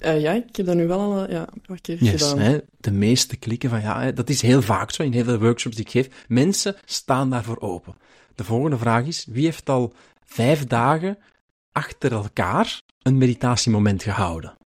Uh, 0.00 0.20
ja, 0.20 0.32
ik 0.32 0.56
heb 0.56 0.66
dat 0.66 0.74
nu 0.74 0.86
wel 0.86 1.00
al 1.00 1.30
ja, 1.30 1.48
een 1.52 1.60
paar 1.66 1.80
keer 1.80 2.04
yes, 2.04 2.22
gedaan. 2.22 2.38
Hè, 2.38 2.58
de 2.76 2.90
meeste 2.90 3.36
klikken 3.36 3.70
van 3.70 3.80
ja, 3.80 4.00
hè, 4.00 4.12
dat 4.12 4.28
is 4.28 4.42
heel 4.42 4.62
vaak 4.62 4.90
zo 4.90 5.02
in 5.02 5.12
heel 5.12 5.24
veel 5.24 5.38
workshops 5.38 5.76
die 5.76 5.84
ik 5.84 5.90
geef. 5.90 6.08
Mensen 6.28 6.76
staan 6.84 7.30
daarvoor 7.30 7.60
open. 7.60 7.94
De 8.34 8.44
volgende 8.44 8.78
vraag 8.78 9.06
is, 9.06 9.26
wie 9.28 9.44
heeft 9.44 9.68
al 9.68 9.92
vijf 10.24 10.66
dagen 10.66 11.18
achter 11.72 12.12
elkaar 12.12 12.82
een 13.02 13.18
meditatiemoment 13.18 14.02
gehouden? 14.02 14.56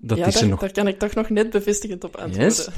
Dat 0.00 0.18
ja, 0.18 0.26
is 0.26 0.34
daar, 0.34 0.42
er 0.42 0.48
nog... 0.48 0.60
daar 0.60 0.72
kan 0.72 0.86
ik 0.86 0.98
toch 0.98 1.14
nog 1.14 1.28
net 1.28 1.50
bevestigend 1.50 2.04
op 2.04 2.16
antwoorden. 2.16 2.44
Yes. 2.44 2.68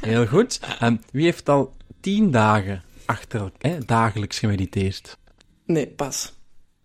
Heel 0.00 0.26
goed. 0.26 0.60
Um, 0.82 1.00
wie 1.10 1.24
heeft 1.24 1.48
al 1.48 1.74
tien 2.00 2.30
dagen 2.30 2.82
achter 3.04 3.52
hè, 3.58 3.78
dagelijks 3.84 4.38
gemediteerd? 4.38 5.18
Nee, 5.64 5.86
pas. 5.86 6.32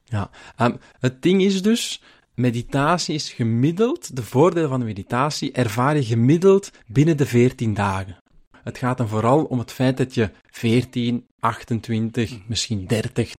Ja. 0.04 0.30
Um, 0.58 0.78
het 1.00 1.22
ding 1.22 1.42
is 1.42 1.62
dus, 1.62 2.02
meditatie 2.34 3.16
is 3.16 3.32
gemiddeld, 3.32 4.16
de 4.16 4.24
voordelen 4.24 4.70
van 4.70 4.80
de 4.80 4.86
meditatie 4.86 5.52
ervaar 5.52 5.96
je 5.96 6.04
gemiddeld 6.04 6.72
binnen 6.88 7.18
de 7.18 7.26
14 7.26 7.74
dagen. 7.74 8.18
Het 8.64 8.78
gaat 8.78 8.98
dan 8.98 9.08
vooral 9.08 9.44
om 9.44 9.60
het 9.60 9.72
feit 9.72 9.98
dat 9.98 10.14
je 10.14 10.30
14, 10.46 11.28
28, 11.40 12.40
misschien 12.48 12.88
30, 12.88 13.32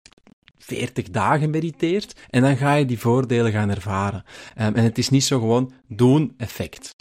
40 0.64 1.10
dagen 1.10 1.50
mediteert 1.50 2.20
en 2.30 2.42
dan 2.42 2.56
ga 2.56 2.74
je 2.74 2.86
die 2.86 2.98
voordelen 2.98 3.52
gaan 3.52 3.70
ervaren. 3.70 4.24
Um, 4.60 4.74
en 4.74 4.84
het 4.84 4.98
is 4.98 5.08
niet 5.08 5.24
zo 5.24 5.38
gewoon 5.38 5.72
doen 5.88 6.34
effect. 6.36 6.94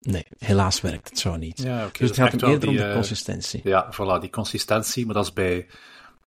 Nee, 0.00 0.26
helaas 0.38 0.80
werkt 0.80 1.08
het 1.08 1.18
zo 1.18 1.36
niet. 1.36 1.62
Ja, 1.62 1.76
okay, 1.76 1.90
dus 1.92 2.08
het 2.08 2.18
gaat 2.18 2.40
hem 2.40 2.50
eerder 2.50 2.68
die, 2.68 2.80
om 2.80 2.86
de 2.86 2.92
consistentie. 2.92 3.60
Uh, 3.64 3.70
ja, 3.70 3.92
voilà, 3.92 4.20
die 4.20 4.30
consistentie, 4.30 5.06
maar 5.06 5.14
dat 5.14 5.24
is 5.24 5.32
bij, 5.32 5.66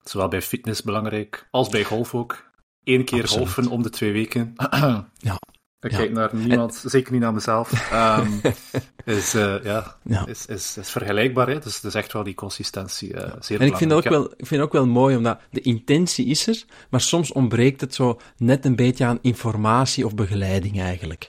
zowel 0.04 0.28
bij 0.28 0.42
fitness 0.42 0.82
belangrijk 0.82 1.48
als 1.52 1.70
bij 1.70 1.84
golf 1.84 2.16
ook. 2.16 2.48
Eén 2.84 3.06
keer 3.06 3.22
Absoluut. 3.22 3.48
golfen 3.48 3.72
om 3.72 3.84
de 3.84 3.90
twee 3.90 4.12
weken. 4.12 4.54
ja. 5.18 5.40
Ik 5.82 5.92
Ja. 5.92 5.98
kijk 5.98 6.12
naar 6.12 6.36
niemand, 6.36 6.84
zeker 6.86 7.12
niet 7.12 7.22
naar 7.22 7.34
mezelf. 7.34 7.92
Ehm, 7.92 8.32
is, 9.06 9.36
uh, 9.36 9.64
ja, 9.64 9.96
Ja. 10.04 10.28
Is, 10.28 10.46
is, 10.46 10.78
is 10.78 10.90
vergelijkbaar. 10.90 11.48
Hè? 11.48 11.60
Dus 11.60 11.76
het 11.76 11.84
is 11.84 11.96
echt 11.96 12.14
wel 12.14 12.24
die 12.24 12.34
consistentie 12.34 13.14
uh, 13.14 13.32
zeer 13.40 13.62
En 13.62 13.68
ik 13.68 13.76
vind, 13.76 13.90
dat 13.90 14.06
ook 14.06 14.12
wel, 14.12 14.26
ik 14.26 14.46
vind 14.46 14.50
het 14.50 14.62
ook 14.62 14.74
wel 14.74 14.88
mooi, 14.88 15.16
omdat 15.16 15.40
de 15.52 15.62
intentie 15.62 16.26
is 16.26 16.48
er, 16.48 16.64
maar 16.90 17.02
soms 17.02 17.32
ontbreekt 17.32 17.82
het 17.82 17.96
zo 17.96 18.20
net 18.38 18.66
een 18.66 18.76
beetje 18.76 19.06
aan 19.06 19.20
informatie 19.22 20.06
of 20.06 20.16
begeleiding 20.16 20.82
eigenlijk. 20.82 21.28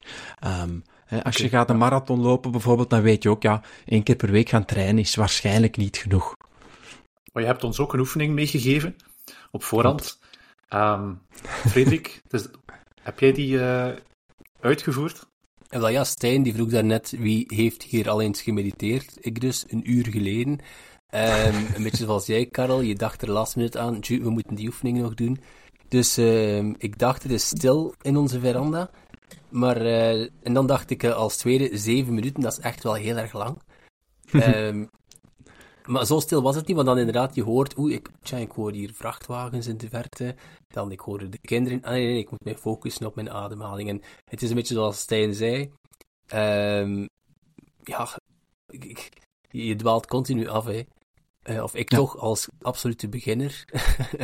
Um, 0.62 0.82
hè, 1.04 1.24
als 1.24 1.36
je 1.36 1.48
gaat 1.48 1.68
een 1.68 1.78
ja. 1.78 1.80
marathon 1.80 2.20
lopen 2.20 2.50
bijvoorbeeld, 2.50 2.90
dan 2.90 3.02
weet 3.02 3.22
je 3.22 3.30
ook, 3.30 3.42
ja, 3.42 3.62
één 3.84 4.02
keer 4.02 4.16
per 4.16 4.30
week 4.30 4.48
gaan 4.48 4.64
trainen 4.64 4.98
is 4.98 5.14
waarschijnlijk 5.14 5.76
niet 5.76 5.96
genoeg. 5.96 6.36
Maar 7.32 7.42
je 7.42 7.48
hebt 7.48 7.64
ons 7.64 7.78
ook 7.78 7.92
een 7.92 8.00
oefening 8.00 8.34
meegegeven 8.34 8.96
op 9.50 9.64
voorhand. 9.64 10.18
Um, 10.74 11.20
Frederik, 11.42 12.20
dus, 12.28 12.48
heb 13.02 13.20
jij 13.20 13.32
die 13.32 13.52
uh, 13.52 13.88
uitgevoerd? 14.60 15.28
En 15.68 15.80
wel 15.80 15.88
ja, 15.88 16.04
Stijn 16.04 16.42
die 16.42 16.54
vroeg 16.54 16.68
daarnet 16.68 17.10
wie 17.10 17.44
heeft 17.46 17.82
hier 17.82 18.10
al 18.10 18.20
eens 18.20 18.42
gemediteerd. 18.42 19.16
Ik 19.20 19.40
dus, 19.40 19.64
een 19.68 19.90
uur 19.90 20.06
geleden. 20.06 20.52
Um, 21.14 21.54
een 21.74 21.82
beetje 21.82 22.04
zoals 22.04 22.26
jij, 22.26 22.46
Karel. 22.46 22.80
Je 22.80 22.94
dacht 22.94 23.22
er 23.22 23.30
last 23.30 23.56
minute 23.56 23.78
aan, 23.78 24.00
"Tju, 24.00 24.22
we 24.22 24.30
moeten 24.30 24.54
die 24.54 24.66
oefening 24.66 24.98
nog 24.98 25.14
doen. 25.14 25.40
Dus 25.88 26.16
um, 26.16 26.74
ik 26.78 26.98
dacht, 26.98 27.22
het 27.22 27.32
is 27.32 27.46
stil 27.46 27.94
in 28.02 28.16
onze 28.16 28.40
veranda. 28.40 28.90
Maar, 29.48 29.82
uh, 29.82 30.20
en 30.20 30.52
dan 30.52 30.66
dacht 30.66 30.90
ik 30.90 31.02
uh, 31.02 31.14
als 31.14 31.36
tweede, 31.36 31.78
zeven 31.78 32.14
minuten, 32.14 32.42
dat 32.42 32.52
is 32.52 32.58
echt 32.58 32.82
wel 32.82 32.94
heel 32.94 33.16
erg 33.16 33.32
lang. 33.32 33.58
um, 34.32 34.90
maar 35.92 36.06
zo 36.06 36.20
stil 36.20 36.42
was 36.42 36.54
het 36.54 36.66
niet, 36.66 36.76
want 36.76 36.88
dan 36.88 36.98
inderdaad, 36.98 37.34
je 37.34 37.42
hoort, 37.42 37.78
oeh, 37.78 37.92
ik, 37.92 38.08
tja, 38.22 38.36
ik 38.36 38.50
hoor 38.50 38.72
hier 38.72 38.92
vrachtwagens 38.94 39.66
in 39.66 39.76
de 39.76 39.88
verte. 39.88 40.34
Dan 40.72 40.92
ik 40.92 41.00
hoorde 41.00 41.28
de 41.28 41.38
kinderen. 41.38 41.82
Ah 41.82 41.90
nee, 41.90 42.06
nee, 42.06 42.18
ik 42.18 42.30
moet 42.30 42.44
mij 42.44 42.56
focussen 42.56 43.06
op 43.06 43.14
mijn 43.14 43.30
ademhaling. 43.30 43.88
En 43.88 44.02
het 44.24 44.42
is 44.42 44.48
een 44.50 44.54
beetje 44.56 44.74
zoals 44.74 44.98
Stijn 45.00 45.34
zei. 45.34 45.70
Um, 46.34 47.08
ja, 47.82 48.08
ik, 48.66 49.08
je 49.50 49.76
dwaalt 49.76 50.06
continu 50.06 50.48
af, 50.48 50.64
hè. 50.64 50.82
Uh, 51.50 51.62
of 51.62 51.74
ik 51.74 51.90
Ja. 51.90 51.96
toch 51.96 52.16
als 52.16 52.48
absolute 52.60 53.08
beginner. 53.08 53.64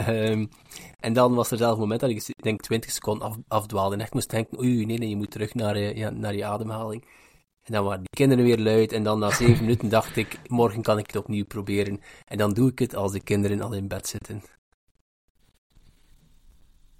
um, 0.08 0.48
en 1.06 1.12
dan 1.12 1.34
was 1.34 1.50
er 1.50 1.56
zelf 1.58 1.72
een 1.74 1.78
moment 1.80 2.00
dat 2.00 2.10
ik 2.10 2.42
denk 2.42 2.60
20 2.60 2.90
seconden 2.90 3.28
af, 3.28 3.36
afdwaalde. 3.48 3.94
En 3.94 4.00
echt 4.00 4.14
moest 4.14 4.30
denken, 4.30 4.58
oei, 4.58 4.86
nee, 4.86 4.98
nee, 4.98 5.08
je 5.08 5.16
moet 5.16 5.30
terug 5.30 5.54
naar, 5.54 5.76
uh, 5.76 5.96
ja, 5.96 6.10
naar 6.10 6.34
je 6.34 6.44
ademhaling. 6.44 7.04
En 7.62 7.72
dan 7.72 7.84
waren 7.84 8.00
die 8.00 8.16
kinderen 8.16 8.44
weer 8.44 8.58
luid. 8.58 8.92
En 8.92 9.02
dan 9.02 9.18
na 9.18 9.30
zeven 9.30 9.60
minuten 9.64 9.88
dacht 9.88 10.16
ik, 10.16 10.38
morgen 10.48 10.82
kan 10.82 10.98
ik 10.98 11.06
het 11.06 11.16
opnieuw 11.16 11.44
proberen. 11.44 12.00
En 12.24 12.38
dan 12.38 12.52
doe 12.52 12.70
ik 12.70 12.78
het 12.78 12.94
als 12.94 13.12
de 13.12 13.20
kinderen 13.20 13.60
al 13.60 13.72
in 13.72 13.88
bed 13.88 14.06
zitten. 14.08 14.42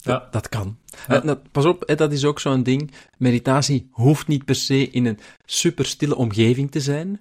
Ja. 0.06 0.28
Dat 0.30 0.48
kan. 0.48 0.78
Ja. 1.08 1.38
Pas 1.52 1.64
op, 1.64 1.92
dat 1.96 2.12
is 2.12 2.24
ook 2.24 2.40
zo'n 2.40 2.62
ding. 2.62 2.90
Meditatie 3.18 3.88
hoeft 3.90 4.26
niet 4.26 4.44
per 4.44 4.54
se 4.54 4.90
in 4.90 5.06
een 5.06 5.18
superstille 5.44 6.16
omgeving 6.16 6.70
te 6.70 6.80
zijn. 6.80 7.20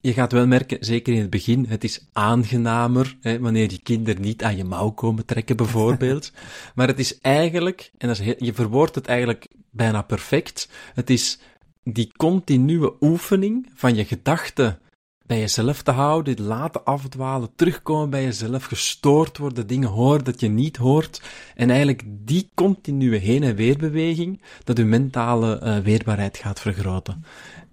Je 0.00 0.12
gaat 0.12 0.32
wel 0.32 0.46
merken, 0.46 0.76
zeker 0.80 1.14
in 1.14 1.20
het 1.20 1.30
begin, 1.30 1.66
het 1.68 1.84
is 1.84 2.06
aangenamer 2.12 3.16
hè, 3.20 3.38
wanneer 3.38 3.70
je 3.70 3.82
kinderen 3.82 4.22
niet 4.22 4.42
aan 4.42 4.56
je 4.56 4.64
mouw 4.64 4.90
komen 4.90 5.24
trekken, 5.24 5.56
bijvoorbeeld. 5.56 6.32
maar 6.74 6.86
het 6.86 6.98
is 6.98 7.18
eigenlijk, 7.20 7.90
en 7.98 8.08
dat 8.08 8.18
is 8.18 8.24
heel, 8.24 8.34
je 8.38 8.54
verwoordt 8.54 8.94
het 8.94 9.06
eigenlijk 9.06 9.46
bijna 9.70 10.02
perfect, 10.02 10.68
het 10.94 11.10
is 11.10 11.38
die 11.84 12.12
continue 12.16 12.92
oefening 13.00 13.70
van 13.74 13.94
je 13.94 14.04
gedachten 14.04 14.78
bij 15.26 15.38
jezelf 15.38 15.82
te 15.82 15.90
houden, 15.90 16.42
laten 16.42 16.84
afdwalen, 16.84 17.54
terugkomen 17.56 18.10
bij 18.10 18.22
jezelf, 18.22 18.64
gestoord 18.64 19.38
worden, 19.38 19.66
dingen 19.66 19.88
horen 19.88 20.24
dat 20.24 20.40
je 20.40 20.48
niet 20.48 20.76
hoort. 20.76 21.22
En 21.54 21.70
eigenlijk 21.70 22.02
die 22.06 22.48
continue 22.54 23.18
heen- 23.18 23.42
en 23.42 23.54
weerbeweging, 23.54 24.42
dat 24.64 24.76
je 24.76 24.84
mentale 24.84 25.60
uh, 25.62 25.78
weerbaarheid 25.78 26.36
gaat 26.36 26.60
vergroten. 26.60 27.24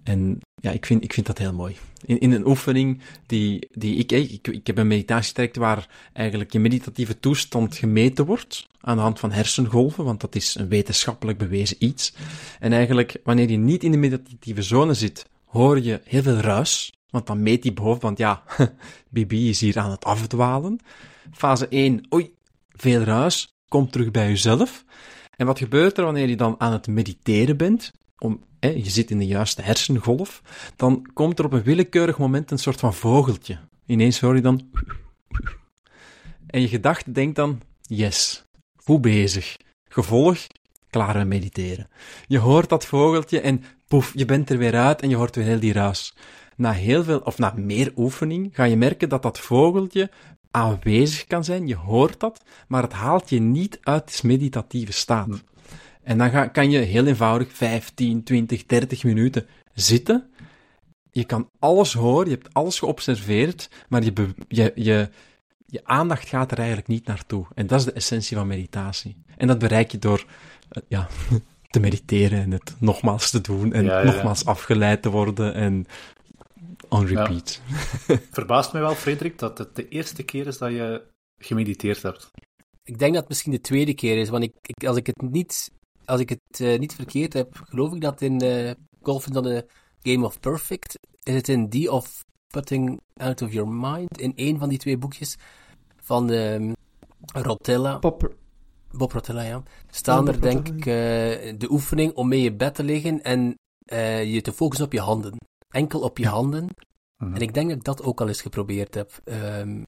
En 0.02 0.38
ja, 0.54 0.70
ik 0.70 0.86
vind, 0.86 1.04
ik 1.04 1.12
vind 1.12 1.26
dat 1.26 1.38
heel 1.38 1.52
mooi. 1.52 1.76
In, 2.04 2.20
in 2.20 2.32
een 2.32 2.46
oefening 2.46 3.00
die, 3.26 3.68
die 3.70 3.96
ik, 3.96 4.12
ik, 4.12 4.48
ik 4.48 4.66
heb 4.66 4.78
een 4.78 4.86
meditatietraject 4.86 5.56
waar 5.56 5.88
eigenlijk 6.12 6.52
je 6.52 6.58
meditatieve 6.58 7.20
toestand 7.20 7.76
gemeten 7.76 8.26
wordt 8.26 8.66
aan 8.80 8.96
de 8.96 9.02
hand 9.02 9.18
van 9.18 9.32
hersengolven, 9.32 10.04
want 10.04 10.20
dat 10.20 10.34
is 10.34 10.54
een 10.54 10.68
wetenschappelijk 10.68 11.38
bewezen 11.38 11.76
iets. 11.78 12.14
En 12.60 12.72
eigenlijk, 12.72 13.16
wanneer 13.24 13.50
je 13.50 13.56
niet 13.56 13.84
in 13.84 13.90
de 13.90 13.96
meditatieve 13.96 14.62
zone 14.62 14.94
zit, 14.94 15.26
hoor 15.44 15.80
je 15.80 16.00
heel 16.04 16.22
veel 16.22 16.36
ruis, 16.36 16.92
want 17.12 17.26
dan 17.26 17.42
meet 17.42 17.62
die 17.62 17.72
boven, 17.72 18.00
want 18.00 18.18
ja, 18.18 18.42
Bibi 19.08 19.48
is 19.48 19.60
hier 19.60 19.78
aan 19.78 19.90
het 19.90 20.04
afdwalen. 20.04 20.78
Fase 21.32 21.68
1, 21.68 22.06
oei, 22.14 22.34
veel 22.68 23.02
ruis, 23.02 23.56
kom 23.68 23.90
terug 23.90 24.10
bij 24.10 24.28
jezelf. 24.28 24.84
En 25.36 25.46
wat 25.46 25.58
gebeurt 25.58 25.98
er 25.98 26.04
wanneer 26.04 26.28
je 26.28 26.36
dan 26.36 26.54
aan 26.58 26.72
het 26.72 26.86
mediteren 26.86 27.56
bent? 27.56 27.92
Om, 28.18 28.42
hè, 28.60 28.68
je 28.68 28.90
zit 28.90 29.10
in 29.10 29.18
de 29.18 29.26
juiste 29.26 29.62
hersengolf. 29.62 30.42
Dan 30.76 31.10
komt 31.12 31.38
er 31.38 31.44
op 31.44 31.52
een 31.52 31.62
willekeurig 31.62 32.18
moment 32.18 32.50
een 32.50 32.58
soort 32.58 32.80
van 32.80 32.94
vogeltje. 32.94 33.58
Ineens 33.86 34.20
hoor 34.20 34.34
je 34.34 34.42
dan. 34.42 34.60
En 36.46 36.60
je 36.60 36.68
gedachte 36.68 37.12
denkt 37.12 37.36
dan: 37.36 37.60
yes, 37.82 38.44
goed 38.76 39.00
bezig. 39.00 39.56
Gevolg, 39.88 40.46
klaar 40.90 41.16
met 41.16 41.26
mediteren. 41.26 41.88
Je 42.26 42.38
hoort 42.38 42.68
dat 42.68 42.86
vogeltje 42.86 43.40
en 43.40 43.64
poef, 43.88 44.12
je 44.14 44.24
bent 44.24 44.50
er 44.50 44.58
weer 44.58 44.74
uit 44.76 45.02
en 45.02 45.08
je 45.08 45.16
hoort 45.16 45.36
weer 45.36 45.44
heel 45.44 45.60
die 45.60 45.72
ruis. 45.72 46.14
Na 46.62 46.72
heel 46.72 47.04
veel, 47.04 47.18
of 47.18 47.38
na 47.38 47.52
meer 47.56 47.92
oefening, 47.96 48.50
ga 48.52 48.64
je 48.64 48.76
merken 48.76 49.08
dat 49.08 49.22
dat 49.22 49.38
vogeltje 49.38 50.10
aanwezig 50.50 51.26
kan 51.26 51.44
zijn, 51.44 51.66
je 51.66 51.76
hoort 51.76 52.20
dat, 52.20 52.44
maar 52.68 52.82
het 52.82 52.92
haalt 52.92 53.30
je 53.30 53.40
niet 53.40 53.78
uit 53.82 54.20
de 54.20 54.26
meditatieve 54.26 54.92
staat. 54.92 55.42
En 56.02 56.18
dan 56.18 56.30
ga, 56.30 56.46
kan 56.46 56.70
je 56.70 56.78
heel 56.78 57.06
eenvoudig 57.06 57.52
15, 57.52 58.22
20, 58.22 58.66
30 58.66 59.04
minuten 59.04 59.46
zitten. 59.74 60.30
Je 61.10 61.24
kan 61.24 61.50
alles 61.58 61.92
horen, 61.92 62.28
je 62.28 62.34
hebt 62.34 62.54
alles 62.54 62.78
geobserveerd, 62.78 63.70
maar 63.88 64.02
je, 64.02 64.12
je, 64.48 64.72
je, 64.74 65.08
je 65.66 65.80
aandacht 65.84 66.28
gaat 66.28 66.50
er 66.50 66.58
eigenlijk 66.58 66.88
niet 66.88 67.06
naartoe. 67.06 67.46
En 67.54 67.66
dat 67.66 67.78
is 67.78 67.84
de 67.84 67.92
essentie 67.92 68.36
van 68.36 68.46
meditatie. 68.46 69.16
En 69.36 69.46
dat 69.46 69.58
bereik 69.58 69.90
je 69.90 69.98
door 69.98 70.24
eh, 70.68 70.82
ja, 70.88 71.08
te 71.70 71.80
mediteren 71.80 72.42
en 72.42 72.50
het 72.50 72.74
nogmaals 72.78 73.30
te 73.30 73.40
doen 73.40 73.72
en 73.72 73.84
Ja, 73.84 73.92
ja, 73.92 73.98
ja. 73.98 74.12
nogmaals 74.12 74.44
afgeleid 74.44 75.02
te 75.02 75.10
worden 75.10 75.54
en 75.54 75.86
on 76.92 77.06
repeat. 77.06 77.60
Verbaast 78.30 78.72
mij 78.72 78.82
wel, 78.82 78.94
Frederik, 78.94 79.38
dat 79.38 79.58
het 79.58 79.76
de 79.76 79.88
eerste 79.88 80.22
keer 80.22 80.46
is 80.46 80.58
dat 80.58 80.70
je 80.70 81.02
gemediteerd 81.38 82.02
hebt. 82.02 82.30
Ik 82.84 82.98
denk 82.98 83.12
dat 83.12 83.20
het 83.20 83.28
misschien 83.28 83.52
de 83.52 83.60
tweede 83.60 83.94
keer 83.94 84.18
is, 84.18 84.28
want 84.28 84.44
ik, 84.44 84.52
ik, 84.62 84.86
als 84.86 84.96
ik 84.96 85.06
het 85.06 85.22
niet, 85.22 85.70
als 86.04 86.20
ik 86.20 86.28
het 86.28 86.60
eh, 86.60 86.78
niet 86.78 86.94
verkeerd 86.94 87.32
heb, 87.32 87.60
geloof 87.64 87.94
ik 87.94 88.00
dat 88.00 88.20
in 88.20 88.40
eh 88.40 88.70
golf 89.02 89.26
is 89.26 89.32
dan 89.32 89.42
de 89.42 89.66
Game 90.02 90.24
of 90.26 90.40
Perfect, 90.40 90.98
is 91.22 91.34
het 91.34 91.48
in 91.48 91.68
die 91.68 91.92
of 91.92 92.24
Putting 92.46 93.00
Out 93.14 93.42
of 93.42 93.52
Your 93.52 93.68
Mind, 93.68 94.20
in 94.20 94.36
één 94.36 94.58
van 94.58 94.68
die 94.68 94.78
twee 94.78 94.98
boekjes 94.98 95.36
van 95.96 96.30
ehm 96.30 96.72
Rotella, 97.32 97.98
Pop, 97.98 98.34
Bob 98.90 99.12
Rotella, 99.12 99.42
ja, 99.42 99.62
staan 99.90 100.24
Ja, 100.24 100.32
er 100.32 100.40
denk 100.40 100.68
ik 100.68 100.78
eh, 100.78 101.58
de 101.58 101.66
oefening 101.70 102.14
om 102.14 102.28
mee 102.28 102.38
in 102.38 102.44
je 102.44 102.52
bed 102.52 102.74
te 102.74 102.82
liggen 102.82 103.22
en 103.22 103.54
eh, 103.84 104.32
je 104.32 104.40
te 104.40 104.52
focussen 104.52 104.86
op 104.86 104.92
je 104.92 105.00
handen. 105.00 105.36
Enkel 105.72 106.00
op 106.00 106.18
je 106.18 106.26
handen. 106.26 106.68
Mhm. 107.24 107.34
En 107.34 107.40
ik 107.40 107.54
denk 107.54 107.68
dat 107.68 107.76
ik 107.78 107.84
dat 107.84 108.02
ook 108.02 108.20
al 108.20 108.28
eens 108.28 108.42
geprobeerd 108.42 108.94
heb. 108.94 109.20
Ehm, 109.24 109.82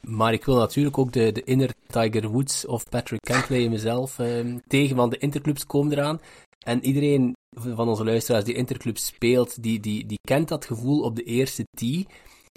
maar 0.00 0.32
ik 0.32 0.44
wil 0.44 0.56
natuurlijk 0.56 0.98
ook 0.98 1.12
de, 1.12 1.32
de 1.32 1.44
inner 1.44 1.74
Tiger 1.86 2.28
Woods 2.28 2.66
of 2.66 2.84
Patrick 2.84 3.20
Cantlay 3.20 3.60
in 3.60 3.70
mezelf 3.70 4.18
ehm, 4.18 4.58
tegen, 4.66 4.96
want 4.96 5.12
de 5.12 5.18
interclubs 5.18 5.66
komen 5.66 5.92
eraan. 5.92 6.20
En 6.64 6.84
iedereen 6.84 7.32
van 7.50 7.88
onze 7.88 8.04
luisteraars 8.04 8.44
die 8.44 8.54
interclubs 8.54 9.06
speelt, 9.06 9.62
die, 9.62 9.80
die, 9.80 10.06
die 10.06 10.18
kent 10.28 10.48
dat 10.48 10.64
gevoel 10.64 11.02
op 11.02 11.16
de 11.16 11.22
eerste 11.22 11.64
tee. 11.76 12.06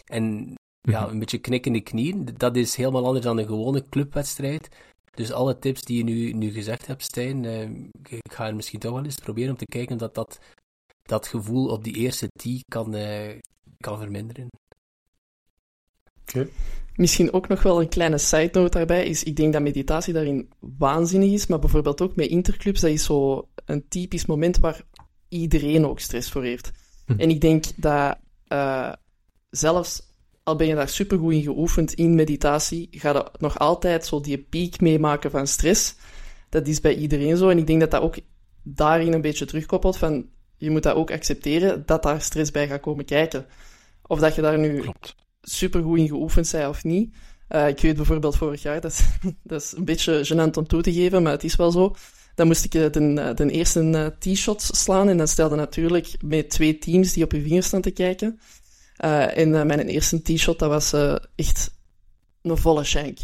En 0.06 0.56
ja, 0.82 1.08
een 1.08 1.20
beetje 1.20 1.38
knikkende 1.38 1.82
knieën. 1.82 2.30
Dat 2.38 2.56
is 2.56 2.76
helemaal 2.76 3.06
anders 3.06 3.26
dan 3.26 3.38
een 3.38 3.46
gewone 3.46 3.84
clubwedstrijd. 3.90 4.70
Dus 5.12 5.32
alle 5.32 5.60
tips 5.60 5.82
die 5.82 5.98
je 5.98 6.04
nu, 6.04 6.32
nu 6.34 6.52
gezegd 6.52 6.88
hebt, 6.88 7.04
Stijn, 7.04 7.46
eh, 7.46 7.70
ik 8.10 8.32
ga 8.32 8.48
er 8.48 8.56
misschien 8.56 8.80
toch 8.80 8.94
wel 8.94 9.04
eens 9.04 9.20
proberen 9.20 9.52
om 9.52 9.58
te 9.58 9.66
kijken 9.66 9.94
of 9.94 10.00
dat, 10.00 10.16
dat, 10.16 10.40
dat 11.04 11.28
gevoel 11.28 11.68
op 11.68 11.84
die 11.84 11.96
eerste 11.96 12.28
tee 12.28 12.64
kan, 12.68 12.96
eh, 12.96 13.40
kan 13.78 13.98
verminderen. 13.98 14.48
Misschien 16.96 17.34
ook 17.34 17.48
nog 17.48 17.64
wel 17.64 17.82
een 17.82 17.90
kleine 17.90 18.18
side 18.18 18.50
note 18.52 18.78
daarbij 18.78 19.06
is, 19.06 19.24
ik 19.24 19.36
denk 19.36 19.54
dat 19.54 19.62
meditatie 19.62 20.14
daarin 20.14 20.50
waanzinnig 20.60 21.32
is, 21.32 21.48
maar 21.48 21.60
bijvoorbeeld 21.60 22.02
ook 22.02 22.16
met 22.16 22.28
interclubs, 22.28 22.82
dat 22.82 22.92
is 22.92 23.04
zo 23.04 23.48
een 23.66 23.88
typisch 23.88 24.26
moment 24.26 24.58
waar 24.58 24.82
iedereen 25.30 25.86
ook 25.86 26.00
stress 26.00 26.32
voor 26.32 26.44
heeft. 26.44 26.72
Hm. 27.06 27.20
En 27.20 27.30
ik 27.30 27.42
denk 27.42 27.66
dat 27.76 28.18
eh, 28.48 28.94
zelfs 29.50 30.02
al 30.44 30.56
ben 30.56 30.68
je 30.68 30.76
daar 30.76 30.90
supergoed 30.90 31.34
in 31.34 31.42
geoefend 31.42 31.94
in 31.94 32.16
meditatie, 32.16 32.88
ga 32.92 33.12
je 33.14 33.32
nog 33.38 33.60
altijd 33.60 34.06
zo 34.06 34.22
die 34.22 34.38
piek 34.38 34.82
meemaken 34.82 35.32
van 35.32 35.48
stress. 35.48 35.96
Dat 36.50 36.68
is 36.68 36.82
bij 36.82 36.96
iedereen 36.96 37.38
zo. 37.38 37.50
En 37.50 37.58
ik 37.58 37.68
denk 37.68 37.80
dat 37.80 37.92
dat 37.92 38.02
ook 38.02 38.16
daarin 38.64 39.14
een 39.14 39.22
beetje 39.22 39.46
terugkoppelt 39.46 39.98
van, 39.98 40.30
je 40.62 40.70
moet 40.72 40.84
dat 40.84 40.96
ook 40.96 41.12
accepteren, 41.12 41.84
dat 41.86 42.04
daar 42.04 42.22
stress 42.22 42.52
bij 42.52 42.68
gaat 42.68 42.82
komen 42.82 43.06
kijken. 43.06 43.46
Of 44.08 44.20
dat 44.20 44.36
je 44.36 44.42
daar 44.42 44.60
nu 44.60 44.80
Klopt. 44.82 45.16
supergoed 45.42 45.98
in 45.98 46.08
geoefend 46.08 46.48
zijn 46.48 46.68
of 46.68 46.84
niet. 46.84 47.14
Eh, 47.48 47.68
ik 47.68 47.80
weet 47.80 47.96
bijvoorbeeld 47.96 48.36
vorig 48.38 48.62
jaar, 48.62 48.82
dat 48.82 48.92
is, 48.92 49.02
dat 49.44 49.62
is 49.62 49.74
een 49.78 49.86
beetje 49.86 50.26
gênant 50.26 50.58
om 50.58 50.68
toe 50.68 50.82
te 50.82 50.94
geven, 50.94 51.24
maar 51.24 51.32
het 51.32 51.44
is 51.44 51.56
wel 51.56 51.72
zo. 51.72 51.96
Dan 52.36 52.48
moest 52.48 52.64
ik 52.64 52.72
de, 52.72 52.90
eh, 52.90 53.36
de 53.36 53.52
eerste 53.52 53.90
eh, 53.90 54.06
tee-shot 54.20 54.62
slaan 54.62 55.10
en 55.10 55.18
dan 55.18 55.28
stelde 55.28 55.56
natuurlijk 55.56 56.16
met 56.26 56.50
twee 56.50 56.78
teams 56.78 57.14
die 57.14 57.24
op 57.24 57.32
je 57.32 57.42
vingers 57.42 57.66
staan 57.68 57.82
te 57.82 57.92
kijken. 57.92 58.40
En 58.98 59.50
mijn 59.50 59.80
eerste 59.80 60.22
tee-shot, 60.22 60.60
dat 60.60 60.70
was 60.70 60.94
echt 61.36 61.72
een 62.42 62.58
volle 62.58 62.84
shank. 62.84 63.18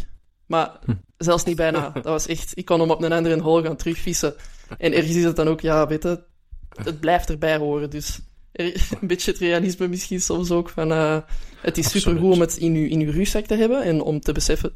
Maar 0.46 0.78
Hm. 0.84 0.92
zelfs 1.18 1.44
niet 1.44 1.56
bijna. 1.56 1.90
Dat 1.90 2.04
was 2.04 2.26
echt, 2.26 2.52
ik 2.54 2.64
kon 2.64 2.80
hem 2.80 2.90
op 2.90 3.02
een 3.02 3.12
andere 3.12 3.40
hole 3.40 3.62
gaan 3.62 3.76
terugvissen. 3.76 4.34
En 4.78 4.92
ergens 4.92 5.16
is 5.16 5.24
het 5.24 5.36
dan 5.36 5.48
ook, 5.48 5.60
ja, 5.60 5.86
weet 5.86 6.02
je, 6.02 6.22
het 6.68 7.00
blijft 7.00 7.30
erbij 7.30 7.56
horen. 7.56 7.90
Dus 7.90 8.20
een 9.00 9.06
beetje 9.06 9.30
het 9.30 9.40
realisme 9.40 9.88
misschien 9.88 10.20
soms 10.20 10.50
ook 10.50 10.68
van, 10.68 10.92
eh, 10.92 11.18
het 11.60 11.78
is 11.78 11.90
supergoed 11.90 12.32
om 12.32 12.40
het 12.40 12.56
in 12.56 12.74
uw, 12.74 12.86
in 12.86 13.00
uw 13.00 13.10
rugzak 13.10 13.46
te 13.46 13.54
hebben 13.54 13.82
en 13.82 14.00
om 14.00 14.20
te 14.20 14.32
beseffen 14.32 14.72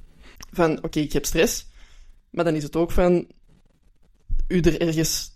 van, 0.53 0.85
oké, 0.85 1.01
ik 1.01 1.13
heb 1.13 1.25
stress. 1.25 1.67
Maar 2.31 2.45
dan 2.45 2.55
is 2.55 2.63
het 2.63 2.77
ook 2.77 2.91
van, 2.91 3.27
u 4.49 4.61
er 4.61 4.81
ergens 4.81 5.31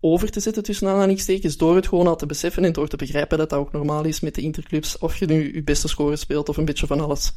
over 0.00 0.30
te 0.30 0.40
zetten 0.40 0.62
tussen 0.62 0.88
aanhalingstekens, 0.88 1.56
door 1.56 1.74
het 1.74 1.88
gewoon 1.88 2.06
al 2.06 2.16
te 2.16 2.26
beseffen 2.26 2.64
en 2.64 2.72
door 2.72 2.88
te 2.88 2.96
begrijpen 2.96 3.38
dat 3.38 3.50
dat 3.50 3.58
ook 3.58 3.72
normaal 3.72 4.04
is 4.04 4.20
met 4.20 4.34
de 4.34 4.42
interclubs, 4.42 4.98
of 4.98 5.16
je 5.16 5.26
nu 5.26 5.54
je 5.54 5.62
beste 5.62 5.88
score 5.88 6.16
speelt 6.16 6.48
of 6.48 6.56
een 6.56 6.64
beetje 6.64 6.86
van 6.86 7.00
alles. 7.00 7.32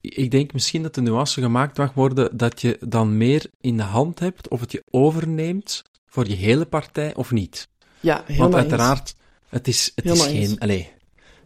Ik 0.00 0.30
denk 0.30 0.52
misschien 0.52 0.82
dat 0.82 0.94
de 0.94 1.00
nuance 1.00 1.40
gemaakt 1.40 1.76
mag 1.76 1.94
worden 1.94 2.36
dat 2.36 2.60
je 2.60 2.76
dan 2.80 3.16
meer 3.16 3.50
in 3.60 3.76
de 3.76 3.82
hand 3.82 4.18
hebt 4.18 4.48
of 4.48 4.60
het 4.60 4.72
je 4.72 4.82
overneemt 4.90 5.82
voor 6.08 6.28
je 6.28 6.34
hele 6.34 6.66
partij 6.66 7.14
of 7.14 7.30
niet. 7.30 7.68
Ja, 8.00 8.22
helemaal 8.26 8.50
Want 8.50 8.62
eens. 8.62 8.72
uiteraard, 8.72 9.14
het 9.48 9.68
is, 9.68 9.92
het 9.94 10.04
is 10.04 10.24
eens. 10.26 10.48
geen... 10.48 10.58
Allee, 10.58 10.88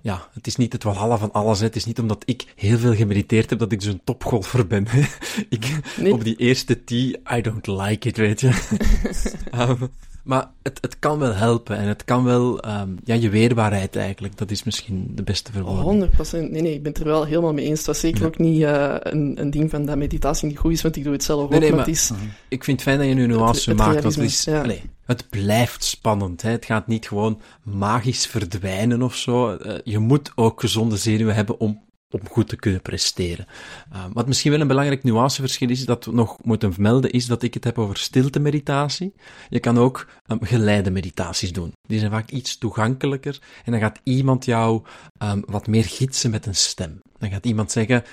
ja, 0.01 0.29
het 0.33 0.47
is 0.47 0.57
niet 0.57 0.73
het 0.73 0.83
walhalla 0.83 1.19
van 1.19 1.33
alles. 1.33 1.59
Hè. 1.59 1.65
Het 1.65 1.77
is 1.77 1.85
niet 1.85 1.99
omdat 1.99 2.23
ik 2.25 2.53
heel 2.57 2.79
veel 2.79 2.95
gemediteerd 2.95 3.51
heb 3.51 3.59
dat 3.59 3.73
ik 3.73 3.83
zo'n 3.83 4.01
topgolfer 4.05 4.67
ben. 4.67 4.87
ik, 5.49 5.81
Nee. 5.97 6.13
Op 6.13 6.25
die 6.25 6.37
eerste 6.37 6.85
tee, 6.85 7.21
I 7.33 7.41
don't 7.41 7.67
like 7.67 8.09
it, 8.09 8.17
weet 8.17 8.41
je. 8.41 8.51
Ehm, 9.51 9.87
maar 10.23 10.51
het, 10.63 10.79
het 10.81 10.99
kan 10.99 11.19
wel 11.19 11.35
helpen 11.35 11.77
en 11.77 11.89
het 11.89 12.05
kan 12.05 12.25
wel... 12.25 12.61
ehm, 12.61 12.89
ja, 13.05 13.15
je 13.15 13.29
weerbaarheid 13.31 13.97
eigenlijk, 13.97 14.37
dat 14.39 14.51
is 14.51 14.63
misschien 14.63 15.13
de 15.15 15.23
beste 15.23 15.53
verwoording. 15.53 16.11
100%. 16.11 16.31
Nee, 16.31 16.63
nee, 16.63 16.75
ik 16.75 16.83
ben 16.83 16.93
het 16.93 17.01
er 17.01 17.07
wel 17.07 17.25
helemaal 17.25 17.53
mee 17.53 17.65
eens. 17.67 17.79
Het 17.79 17.87
was 17.87 18.01
zeker 18.01 18.21
Ja. 18.21 18.27
ook 18.27 18.39
niet 18.39 18.63
eh, 18.63 18.95
een, 18.99 19.41
een 19.41 19.51
ding 19.51 19.71
van 19.71 19.87
dat 19.87 19.97
meditatie 19.97 20.49
niet 20.49 20.59
goed 20.59 20.73
is, 20.73 20.83
want 20.83 20.97
ik 20.97 21.05
doe 21.05 21.13
het 21.13 21.25
zelf 21.25 21.43
ook. 21.43 21.51
Nee, 21.51 21.59
nee, 21.61 21.69
maar 21.69 21.79
maar- 21.79 21.87
het 21.87 21.95
is, 21.97 22.11
Ik 22.49 22.65
vind 22.65 22.77
het 22.81 22.89
fijn 22.89 22.99
dat 23.01 23.09
je 23.09 23.15
nu 23.15 23.27
nuance 23.27 23.69
het 23.71 23.79
maakt, 23.79 24.03
want 24.03 24.15
het, 24.15 24.25
is, 24.25 24.45
ja. 24.45 24.63
allee, 24.63 24.83
het 25.05 25.27
blijft 25.31 25.85
spannend. 25.85 26.43
Hè. 26.43 26.51
Het 26.51 26.65
gaat 26.65 26.87
niet 26.87 27.09
gewoon 27.09 27.41
magisch 27.63 28.27
verdwijnen 28.27 29.03
of 29.03 29.15
zo. 29.17 29.57
Eh, 29.57 29.79
je 29.85 29.99
moet 29.99 30.33
ook 30.35 30.61
gezonde 30.61 30.97
zenuwen 30.97 31.35
hebben 31.35 31.61
om, 31.61 31.81
om 32.13 32.29
goed 32.29 32.49
te 32.49 32.57
kunnen 32.57 32.83
presteren. 32.83 33.47
Eh, 33.91 34.05
wat 34.13 34.27
misschien 34.27 34.51
wel 34.51 34.61
een 34.61 34.67
belangrijk 34.67 35.03
nuanceverschil 35.03 35.71
is, 35.71 35.85
dat 35.85 36.05
we 36.05 36.13
nog 36.13 36.37
moeten 36.43 36.73
vermelden, 36.73 37.11
is 37.11 37.27
dat 37.27 37.43
ik 37.43 37.55
het 37.55 37.65
heb 37.65 37.79
over 37.79 37.97
stilte-meditatie. 37.97 39.15
Je 39.49 39.61
kan 39.61 39.79
ook 39.79 40.07
um, 40.27 40.39
geleide 40.43 40.91
meditaties 40.91 41.53
doen. 41.53 41.73
Die 41.89 41.99
zijn 41.99 42.11
vaak 42.11 42.31
iets 42.31 42.59
toegankelijker 42.59 43.41
en 43.65 43.73
dan 43.73 43.81
gaat 43.81 44.01
iemand 44.03 44.45
jou 44.45 44.83
ehm, 45.19 45.41
wat 45.47 45.67
meer 45.67 45.85
gidsen 45.85 46.31
met 46.31 46.47
een 46.47 46.55
stem. 46.55 47.01
Dan 47.19 47.31
gaat 47.31 47.47
iemand 47.47 47.73
zeggen, 47.73 48.05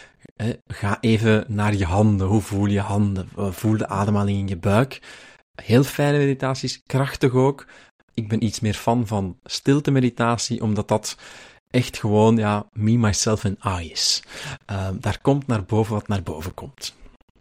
ga 0.67 0.97
even 1.01 1.45
naar 1.47 1.75
je 1.75 1.85
handen. 1.85 2.27
Hoe 2.27 2.41
voel 2.41 2.65
je 2.65 2.79
handen? 2.79 3.29
Eh, 3.37 3.51
Voel 3.51 3.77
de 3.77 3.87
ademhaling 3.87 4.37
in 4.37 4.47
je 4.47 4.57
buik. 4.57 5.01
Heel 5.61 5.83
fijne 5.83 6.17
meditaties, 6.17 6.81
krachtig 6.85 7.33
ook. 7.33 7.65
Ik 8.13 8.27
ben 8.27 8.43
iets 8.43 8.59
meer 8.59 8.73
fan 8.73 9.07
van 9.07 9.37
stilte 9.43 9.91
meditatie, 9.91 10.61
omdat 10.61 10.87
dat 10.87 11.17
echt 11.69 11.99
gewoon, 11.99 12.35
ja, 12.35 12.65
me, 12.73 12.97
myself 12.97 13.43
en 13.43 13.57
I 13.79 13.91
is. 13.91 14.23
Daar 14.93 15.19
komt 15.21 15.47
naar 15.47 15.63
boven 15.63 15.93
wat 15.93 16.07
naar 16.07 16.23
boven 16.23 16.53
komt. 16.53 16.95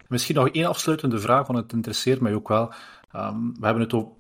Misschien 0.09 0.35
nog 0.35 0.49
één 0.49 0.67
afsluitende 0.67 1.19
vraag, 1.19 1.47
want 1.47 1.59
het 1.59 1.73
interesseert 1.73 2.21
mij 2.21 2.35
ook 2.35 2.49
wel. 2.49 2.73
Ehm, 3.13 3.37
we 3.41 3.65
hebben 3.65 3.83
het 3.83 3.93
ook 3.93 4.13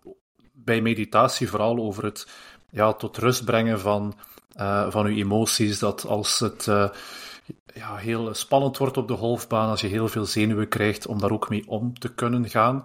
bij 0.52 0.80
meditatie 0.80 1.48
vooral 1.48 1.78
over 1.78 2.04
het 2.04 2.28
ja, 2.70 2.92
tot 2.92 3.16
rust 3.16 3.44
brengen 3.44 3.80
van, 3.80 4.14
eh, 4.52 4.90
van 4.90 5.06
uw 5.06 5.16
emoties. 5.16 5.78
Dat 5.78 6.06
als 6.06 6.38
het 6.38 6.68
eh, 6.68 6.88
ja, 7.74 7.96
heel 7.96 8.34
spannend 8.34 8.76
wordt 8.76 8.96
op 8.96 9.08
de 9.08 9.16
golfbaan, 9.16 9.68
als 9.68 9.80
je 9.80 9.86
heel 9.86 10.08
veel 10.08 10.24
zenuwen 10.24 10.68
krijgt, 10.68 11.06
om 11.06 11.18
daar 11.18 11.30
ook 11.30 11.48
mee 11.48 11.64
om 11.66 11.98
te 11.98 12.14
kunnen 12.14 12.48
gaan. 12.48 12.84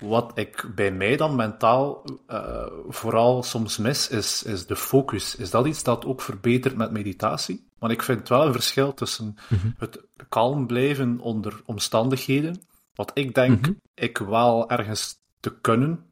Wat 0.00 0.32
ik 0.34 0.64
bij 0.74 0.92
mij 0.92 1.16
dan 1.16 1.36
mentaal 1.36 2.04
eh, 2.26 2.66
vooral 2.88 3.42
soms 3.42 3.76
mis, 3.78 4.08
is, 4.08 4.42
is 4.42 4.66
de 4.66 4.76
focus. 4.76 5.36
Is 5.36 5.50
dat 5.50 5.66
iets 5.66 5.82
dat 5.82 6.04
ook 6.04 6.20
verbetert 6.20 6.76
met 6.76 6.90
meditatie? 6.90 7.66
Want 7.78 7.92
ik 7.92 8.02
vind 8.02 8.28
wel 8.28 8.46
een 8.46 8.52
verschil 8.52 8.94
tussen 8.94 9.36
het 9.78 10.00
kalm 10.28 10.66
blijven 10.66 11.20
onder 11.20 11.60
omstandigheden 11.64 12.60
wat 12.94 13.10
ik 13.14 13.34
denk 13.34 13.60
Mhm. 13.60 13.72
ik 13.94 14.18
wel 14.18 14.70
ergens 14.70 15.18
te 15.40 15.54
kunnen. 15.60 16.04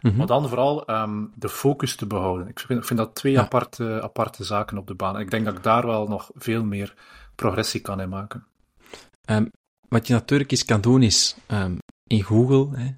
Mhm. 0.00 0.16
Maar 0.16 0.26
dan 0.26 0.48
vooral 0.48 0.84
ehm, 0.86 1.24
de 1.34 1.48
focus 1.48 1.96
te 1.96 2.06
behouden. 2.06 2.48
Ik 2.48 2.58
vind, 2.60 2.78
ik 2.80 2.84
vind 2.86 2.98
dat 2.98 3.14
twee 3.14 3.32
Ja. 3.32 3.40
aparte, 3.40 4.00
aparte 4.02 4.44
zaken 4.44 4.78
op 4.78 4.86
de 4.86 4.94
baan. 4.94 5.18
Ik 5.20 5.30
denk 5.30 5.44
dat 5.44 5.56
ik 5.56 5.62
daar 5.62 5.86
wel 5.86 6.06
nog 6.08 6.30
veel 6.34 6.64
meer 6.64 6.94
progressie 7.34 7.80
kan 7.80 8.00
in 8.00 8.08
maken. 8.08 8.44
Ehm, 9.24 9.46
wat 9.88 10.06
je 10.06 10.12
natuurlijk 10.12 10.50
eens 10.50 10.64
kan 10.64 10.80
doen 10.80 11.02
is 11.02 11.36
ehm, 11.46 11.76
in 12.08 12.22
Google 12.22 12.68
hè, 12.76 12.88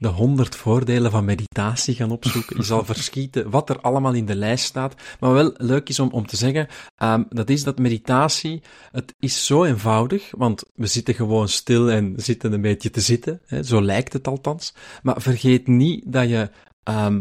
de 0.00 0.08
100 0.08 0.56
voordelen 0.56 1.10
van 1.10 1.24
meditatie 1.24 1.94
gaan 1.94 2.10
opzoeken. 2.10 2.56
Je 2.56 2.62
zal 2.62 2.84
verschieten 2.94 3.50
wat 3.50 3.70
er 3.70 3.80
allemaal 3.80 4.14
in 4.14 4.26
de 4.26 4.34
lijst 4.34 4.64
staat. 4.64 4.94
Maar 5.20 5.32
wel 5.32 5.52
leuk 5.56 5.88
is 5.88 6.00
om, 6.00 6.08
om 6.10 6.26
te 6.26 6.36
zeggen, 6.36 6.68
ehm, 6.96 7.22
dat 7.28 7.50
is 7.50 7.64
dat 7.64 7.78
meditatie, 7.78 8.62
het 8.92 9.14
is 9.18 9.46
zo 9.46 9.64
eenvoudig, 9.64 10.30
want 10.30 10.64
we 10.74 10.86
zitten 10.86 11.14
gewoon 11.14 11.48
stil 11.48 11.90
en 11.90 12.14
zitten 12.16 12.52
een 12.52 12.60
beetje 12.60 12.90
te 12.90 13.00
zitten. 13.00 13.40
Hè, 13.46 13.62
zo 13.62 13.82
lijkt 13.82 14.12
het 14.12 14.28
althans. 14.28 14.74
Maar 15.02 15.22
vergeet 15.22 15.66
niet 15.66 16.12
dat 16.12 16.28
je 16.28 16.50
ehm, 16.82 17.20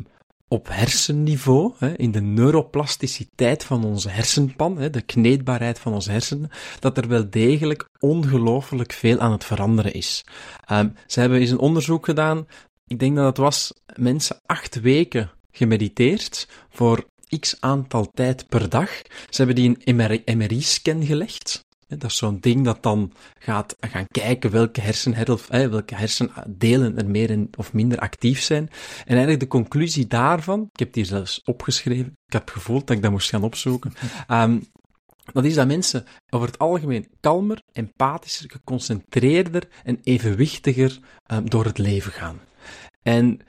op 0.49 0.67
hersenniveau, 0.69 1.73
in 1.95 2.11
de 2.11 2.21
neuroplasticiteit 2.21 3.63
van 3.63 3.85
onze 3.85 4.09
hersenpan, 4.09 4.75
de 4.91 5.01
kneedbaarheid 5.01 5.79
van 5.79 5.93
onze 5.93 6.11
hersenen, 6.11 6.49
dat 6.79 6.97
er 6.97 7.07
wel 7.07 7.29
degelijk 7.29 7.89
ongelooflijk 7.99 8.93
veel 8.93 9.19
aan 9.19 9.31
het 9.31 9.45
veranderen 9.45 9.93
is. 9.93 10.25
Ehm, 10.65 10.89
ze 11.07 11.19
hebben 11.19 11.39
eens 11.39 11.49
een 11.49 11.59
onderzoek 11.59 12.05
gedaan, 12.05 12.47
ik 12.87 12.99
denk 12.99 13.15
dat 13.15 13.25
het 13.25 13.37
was 13.37 13.73
mensen 13.95 14.41
acht 14.45 14.81
weken 14.81 15.31
gemediteerd 15.51 16.47
voor 16.69 17.07
x 17.39 17.55
aantal 17.59 18.11
tijd 18.13 18.47
per 18.47 18.69
dag. 18.69 18.89
Ze 19.29 19.43
hebben 19.43 19.55
die 19.55 19.77
een 19.83 20.37
MRI-scan 20.37 21.05
gelegd. 21.05 21.67
Dat 21.97 22.11
is 22.11 22.17
zo'n 22.17 22.39
ding 22.39 22.65
dat 22.65 22.83
dan 22.83 23.11
gaat 23.39 23.75
gaan 23.79 24.05
kijken 24.07 24.51
welke, 24.51 24.81
hersenhelft, 24.81 25.49
eh, 25.49 25.67
welke 25.67 25.95
hersendelen 25.95 26.97
er 26.97 27.09
meer 27.09 27.29
en- 27.29 27.49
of 27.57 27.73
minder 27.73 27.99
actief 27.99 28.41
zijn. 28.41 28.63
En 28.99 29.05
eigenlijk 29.07 29.39
de 29.39 29.47
conclusie 29.47 30.07
daarvan, 30.07 30.61
ik 30.71 30.79
heb 30.79 30.87
het 30.87 30.95
hier 30.95 31.05
zelfs 31.05 31.41
opgeschreven, 31.43 32.13
ik 32.25 32.33
heb 32.33 32.49
gevoeld 32.49 32.87
dat 32.87 32.95
ik 32.95 33.03
dat 33.03 33.11
moest 33.11 33.29
gaan 33.29 33.43
opzoeken, 33.43 33.93
Ehm, 34.27 34.59
dat 35.33 35.45
is 35.45 35.53
dat 35.55 35.67
mensen 35.67 36.05
over 36.29 36.47
het 36.47 36.57
algemeen 36.57 37.07
kalmer, 37.19 37.61
empathischer, 37.71 38.49
geconcentreerder 38.51 39.67
en 39.83 39.99
evenwichtiger 40.03 40.99
ehm, 41.25 41.45
door 41.45 41.65
het 41.65 41.77
leven 41.77 42.11
gaan. 42.11 42.39
En 43.01 43.39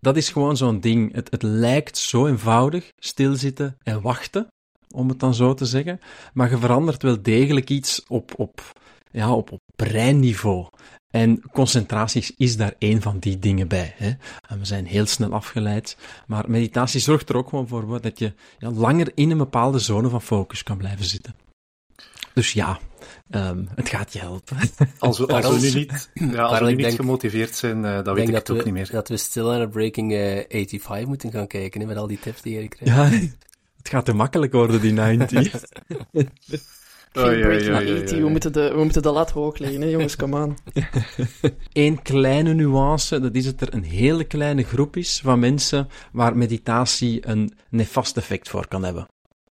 dat 0.00 0.16
is 0.16 0.28
gewoon 0.28 0.56
zo'n 0.56 0.80
ding. 0.80 1.14
Het, 1.14 1.30
het 1.30 1.42
lijkt 1.42 1.96
zo 1.96 2.26
eenvoudig, 2.26 2.92
stilzitten 2.98 3.76
en 3.82 4.00
wachten, 4.00 4.46
om 4.94 5.08
het 5.08 5.20
dan 5.20 5.34
zo 5.34 5.54
te 5.54 5.66
zeggen. 5.66 6.00
Maar 6.32 6.50
je 6.50 6.58
verandert 6.58 7.02
wel 7.02 7.22
degelijk 7.22 7.70
iets 7.70 8.04
op, 8.08 8.32
op, 8.36 8.72
ja, 9.10 9.32
op, 9.32 9.52
op 9.52 9.60
breinniveau. 9.76 10.68
En 11.10 11.42
concentratie 11.52 12.34
is 12.36 12.56
daar 12.56 12.74
één 12.78 13.02
van 13.02 13.18
die 13.18 13.38
dingen 13.38 13.68
bij. 13.68 13.94
Hè. 13.96 14.10
En 14.48 14.58
we 14.58 14.64
zijn 14.64 14.86
heel 14.86 15.06
snel 15.06 15.32
afgeleid. 15.32 15.96
Maar 16.26 16.50
meditatie 16.50 17.00
zorgt 17.00 17.28
er 17.28 17.36
ook 17.36 17.48
gewoon 17.48 17.68
voor 17.68 18.00
dat 18.00 18.18
je 18.18 18.32
ja, 18.58 18.70
langer 18.70 19.12
in 19.14 19.30
een 19.30 19.38
bepaalde 19.38 19.78
zone 19.78 20.08
van 20.08 20.22
focus 20.22 20.62
kan 20.62 20.76
blijven 20.76 21.04
zitten. 21.04 21.34
Dus 22.34 22.52
ja, 22.52 22.78
ehm, 23.30 23.64
het 23.74 23.88
gaat 23.88 24.12
je 24.12 24.18
helpen. 24.18 24.56
Als 24.98 25.18
we, 25.18 25.26
als 25.26 25.60
we 25.60 25.66
nu 25.66 25.74
niet, 25.74 26.10
ja, 26.14 26.42
als 26.42 26.58
we 26.58 26.64
nu 26.64 26.70
niet 26.70 26.84
denk- 26.84 26.96
gemotiveerd 26.96 27.54
zijn, 27.54 27.84
eh, 27.84 28.04
dan 28.04 28.14
weet 28.14 28.26
ik 28.26 28.32
dat 28.32 28.40
het 28.40 28.50
ook 28.50 28.56
we, 28.56 28.64
niet 28.64 28.74
meer. 28.74 28.90
dat 28.90 29.08
we 29.08 29.16
stil 29.16 29.46
naar 29.50 29.68
Breaking 29.68 30.12
eh, 30.12 30.18
85 30.48 31.06
moeten 31.06 31.32
gaan 31.32 31.46
kijken, 31.46 31.80
hè, 31.80 31.86
met 31.86 31.96
al 31.96 32.06
die 32.06 32.18
tips 32.18 32.42
die 32.42 32.60
je 32.60 32.68
krijgt. 32.68 33.12
Ja, 33.12 33.28
het 33.80 33.88
gaat 33.88 34.04
te 34.04 34.14
makkelijk 34.14 34.52
worden, 34.52 34.80
die 34.80 34.92
90. 34.92 35.50
Geen 37.12 37.24
Oei, 37.24 37.34
oei, 37.34 37.42
breaking 37.42 37.76
oei, 37.76 37.90
oei, 37.90 38.00
80, 38.00 38.12
oei. 38.12 38.22
we 38.22 38.28
moeten, 38.28 38.52
de, 38.52 38.72
we 38.74 38.82
moeten 38.82 39.02
de 39.02 39.10
lat 39.10 39.30
hoog 39.30 39.58
leggen, 39.58 39.80
hè, 39.80 39.88
jongens, 39.88 40.16
kom 40.16 40.36
aan. 40.36 40.56
Eén 41.72 42.02
kleine 42.02 42.54
nuance, 42.54 43.20
dat 43.20 43.34
is 43.34 43.44
dat 43.44 43.60
er 43.60 43.74
een 43.74 43.84
hele 43.84 44.24
kleine 44.24 44.62
groep 44.62 44.96
is 44.96 45.20
van 45.24 45.38
mensen 45.38 45.88
waar 46.12 46.36
meditatie 46.36 47.28
een 47.28 47.52
nefast 47.70 48.16
effect 48.16 48.48
voor 48.48 48.68
kan 48.68 48.84
hebben. 48.84 49.06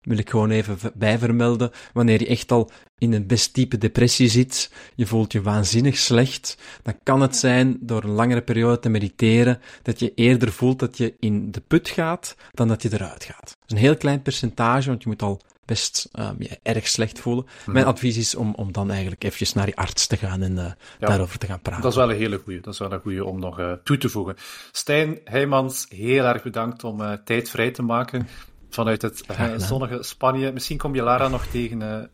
Wil 0.07 0.19
ik 0.19 0.31
gewoon 0.31 0.51
even 0.51 0.79
bijvermelden. 0.95 1.71
Wanneer 1.93 2.21
je 2.21 2.27
echt 2.27 2.53
al 2.53 2.71
in 2.99 3.13
een 3.13 3.27
best 3.27 3.55
diepe 3.55 3.79
depressie 3.79 4.29
zit, 4.29 4.73
je 4.95 5.07
voelt 5.07 5.33
je 5.33 5.43
waanzinnig 5.43 5.97
slecht, 5.97 6.59
dan 6.83 6.99
kan 7.03 7.21
het 7.21 7.37
zijn 7.37 7.77
door 7.81 8.05
een 8.05 8.11
langere 8.11 8.43
periode 8.43 8.79
te 8.79 8.89
mediteren 8.89 9.61
dat 9.83 10.01
je 10.01 10.13
eerder 10.15 10.53
voelt 10.53 10.79
dat 10.79 10.97
je 10.97 11.15
in 11.21 11.51
de 11.51 11.61
put 11.61 11.89
gaat 11.89 12.37
dan 12.53 12.69
dat 12.69 12.83
je 12.83 12.93
eruit 12.93 13.25
gaat. 13.25 13.47
Dat 13.47 13.67
is 13.67 13.73
een 13.73 13.77
heel 13.77 13.97
klein 13.97 14.23
percentage, 14.23 14.89
want 14.89 15.03
je 15.03 15.09
moet 15.09 15.23
al 15.23 15.41
best 15.65 16.09
ehm, 16.13 16.35
je 16.39 16.59
erg 16.63 16.89
slecht 16.89 17.19
voelen. 17.19 17.47
Mijn 17.67 17.85
advies 17.85 18.17
is 18.17 18.35
om, 18.35 18.55
om 18.55 18.73
dan 18.73 18.91
eigenlijk 18.91 19.25
eventjes 19.25 19.53
naar 19.53 19.67
je 19.67 19.77
arts 19.77 20.07
te 20.07 20.17
gaan 20.17 20.43
en 20.43 20.59
eh, 20.59 20.65
Ja. 20.99 21.07
daarover 21.07 21.39
te 21.39 21.47
gaan 21.47 21.61
praten. 21.61 21.83
Dat 21.83 21.91
is 21.91 21.99
wel 21.99 22.11
een 22.11 22.17
hele 22.17 22.39
goeie. 22.39 22.61
Dat 22.61 22.73
is 22.73 22.79
wel 22.79 22.93
een 22.93 23.01
goeie 23.01 23.25
om 23.25 23.41
nog 23.41 23.59
eh, 23.59 23.73
toe 23.85 23.99
te 23.99 24.09
voegen. 24.09 24.37
Stijn 24.73 25.19
Heijmans, 25.25 25.87
heel 25.89 26.25
erg 26.25 26.43
bedankt 26.43 26.85
om 26.85 27.01
eh, 27.01 27.13
tijd 27.25 27.51
vrij 27.51 27.71
te 27.71 27.83
maken 27.83 28.29
vanuit 28.77 29.03
het 29.03 29.21
eh, 29.27 29.37
gedaan. 29.37 29.61
zonnige 29.61 30.03
Spanje. 30.03 30.53
Misschien 30.53 30.79
kom 30.79 30.95
je 30.95 31.03
Lara 31.03 31.29
nog 31.29 31.47
tegen 31.47 31.83
eh, 31.83 32.05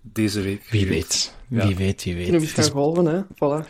deze 0.00 0.40
week. 0.40 0.64
Wie 0.70 0.86
weet. 0.86 1.34
Ja. 1.48 1.66
Wie 1.66 1.76
weet, 1.76 2.04
wie 2.04 2.14
weet. 2.14 2.22
Kunnen 2.22 2.40
we 2.40 2.46
eens 2.46 2.56
Het 2.56 2.64
gaan 2.66 2.74
golven, 2.74 3.06
hè. 3.06 3.22
Voilà. 3.22 3.68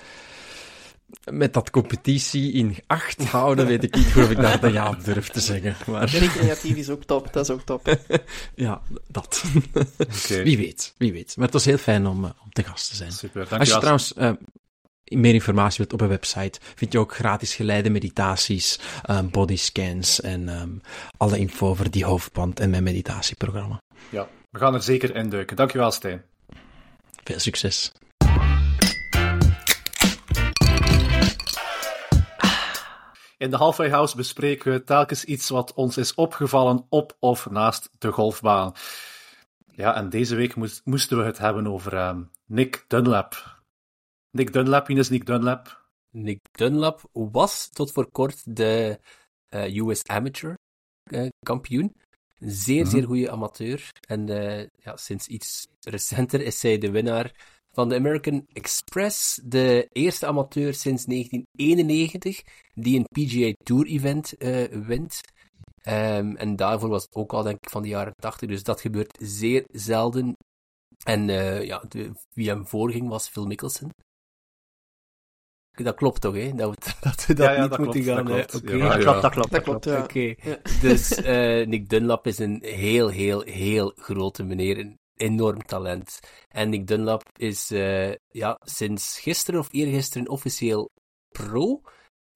met 1.31 1.53
dat 1.55 1.71
competitie 1.71 2.53
in 2.53 2.77
acht 2.87 3.25
houden, 3.25 3.67
weet 3.67 3.83
ik 3.85 3.95
niet 3.95 4.07
of 4.17 4.31
ik 4.31 4.37
daar 4.37 4.61
de 4.61 4.71
ja 4.73 4.89
op 4.89 5.05
durf 5.05 5.29
te 5.29 5.41
zeggen. 5.41 5.77
Maar 5.87 6.09
Recreatief 6.09 6.77
is 6.77 6.89
ook 6.89 7.05
top, 7.05 7.33
dat 7.33 7.45
is 7.45 7.51
ook 7.51 7.63
top. 7.63 7.97
ja, 8.55 8.83
dat. 9.09 9.45
Oké, 9.99 10.43
Wie 10.43 10.57
weet, 10.57 10.95
wie 10.97 11.13
weet. 11.13 11.37
Maar 11.37 11.45
het 11.45 11.55
was 11.55 11.65
heel 11.65 11.79
fijn 11.79 12.07
om, 12.07 12.25
eh, 12.25 12.31
om 12.45 12.51
te 12.53 12.63
gast 12.63 12.89
te 12.91 12.97
zijn. 12.97 13.13
super. 13.13 13.41
Als 13.41 13.49
je 13.51 13.57
Dankjewel. 13.57 13.81
trouwens 13.81 14.15
eh, 14.15 14.33
meer 15.05 15.35
informatie 15.35 15.77
wilt 15.79 15.93
op 15.93 16.01
een 16.01 16.09
website, 16.09 16.59
vind 16.75 16.93
je 16.93 16.99
ook 16.99 17.15
gratis 17.15 17.55
geleide 17.55 17.91
meditaties, 17.91 18.79
eh, 19.03 19.21
bodyscans 19.31 20.21
en 20.21 20.49
ehm, 20.49 20.71
alle 21.17 21.39
info 21.39 21.69
over 21.69 21.91
die 21.91 22.05
hoofdband 22.05 22.61
en 22.61 22.71
mijn 22.71 22.83
meditatieprogramma. 22.83 23.81
Ja, 24.11 24.29
we 24.51 24.59
gaan 24.59 24.75
er 24.75 24.83
zeker 24.83 25.15
in 25.15 25.29
duiken. 25.29 25.57
Dankjewel, 25.57 25.91
Stijn. 25.91 26.25
Veel 27.25 27.39
succes. 27.39 27.93
In 33.39 33.51
de 33.51 33.57
Halfway 33.57 33.91
House 33.91 34.17
bespreken 34.17 34.73
we 34.73 34.85
telkens 34.85 35.25
iets 35.25 35.49
wat 35.49 35.75
ons 35.75 35.97
is 35.97 36.15
opgevallen 36.15 36.87
op 36.89 37.17
of 37.19 37.51
naast 37.51 37.91
de 37.99 38.13
golfbaan. 38.13 38.73
Ja, 39.75 39.95
en 39.95 40.09
deze 40.09 40.35
week 40.35 40.55
moest- 40.55 40.81
moesten 40.85 41.19
we 41.19 41.25
het 41.25 41.39
hebben 41.39 41.67
over 41.67 41.97
ehm, 41.97 42.23
Nick 42.47 42.85
Dunlap. 42.89 43.54
Nick 44.35 44.53
Dunlap, 44.53 44.89
wie 44.89 44.99
is 44.99 45.11
Nick 45.11 45.27
Dunlap? 45.27 45.69
Nick 46.11 46.41
Dunlap 46.59 47.01
was 47.13 47.69
tot 47.69 47.93
voor 47.93 48.11
kort 48.11 48.57
de 48.57 48.99
eh, 49.49 49.77
US 49.77 50.03
Amateur 50.05 50.55
eh, 51.05 51.29
kampioen. 51.47 51.93
Zeer, 52.39 52.83
Mhm. 52.83 52.91
zeer 52.91 53.05
goede 53.05 53.31
amateur. 53.31 53.91
En 54.09 54.29
eh, 54.29 54.67
ja, 54.77 54.97
sinds 54.97 55.27
iets 55.27 55.67
recenter 55.81 56.41
is 56.41 56.61
zij 56.61 56.79
de 56.79 56.91
winnaar 56.91 57.35
van 57.73 57.89
de 57.89 57.95
American 57.95 58.47
Express. 58.53 59.41
De 59.45 59.89
eerste 59.93 60.27
amateur 60.27 60.75
sinds 60.75 61.05
1991 61.05 62.43
die 62.75 62.99
een 62.99 63.07
PGA 63.13 63.53
Tour 63.65 63.87
event 63.87 64.35
wint. 64.87 65.21
Ehm, 65.83 66.35
en 66.37 66.57
daarvoor 66.57 66.89
was 66.89 67.03
het 67.03 67.15
ook 67.15 67.33
al, 67.33 67.43
denk 67.43 67.57
ik, 67.57 67.71
van 67.71 67.83
de 67.83 67.89
jaren 67.89 68.15
80. 68.17 68.49
Dus 68.49 68.63
dat 68.63 68.81
gebeurt 68.81 69.19
zeer 69.23 69.65
zelden. 69.73 70.37
En 71.05 71.27
ja, 71.65 71.85
de, 71.89 72.13
wie 72.33 72.49
hem 72.49 72.67
voorging 72.67 73.09
was 73.09 73.29
Phil 73.29 73.47
Mickelson. 73.47 73.91
Dat 75.75 75.95
klopt 75.95 76.21
toch, 76.21 76.35
hè? 76.35 76.53
Dat 76.55 76.71
we 76.71 76.93
dat, 77.01 77.27
we 77.27 77.35
dat 77.35 77.47
Ja, 77.47 77.53
ja, 77.53 77.61
niet 77.61 77.71
dat 77.71 77.79
moeten 77.79 78.03
klopt, 78.03 78.17
gaan... 78.17 78.27
dat 78.27 78.55
eh, 78.55 78.61
klopt. 78.61 78.71
Ja, 78.71 78.89
dat 78.89 78.97
ja. 78.97 79.03
klopt, 79.03 79.23
dat 79.23 79.33
klopt. 79.33 79.51
Dat 79.51 79.63
klopt, 79.63 79.85
ja. 79.85 80.03
Oké, 80.03 80.35
dus 80.87 81.15
eh, 81.15 81.67
Nick 81.67 81.89
Dunlap 81.89 82.27
is 82.27 82.39
een 82.39 82.59
heel, 82.63 83.09
heel, 83.09 83.41
heel 83.43 83.93
grote 83.97 84.43
meneer. 84.43 84.79
Een 84.79 84.99
enorm 85.17 85.63
talent. 85.63 86.19
En 86.49 86.69
Nick 86.69 86.87
Dunlap 86.87 87.23
is 87.39 87.71
eh, 87.71 88.15
ja, 88.29 88.59
sinds 88.65 89.19
gisteren 89.19 89.61
of 89.61 89.69
eergisteren 89.71 90.29
officieel 90.29 90.91
pro. 91.29 91.81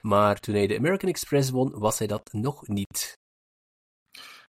Maar 0.01 0.39
toen 0.39 0.55
hij 0.55 0.67
de 0.67 0.77
American 0.77 1.09
Express 1.09 1.49
won, 1.49 1.79
was 1.79 1.97
hij 1.97 2.07
dat 2.07 2.29
nog 2.33 2.67
niet. 2.67 3.17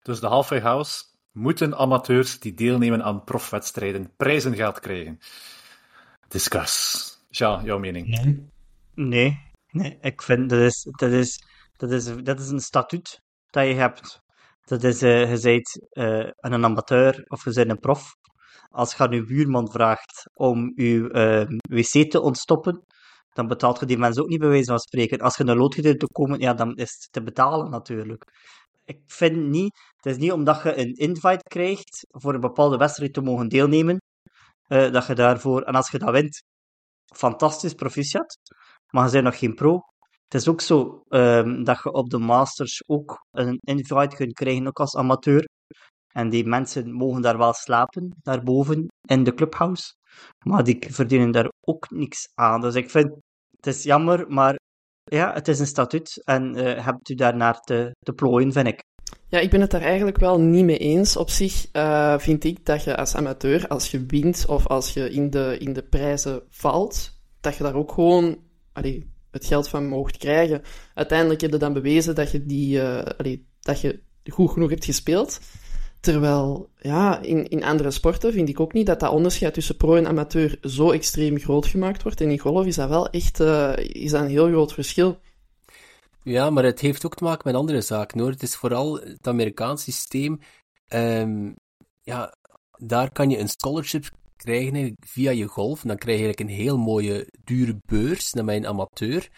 Dus 0.02 0.20
de 0.20 0.28
Halfway 0.28 0.62
House 0.62 1.04
moeten 1.32 1.78
amateurs 1.78 2.40
die 2.40 2.54
deelnemen 2.54 3.04
aan 3.04 3.24
profwedstrijden 3.24 4.16
prijzengeld 4.16 4.80
krijgen. 4.80 5.20
Discuss. 6.28 7.08
Ja, 7.30 7.62
jouw 7.64 7.80
mening. 7.80 8.08
Nee, 8.08 8.50
nee, 9.08 9.98
ik 10.02 10.22
vind 10.22 10.50
dat 10.50 10.60
is, 10.60 10.88
dat 10.98 11.12
is, 11.12 11.44
dat 11.78 11.92
is, 11.92 12.06
dat 12.24 12.40
is 12.40 12.50
een 12.50 12.60
statuut 12.60 13.22
dat 13.50 13.66
je 13.68 13.74
hebt. 13.74 14.22
Dat 14.62 14.84
is, 14.84 15.02
eh, 15.02 15.36
je 15.36 15.40
bent 15.42 15.88
eh, 15.90 16.30
een 16.38 16.64
amateur 16.64 17.24
of 17.28 17.46
je 17.46 17.54
bent 17.54 17.70
een 17.70 17.80
prof. 17.80 18.16
Als 18.70 18.96
je 18.96 19.04
aan 19.04 19.12
je 19.12 19.24
buurman 19.24 19.72
vraagt 19.72 20.30
om 20.34 20.72
je 20.76 21.10
eh, 21.12 21.58
wc 21.70 22.12
te 22.12 22.22
ontstoppen, 22.22 22.86
dan 23.34 23.48
betaalt 23.48 23.80
je 23.80 23.86
die 23.86 23.98
mensen 23.98 24.24
ook 24.24 24.30
niet 24.30 24.40
bij 24.40 24.50
wijze 24.50 24.66
van 24.66 24.80
spreken. 24.80 25.20
Als 25.20 25.38
je 25.38 25.46
een 25.46 25.58
loodgieter 25.58 25.98
te 25.98 26.08
komen, 26.12 26.40
ja, 26.40 26.54
dan 26.54 26.76
is 26.76 26.92
het 26.92 27.08
te 27.12 27.24
betalen 27.24 27.70
natuurlijk. 27.70 28.24
Ik 28.86 29.02
vind 29.06 29.36
niet, 29.50 29.80
het 29.96 30.06
is 30.06 30.18
niet 30.18 30.32
omdat 30.32 30.64
je 30.64 30.78
een 30.78 30.94
invite 30.94 31.44
krijgt 31.44 32.06
voor 32.10 32.34
een 32.34 32.40
bepaalde 32.40 32.78
wedstrijd 32.78 33.14
te 33.14 33.22
mogen 33.22 33.48
deelnemen, 33.48 34.02
eh, 34.68 34.92
dat 34.92 35.08
je 35.08 35.16
daarvoor, 35.16 35.62
en 35.62 35.74
als 35.76 35.92
je 35.92 36.00
dat 36.00 36.12
wint, 36.12 36.44
fantastisch, 37.16 37.74
proficiat. 37.74 38.38
Maar 38.90 39.06
je 39.06 39.12
bent 39.12 39.24
nog 39.24 39.40
geen 39.40 39.56
pro. 39.56 39.82
Het 40.24 40.42
is 40.42 40.48
ook 40.48 40.62
zo 40.62 41.04
ehm, 41.08 41.64
dat 41.64 41.80
je 41.84 41.92
op 41.92 42.10
de 42.10 42.18
Masters 42.18 42.84
ook 42.88 43.26
een 43.32 43.58
invite 43.60 44.16
kunt 44.16 44.34
krijgen, 44.34 44.68
ook 44.68 44.80
als 44.80 44.96
amateur. 44.96 45.48
En 46.14 46.30
die 46.30 46.46
mensen 46.46 46.92
mogen 46.92 47.22
daar 47.22 47.38
wel 47.38 47.54
slapen, 47.54 48.16
daarboven 48.22 48.86
in 49.08 49.24
de 49.24 49.34
clubhouse. 49.34 49.94
Maar 50.46 50.64
die 50.64 50.86
verdienen 50.90 51.32
daar 51.32 51.52
ook 51.62 51.90
niks 51.90 52.30
aan. 52.34 52.62
Dus 52.62 52.76
ik 52.76 52.90
vind, 52.90 53.10
het 53.56 53.68
is 53.68 53.84
jammer, 53.84 54.26
maar 54.28 54.56
ja, 55.04 55.34
het 55.34 55.48
is 55.48 55.60
een 55.60 55.68
statuut 55.68 56.22
en 56.24 56.58
uh, 56.58 56.86
hebt 56.86 57.10
u 57.10 57.16
daarnaar 57.16 57.60
te, 57.60 57.96
te 58.00 58.14
plooien, 58.14 58.52
vind 58.52 58.68
ik. 58.68 58.82
Ja, 59.28 59.40
ik 59.40 59.50
ben 59.50 59.62
het 59.62 59.72
daar 59.72 59.82
eigenlijk 59.82 60.18
wel 60.18 60.40
niet 60.40 60.66
mee 60.66 60.78
eens. 60.78 61.18
Op 61.18 61.30
zich 61.30 61.66
uh, 61.74 62.18
vind 62.18 62.44
ik 62.44 62.66
dat 62.66 62.84
je 62.84 62.98
als 62.98 63.16
amateur, 63.16 63.68
als 63.68 63.92
je 63.92 64.06
wint 64.06 64.46
of 64.48 64.68
als 64.68 64.94
je 64.94 65.10
in 65.10 65.30
de, 65.30 65.58
in 65.60 65.74
de 65.74 65.84
prijzen 65.84 66.44
valt, 66.50 67.20
dat 67.42 67.56
je 67.56 67.64
daar 67.64 67.76
ook 67.76 67.92
gewoon 67.92 68.38
het 69.32 69.46
geld 69.46 69.68
van 69.68 69.88
mocht 69.88 70.18
krijgen. 70.18 70.62
Uiteindelijk 70.94 71.42
heb 71.42 71.52
je 71.52 71.58
dan 71.58 71.74
bewezen 71.74 72.16
dat 72.16 72.32
je, 72.32 72.46
die, 72.46 72.82
allee, 72.82 73.48
dat 73.60 73.82
je 73.82 74.00
goed 74.26 74.52
genoeg 74.52 74.70
hebt 74.70 74.86
gespeeld. 74.86 75.40
Terwijl, 76.00 76.70
ja, 76.78 77.22
in, 77.22 77.48
in 77.48 77.64
andere 77.64 77.92
sporten 77.92 78.34
vind 78.34 78.50
ik 78.50 78.60
ook 78.60 78.74
niet 78.74 78.86
dat 78.86 79.00
dat 79.00 79.12
onderscheid 79.12 79.54
tussen 79.54 79.78
pro 79.78 79.96
en 79.96 80.08
amateur 80.08 80.58
zo 80.62 80.92
extreem 80.92 81.40
groot 81.40 81.66
gemaakt 81.66 82.04
wordt. 82.04 82.22
En 82.22 82.30
in 82.30 82.40
golf 82.40 82.66
is 82.66 82.76
dat 82.76 82.90
wel 82.90 83.10
echt 83.10 83.40
uh, 83.40 83.78
is 83.78 84.12
dat 84.12 84.22
een 84.22 84.28
heel 84.28 84.48
groot 84.48 84.74
verschil. 84.74 85.20
Ja, 86.24 86.50
maar 86.50 86.64
het 86.64 86.80
heeft 86.80 87.06
ook 87.06 87.16
te 87.16 87.24
maken 87.24 87.42
met 87.46 87.56
andere 87.56 87.82
zaken 87.82 88.20
hoor. 88.20 88.30
Het 88.30 88.44
is 88.44 88.56
vooral 88.56 89.00
het 89.00 89.28
Amerikaans 89.28 89.84
systeem. 89.84 90.40
Um, 90.94 91.56
ja, 92.02 92.36
daar 92.78 93.12
kan 93.12 93.30
je 93.30 93.38
een 93.38 93.50
scholarship 93.50 94.10
krijgen 94.44 94.96
via 95.06 95.32
je 95.32 95.46
golf. 95.46 95.82
Dan 95.82 95.98
krijg 95.98 96.20
je 96.20 96.24
eigenlijk 96.24 96.40
een 96.50 96.64
heel 96.64 96.78
mooie, 96.78 97.28
dure 97.44 97.78
beurs 97.86 98.34
naar 98.34 98.46
mijn 98.46 98.68
amateur. 98.68 99.30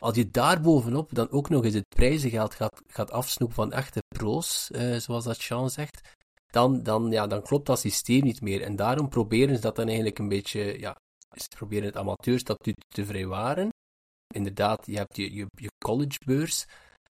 Als 0.00 0.16
je 0.16 0.30
daar 0.30 0.60
bovenop 0.60 1.14
dan 1.14 1.30
ook 1.30 1.48
nog 1.48 1.64
eens 1.64 1.74
het 1.74 1.88
prijzengeld 1.88 2.54
gaat, 2.54 2.82
gaat 2.86 3.10
afsnoepen 3.10 3.56
van 3.56 3.72
echte 3.72 4.02
pro's, 4.08 4.68
uh, 4.72 4.96
zoals 4.96 5.24
dat 5.24 5.40
Sean 5.40 5.70
zegt, 5.70 6.16
dan, 6.46 6.82
dan, 6.82 7.10
ja, 7.10 7.26
dan 7.26 7.42
klopt 7.42 7.66
dat 7.66 7.78
systeem 7.78 8.22
niet 8.22 8.40
meer. 8.40 8.62
En 8.62 8.76
daarom 8.76 9.08
proberen 9.08 9.54
ze 9.54 9.60
dat 9.60 9.76
dan 9.76 9.86
eigenlijk 9.86 10.18
een 10.18 10.28
beetje, 10.28 10.78
ja, 10.78 10.96
ze 11.34 11.48
proberen 11.56 11.84
het 11.84 11.96
amateurstatuut 11.96 12.84
te 12.88 13.04
vrijwaren. 13.04 13.68
Inderdaad, 14.34 14.86
je 14.86 14.96
hebt 14.96 15.16
je, 15.16 15.34
je, 15.34 15.46
je 15.54 15.70
collegebeurs, 15.84 16.64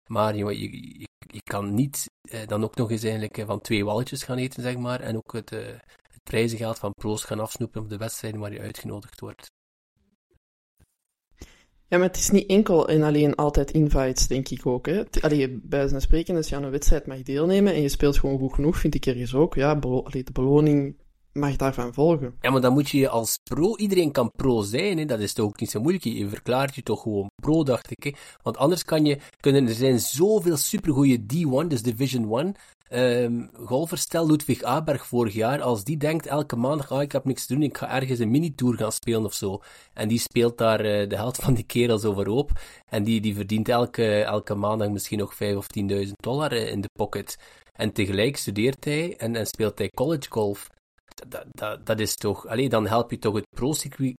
maar 0.09 0.35
je, 0.35 1.07
kan 1.43 1.73
niet 1.73 2.05
eh, 2.29 2.47
dan 2.47 2.63
ook 2.63 2.75
nog 2.75 2.91
eens 2.91 3.03
eigenlijk 3.03 3.37
eh, 3.37 3.45
van 3.45 3.61
twee 3.61 3.85
walletjes 3.85 4.23
gaan 4.23 4.37
eten, 4.37 4.63
zeg 4.63 4.77
maar, 4.77 4.99
en 4.99 5.15
ook 5.15 5.33
het, 5.33 5.49
het 5.49 6.00
prijzengeld 6.31 6.79
van 6.79 6.93
pro's 6.93 7.23
gaan 7.23 7.39
afsnoepen 7.39 7.81
op 7.81 7.89
de 7.89 7.97
wedstrijden 7.97 8.39
waar 8.39 8.53
je 8.53 8.59
uitgenodigd 8.59 9.19
wordt. 9.19 9.51
Ja, 11.87 11.97
maar 11.97 12.07
het 12.07 12.17
is 12.17 12.29
niet 12.29 12.49
enkel 12.49 12.89
en 12.89 13.03
alleen 13.03 13.35
altijd 13.35 13.71
invites, 13.71 14.27
denk 14.27 14.49
ik 14.49 14.65
ook. 14.65 14.85
Hè. 14.85 15.03
Allee, 15.21 15.59
bij 15.63 15.87
zijn 15.87 16.01
spreken, 16.01 16.35
als 16.35 16.49
je 16.49 16.55
aan 16.55 16.63
een 16.63 16.71
wedstrijd 16.71 17.07
mag 17.07 17.21
deelnemen 17.21 17.73
en 17.73 17.81
je 17.81 17.89
speelt 17.89 18.19
gewoon 18.19 18.39
goed 18.39 18.53
genoeg, 18.53 18.77
vind 18.77 18.95
ik 18.95 19.05
ergens 19.05 19.33
ook. 19.33 19.55
Ja, 19.55 19.75
de 19.75 20.23
beloning 20.33 21.00
mag 21.33 21.55
daarvan 21.55 21.93
volgen. 21.93 22.35
Ja, 22.41 22.49
maar 22.49 22.61
dan 22.61 22.73
moet 22.73 22.89
je 22.89 23.09
als 23.09 23.39
pro, 23.43 23.77
iedereen 23.77 24.11
kan 24.11 24.31
pro 24.31 24.61
zijn, 24.61 24.97
hè? 24.97 25.05
dat 25.05 25.19
is 25.19 25.33
toch 25.33 25.45
ook 25.45 25.59
niet 25.59 25.71
zo 25.71 25.79
moeilijk. 25.79 26.03
Je 26.03 26.29
verklaart 26.29 26.75
je 26.75 26.83
toch 26.83 27.01
gewoon 27.01 27.29
pro, 27.41 27.63
dacht 27.63 27.91
ik. 27.91 28.17
Want 28.41 28.57
anders 28.57 28.83
kan 28.83 29.05
je, 29.05 29.17
kunnen, 29.39 29.67
er 29.67 29.73
zijn 29.73 29.99
zoveel 29.99 30.57
supergoeie 30.57 31.19
D1, 31.19 31.67
dus 31.67 31.81
Division 31.81 32.37
1, 32.37 32.55
um, 32.93 33.49
golfers, 33.65 34.01
stel 34.01 34.27
Ludwig 34.27 34.63
Aberg 34.63 35.05
vorig 35.05 35.33
jaar, 35.33 35.61
als 35.61 35.83
die 35.83 35.97
denkt 35.97 36.25
elke 36.25 36.55
maandag, 36.55 36.91
ah, 36.91 37.01
ik 37.01 37.11
heb 37.11 37.25
niks 37.25 37.45
te 37.45 37.53
doen, 37.53 37.63
ik 37.63 37.77
ga 37.77 37.89
ergens 37.89 38.19
een 38.19 38.31
mini-tour 38.31 38.75
gaan 38.75 38.91
spelen 38.91 39.25
of 39.25 39.33
zo. 39.33 39.61
En 39.93 40.07
die 40.07 40.19
speelt 40.19 40.57
daar 40.57 40.85
uh, 40.85 41.09
de 41.09 41.15
helft 41.15 41.41
van 41.41 41.53
die 41.53 41.63
kerels 41.63 42.05
overhoop. 42.05 42.51
En 42.89 43.03
die, 43.03 43.21
die 43.21 43.35
verdient 43.35 43.69
elke, 43.69 44.23
elke 44.23 44.55
maandag 44.55 44.89
misschien 44.89 45.19
nog 45.19 45.35
5 45.35 45.55
of 45.55 45.67
10.000 45.79 46.11
dollar 46.15 46.53
uh, 46.53 46.71
in 46.71 46.81
de 46.81 46.89
pocket. 46.93 47.37
En 47.71 47.91
tegelijk 47.91 48.37
studeert 48.37 48.85
hij 48.85 49.17
en, 49.17 49.35
en 49.35 49.45
speelt 49.45 49.77
hij 49.77 49.89
college 49.89 50.25
golf. 50.29 50.67
Dat, 51.27 51.45
dat, 51.51 51.85
dat 51.85 51.99
is 51.99 52.15
toch, 52.15 52.47
alleen 52.47 52.69
dan 52.69 52.87
help 52.87 53.11
je 53.11 53.19
toch 53.19 53.35
het 53.35 53.47
pro-circuit 53.55 54.13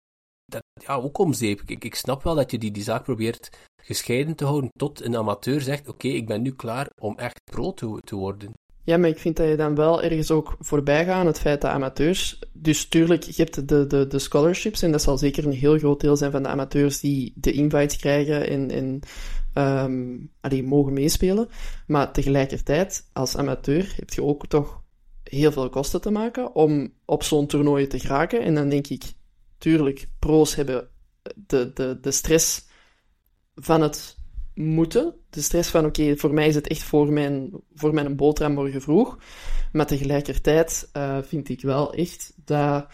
dat, 0.45 0.64
ja, 0.86 0.95
ook 0.95 1.18
om 1.18 1.34
zeep. 1.34 1.62
Ik, 1.66 1.84
ik 1.84 1.95
snap 1.95 2.24
wel 2.24 2.36
dat 2.36 2.52
je 2.52 2.58
die, 2.58 2.72
die 2.72 2.84
zaak 2.84 3.04
probeert 3.04 3.49
gescheiden 3.84 4.36
te 4.36 4.45
houden 4.45 4.70
tot 4.78 5.02
een 5.02 5.18
amateur 5.18 5.62
zegt, 5.62 5.88
oké, 5.88 6.08
ik 6.08 6.28
ben 6.28 6.41
nu 6.41 6.52
klaar 6.52 6.89
om 7.02 7.18
echt 7.18 7.41
pro 7.52 7.74
te, 7.74 8.02
te 8.04 8.16
worden. 8.16 8.52
Ja, 8.84 8.97
maar 8.97 9.10
ik 9.10 9.20
vind 9.20 9.38
dat 9.38 9.47
je 9.47 9.56
dan 9.56 9.76
wel 9.76 10.02
ergens 10.02 10.32
ook 10.32 10.56
voorbij 10.60 11.06
gaat 11.06 11.20
aan 11.20 11.26
het 11.26 11.39
feit 11.39 11.62
dat 11.62 11.72
amateurs... 11.72 12.39
Dus 12.54 12.88
tuurlijk, 12.88 13.24
je 13.24 13.41
hebt 13.43 13.68
de, 13.70 13.88
de, 13.88 14.08
de 14.08 14.20
scholarships, 14.20 14.82
en 14.82 14.91
dat 14.91 15.02
zal 15.02 15.18
zeker 15.18 15.45
een 15.45 15.52
heel 15.52 15.78
groot 15.78 15.99
deel 16.02 16.18
zijn 16.18 16.32
van 16.32 16.43
de 16.43 16.49
amateurs 16.49 16.99
die 16.99 17.34
de 17.36 17.52
invites 17.52 17.97
krijgen 17.97 18.47
en, 18.47 18.72
en 18.72 18.99
um, 19.54 20.68
mogen 20.68 20.93
meespelen. 20.93 21.49
Maar 21.88 22.12
tegelijkertijd, 22.12 23.10
als 23.14 23.38
amateur, 23.38 23.93
heb 23.95 24.10
je 24.10 24.24
ook 24.24 24.47
toch 24.47 24.80
heel 25.32 25.51
veel 25.51 25.69
kosten 25.69 26.01
te 26.01 26.11
maken 26.11 26.55
om 26.55 26.93
op 27.05 27.23
zo'n 27.23 27.47
toernooi 27.47 27.88
te 27.88 27.99
geraken. 27.99 28.41
En 28.41 28.55
dan 28.55 28.69
denk 28.69 28.88
ik, 28.88 29.03
tuurlijk, 29.57 30.07
pro's 30.19 30.55
hebben 30.55 30.89
de, 31.36 31.71
de, 31.73 31.97
de 32.01 32.11
stress 32.11 32.65
van 33.55 33.82
het 33.82 34.17
moeten. 34.53 35.15
De 35.29 35.41
stress 35.41 35.69
van, 35.69 35.86
oké, 35.86 36.17
voor 36.17 36.34
mij 36.34 36.47
is 36.47 36.55
het 36.55 36.67
echt 36.67 36.84
voor 36.84 37.13
mijn, 37.13 37.51
voor 37.73 37.93
mijn 37.93 38.15
boterham 38.15 38.53
morgen 38.53 38.82
vroeg. 38.82 39.17
Maar 39.71 39.86
tegelijkertijd 39.86 40.89
uh, 40.93 41.17
vind 41.21 41.49
ik 41.49 41.61
wel 41.61 41.93
echt 41.93 42.34
dat, 42.45 42.88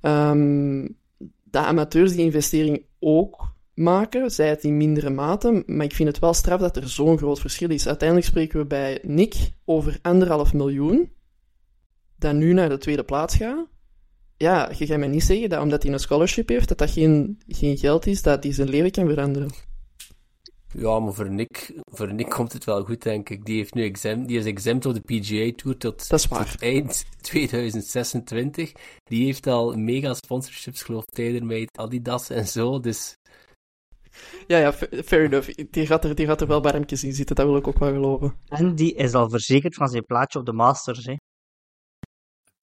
um, 0.00 0.96
dat 1.44 1.64
amateurs 1.64 2.12
die 2.12 2.24
investering 2.24 2.84
ook 2.98 3.56
maken, 3.74 4.30
zij 4.30 4.48
het 4.48 4.64
in 4.64 4.76
mindere 4.76 5.10
mate, 5.10 5.62
maar 5.66 5.84
ik 5.84 5.94
vind 5.94 6.08
het 6.08 6.18
wel 6.18 6.34
straf 6.34 6.60
dat 6.60 6.76
er 6.76 6.88
zo'n 6.88 7.18
groot 7.18 7.40
verschil 7.40 7.70
is. 7.70 7.86
Uiteindelijk 7.86 8.28
spreken 8.28 8.58
we 8.58 8.66
bij 8.66 8.98
Nick 9.02 9.34
over 9.64 9.98
anderhalf 10.02 10.52
miljoen, 10.52 11.12
dat 12.18 12.34
nu 12.34 12.52
naar 12.52 12.68
de 12.68 12.78
tweede 12.78 13.04
plaats 13.04 13.36
gaat. 13.36 13.66
Ja, 14.36 14.70
je 14.76 14.86
gaat 14.86 14.98
mij 14.98 15.08
niet 15.08 15.24
zeggen 15.24 15.48
dat 15.48 15.62
omdat 15.62 15.82
hij 15.82 15.92
een 15.92 15.98
scholarship 15.98 16.48
heeft, 16.48 16.68
dat 16.68 16.78
dat 16.78 16.90
geen, 16.90 17.40
geen 17.48 17.78
geld 17.78 18.06
is 18.06 18.22
dat 18.22 18.42
hij 18.42 18.52
zijn 18.52 18.68
leven 18.68 18.90
kan 18.90 19.08
veranderen. 19.08 19.50
Ja, 20.72 20.98
maar 20.98 21.12
voor 21.12 21.30
Nick, 21.30 21.80
voor 21.84 22.14
Nick 22.14 22.28
komt 22.28 22.52
het 22.52 22.64
wel 22.64 22.84
goed, 22.84 23.02
denk 23.02 23.28
ik. 23.28 23.44
Die, 23.44 23.56
heeft 23.56 23.74
nu 23.74 23.84
exempt, 23.84 24.28
die 24.28 24.38
is 24.38 24.44
exempt 24.44 24.86
op 24.86 24.94
de 24.94 25.00
PGA 25.00 25.52
Tour 25.56 25.76
tot, 25.76 26.08
tot 26.08 26.56
eind 26.58 27.04
2026. 27.20 28.72
Die 29.04 29.24
heeft 29.24 29.46
al 29.46 29.76
mega 29.76 30.14
sponsorships, 30.14 30.82
geloof 30.82 31.04
ik, 31.12 31.42
met 31.42 31.78
Adidas 31.78 32.30
en 32.30 32.48
zo, 32.48 32.80
dus... 32.80 33.16
Ja, 34.46 34.58
ja, 34.58 34.72
fair 35.04 35.24
enough. 35.24 35.50
Die 35.70 35.86
gaat 35.86 36.04
er, 36.04 36.14
die 36.14 36.26
gaat 36.26 36.40
er 36.40 36.46
wel 36.46 36.60
barmpjes 36.60 37.04
in 37.04 37.12
zitten, 37.12 37.36
dat 37.36 37.46
wil 37.46 37.56
ik 37.56 37.66
ook 37.66 37.78
wel 37.78 37.92
geloven. 37.92 38.34
En 38.48 38.74
die 38.74 38.94
is 38.94 39.14
al 39.14 39.30
verzekerd 39.30 39.74
van 39.74 39.88
zijn 39.88 40.04
plaatje 40.04 40.38
op 40.38 40.46
de 40.46 40.52
Masters, 40.52 41.04
hè. 41.04 41.14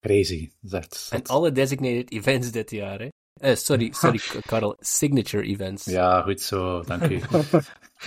Crazy, 0.06 0.52
zegt. 0.62 1.08
En 1.12 1.24
alle 1.24 1.52
designated 1.52 2.12
events 2.12 2.52
dit 2.52 2.72
jaar, 2.72 3.00
hè. 3.00 3.08
Uh, 3.50 3.56
sorry, 3.56 3.92
sorry, 4.02 4.20
Karel. 4.46 4.76
Signature 4.80 5.44
events. 5.44 5.86
Ja, 5.86 6.22
goed 6.22 6.42
zo, 6.42 6.84
dank 6.84 7.04
u. 7.04 7.22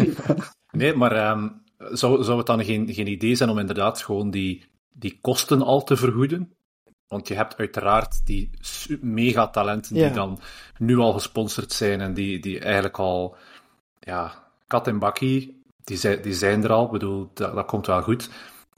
nee, 0.80 0.94
maar 0.94 1.30
um, 1.30 1.62
zou, 1.76 2.24
zou 2.24 2.38
het 2.38 2.46
dan 2.46 2.64
geen, 2.64 2.94
geen 2.94 3.06
idee 3.06 3.34
zijn 3.34 3.50
om 3.50 3.58
inderdaad 3.58 4.02
gewoon 4.02 4.30
die, 4.30 4.64
die 4.92 5.18
kosten 5.20 5.62
al 5.62 5.84
te 5.84 5.96
vergoeden? 5.96 6.52
Want 7.06 7.28
je 7.28 7.34
hebt 7.34 7.56
uiteraard 7.56 8.26
die 8.26 8.50
megatalenten 9.00 9.94
die 9.94 10.10
dan 10.10 10.38
nu 10.78 10.96
al 10.96 11.12
gesponsord 11.12 11.72
zijn 11.72 12.00
en 12.00 12.14
die, 12.14 12.38
die 12.38 12.58
eigenlijk 12.58 12.98
al, 12.98 13.36
ja, 13.98 14.50
kat 14.66 14.86
en 14.86 14.98
bakkie, 14.98 15.62
die 15.84 15.96
zijn, 15.96 16.22
die 16.22 16.34
zijn 16.34 16.64
er 16.64 16.72
al. 16.72 16.84
Ik 16.84 16.90
bedoel, 16.90 17.30
dat, 17.34 17.54
dat 17.54 17.66
komt 17.66 17.86
wel 17.86 18.02
goed. 18.02 18.30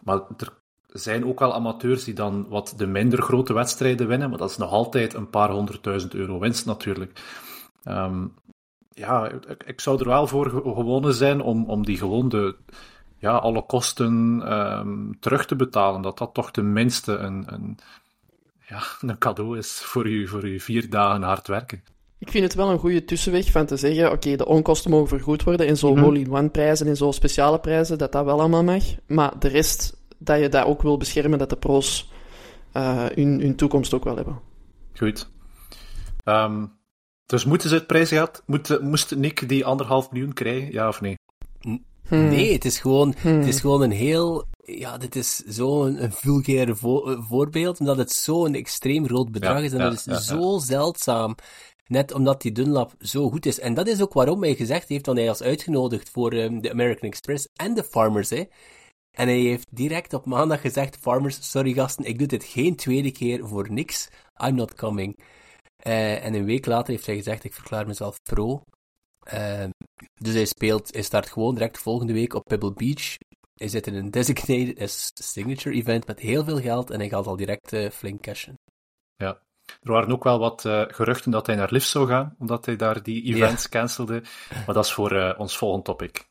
Maar 0.03 0.21
er 0.37 0.60
zijn 0.93 1.27
ook 1.27 1.39
wel 1.39 1.55
amateurs 1.55 2.05
die 2.05 2.15
dan 2.15 2.49
wat 2.49 2.75
de 2.77 2.87
minder 2.87 3.23
grote 3.23 3.53
wedstrijden 3.53 4.09
winnen, 4.09 4.29
maar 4.29 4.39
dat 4.39 4.51
is 4.51 4.57
nog 4.57 4.71
altijd 4.71 5.15
een 5.15 5.31
paar 5.31 5.51
honderdduizend 5.51 6.15
euro 6.15 6.39
winst 6.39 6.67
natuurlijk. 6.67 7.23
Um, 7.85 8.35
ja, 8.91 9.29
ik, 9.29 9.65
ik, 9.67 9.81
zou 9.81 9.99
er 9.99 10.07
wel 10.07 10.27
voor 10.27 10.51
gewonnen 10.51 11.15
zijn 11.15 11.41
om, 11.41 11.65
om 11.65 11.85
die 11.85 11.97
gewoon 11.97 12.29
de, 12.29 12.57
ja, 13.19 13.37
alle 13.37 13.63
kosten 13.67 14.43
um, 14.53 15.17
terug 15.21 15.47
te 15.47 15.57
betalen. 15.57 16.03
Dat 16.03 16.19
dat 16.19 16.35
toch 16.35 16.51
tenminste 16.51 17.13
een, 17.13 17.45
een, 17.47 17.79
ja, 18.69 18.83
een 19.01 19.19
cadeau 19.19 19.59
is 19.59 19.81
voor 19.85 20.09
je, 20.09 20.27
voor 20.27 20.49
je 20.49 20.61
vier 20.61 20.91
dagen 20.91 21.23
hard 21.23 21.47
werken. 21.47 21.83
Ik 22.19 22.31
vind 22.31 22.45
het 22.45 22.55
wel 22.55 22.71
een 22.71 22.79
goede 22.79 23.05
tussenweg 23.05 23.51
van 23.51 23.67
te 23.67 23.77
zeggen, 23.77 24.13
oké, 24.13 24.37
de 24.37 24.47
onkosten 24.47 24.91
mogen 24.91 25.09
vergoed 25.09 25.43
worden 25.43 25.67
en 25.67 25.77
zo 25.77 25.95
mm 25.95 26.03
hole-in-one 26.03 26.49
prijzen 26.49 26.87
en 26.87 26.97
zo 26.97 27.11
speciale 27.11 27.61
prijzen, 27.61 27.99
dat 27.99 28.13
dat 28.13 28.25
wel 28.25 28.39
allemaal 28.39 28.65
mag. 28.65 28.83
Maar 29.07 29.39
de 29.39 29.49
rest 29.49 30.00
dat 30.21 30.41
je 30.41 30.49
dat 30.49 30.65
ook 30.65 30.83
wil 30.83 30.97
beschermen, 30.97 31.39
dat 31.39 31.51
de 31.51 31.57
pro's 31.57 32.11
uh, 32.77 33.07
hun, 33.15 33.41
hun 33.41 33.57
toekomst 33.57 33.95
ook 33.95 34.05
wel 34.05 34.17
hebben. 34.17 34.41
Goed. 34.95 35.31
Um, 36.25 36.73
dus 37.27 37.45
moeten 37.45 37.69
ze 37.69 37.75
het 37.75 37.87
prijsgeld, 37.87 38.43
moet, 38.47 38.81
moest 38.83 39.17
Nick 39.17 39.49
die 39.49 39.65
anderhalf 39.65 40.11
miljoen 40.11 40.33
krijgen, 40.33 40.73
ja 40.73 40.89
of 40.89 41.01
nee? 41.01 41.19
Hmm. 42.09 42.29
Nee, 42.29 42.53
het 42.53 42.65
is 42.65 42.79
gewoon, 42.79 43.15
hmm. 43.21 43.39
het 43.39 43.47
is 43.47 43.61
gewoon 43.61 43.83
een 43.83 43.91
heel, 43.91 44.45
ja, 44.65 44.99
dit 44.99 45.17
is 45.17 45.37
zo'n 45.37 46.03
een 46.03 46.13
vulgaire 46.13 46.75
vo 46.75 47.23
voorbeeld, 47.29 47.81
omdat 47.81 47.97
het 47.97 48.13
zo'n 48.13 48.55
extreem 48.55 49.07
groot 49.07 49.31
bedrag 49.31 49.59
ja, 49.59 49.65
is 49.65 49.73
en 49.73 49.79
ja, 49.79 49.85
dat 49.85 50.07
is 50.07 50.27
zo 50.27 50.59
zeldzaam. 50.59 51.35
Net 51.87 52.13
omdat 52.13 52.43
die 52.43 52.53
Dunlap 52.53 52.93
zo 53.01 53.31
goed 53.31 53.47
is. 53.47 53.61
En 53.61 53.75
dat 53.75 53.87
is 53.87 54.01
ook 54.03 54.13
waarom 54.13 54.43
hij 54.43 54.55
gezegd 54.55 54.89
heeft 54.89 55.05
dat 55.05 55.17
hij 55.17 55.27
was 55.27 55.43
uitgenodigd 55.43 56.11
voor 56.11 56.33
um, 56.33 56.61
de 56.61 56.71
American 56.71 57.09
Express 57.09 57.49
en 57.55 57.75
de 57.75 57.85
Farmers. 57.85 58.31
Hè. 58.31 58.45
En 59.21 59.29
hij 59.29 59.39
heeft 59.39 59.77
direct 59.77 60.13
op 60.15 60.27
maandag 60.27 60.61
gezegd: 60.61 60.97
Farmers, 60.97 61.51
sorry 61.51 61.73
gasten, 61.73 62.05
ik 62.05 62.19
doe 62.19 62.27
dit 62.27 62.45
geen 62.45 62.77
tweede 62.77 63.13
keer 63.13 63.49
voor 63.49 63.73
niks. 63.73 64.09
I'm 64.45 64.55
not 64.55 64.75
coming. 64.75 65.19
Uh, 65.87 66.25
en 66.25 66.35
een 66.35 66.45
week 66.45 66.67
later 66.67 66.93
heeft 66.93 67.07
hij 67.07 67.17
gezegd: 67.17 67.45
Ik 67.45 67.55
verklaar 67.55 67.87
mezelf 67.87 68.17
pro. 68.23 68.63
Uh, 69.35 69.65
dus 70.15 70.35
hij 70.35 70.45
speelt, 70.45 70.93
hij 70.93 71.03
start 71.03 71.31
gewoon 71.31 71.55
direct 71.55 71.79
volgende 71.79 72.13
week 72.13 72.35
op 72.35 72.45
Pebble 72.45 72.73
Beach. 72.73 73.17
Hij 73.55 73.69
zit 73.69 73.87
in 73.87 73.95
een 73.95 74.11
designated 74.11 75.11
signature 75.15 75.77
event 75.77 76.07
met 76.07 76.21
heel 76.21 76.45
veel 76.45 76.61
geld 76.61 76.91
en 76.91 76.99
hij 76.99 77.09
gaat 77.09 77.27
al 77.27 77.37
direct 77.37 77.73
uh, 77.73 77.91
flink 77.91 78.23
cashen. 78.23 78.55
Ja, 79.17 79.43
er 79.81 79.93
waren 79.93 80.13
ook 80.13 80.25
wel 80.25 80.39
wat 80.39 80.65
uh, 80.65 80.85
geruchten 80.87 81.31
dat 81.31 81.47
hij 81.47 81.57
naar 81.57 81.73
Lift 81.73 81.89
zou 81.89 82.07
gaan, 82.07 82.35
omdat 82.39 82.67
hij 82.67 82.77
daar 82.77 83.03
die 83.03 83.23
events 83.23 83.69
cancelde. 83.69 84.23
Maar 84.67 84.75
dat 84.75 84.85
is 84.85 84.93
voor 84.93 85.13
uh, 85.13 85.35
ons 85.39 85.57
volgende 85.57 85.85
topic. 85.85 86.30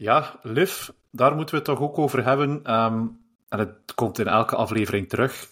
Ja, 0.00 0.38
Liv, 0.42 0.88
daar 1.10 1.34
moeten 1.34 1.54
we 1.54 1.60
het 1.60 1.64
toch 1.64 1.80
ook 1.80 1.98
over 1.98 2.24
hebben. 2.24 2.74
Um, 2.74 3.20
en 3.48 3.58
het 3.58 3.94
komt 3.94 4.18
in 4.18 4.26
elke 4.26 4.56
aflevering 4.56 5.08
terug. 5.08 5.48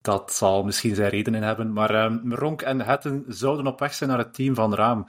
Dat 0.00 0.32
zal 0.32 0.64
misschien 0.64 0.94
zijn 0.94 1.10
redenen 1.10 1.42
hebben. 1.42 1.72
Maar 1.72 2.04
um, 2.04 2.34
Ronk 2.34 2.62
en 2.62 2.80
Hetten 2.80 3.24
zouden 3.28 3.66
op 3.66 3.78
weg 3.78 3.94
zijn 3.94 4.10
naar 4.10 4.18
het 4.18 4.34
team 4.34 4.54
van 4.54 4.74
Raam. 4.74 5.06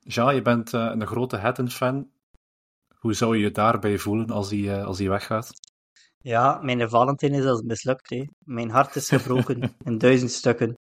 Ja, 0.00 0.30
je 0.30 0.42
bent 0.42 0.72
uh, 0.72 0.90
een 0.92 1.06
grote 1.06 1.36
Hetten-fan. 1.36 2.10
Hoe 2.94 3.14
zou 3.14 3.36
je 3.36 3.42
je 3.42 3.50
daarbij 3.50 3.98
voelen 3.98 4.30
als 4.30 4.50
hij, 4.50 4.58
uh, 4.58 4.84
als 4.84 4.98
hij 4.98 5.08
weggaat? 5.08 5.50
Ja, 6.18 6.58
mijn 6.62 6.88
Valentin 6.88 7.34
is 7.34 7.44
als 7.44 7.62
mislukt. 7.62 8.10
Hè. 8.10 8.24
Mijn 8.44 8.70
hart 8.70 8.96
is 8.96 9.08
gebroken 9.08 9.74
in 9.84 9.98
duizend 9.98 10.30
stukken. 10.30 10.78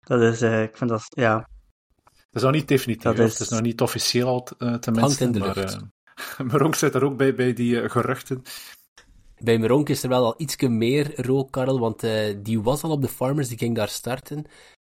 Dat 0.00 0.20
is, 0.20 0.42
uh, 0.42 0.62
ik 0.62 0.76
vind 0.76 0.90
dat, 0.90 1.04
ja. 1.08 1.48
Het 2.04 2.34
is 2.34 2.42
nog 2.42 2.52
niet 2.52 2.68
definitief, 2.68 3.02
dat 3.02 3.18
is... 3.18 3.32
het 3.32 3.40
is 3.40 3.48
nog 3.48 3.60
niet 3.60 3.80
officieel 3.80 4.28
al 4.28 4.42
tenminste. 4.78 5.30
Maar, 5.38 5.94
Meronk 6.50 6.74
zit 6.74 6.94
er 6.94 7.04
ook 7.04 7.16
bij, 7.16 7.34
bij 7.34 7.52
die 7.52 7.82
uh, 7.82 7.90
geruchten. 7.90 8.42
Bij 9.38 9.58
Meronk 9.58 9.88
is 9.88 10.02
er 10.02 10.08
wel 10.08 10.24
al 10.24 10.34
iets 10.36 10.56
meer 10.56 11.26
rook, 11.26 11.50
Karel, 11.50 11.78
want 11.78 12.04
uh, 12.04 12.36
die 12.42 12.62
was 12.62 12.82
al 12.82 12.90
op 12.90 13.02
de 13.02 13.08
Farmers, 13.08 13.48
die 13.48 13.58
ging 13.58 13.74
daar 13.74 13.88
starten. 13.88 14.44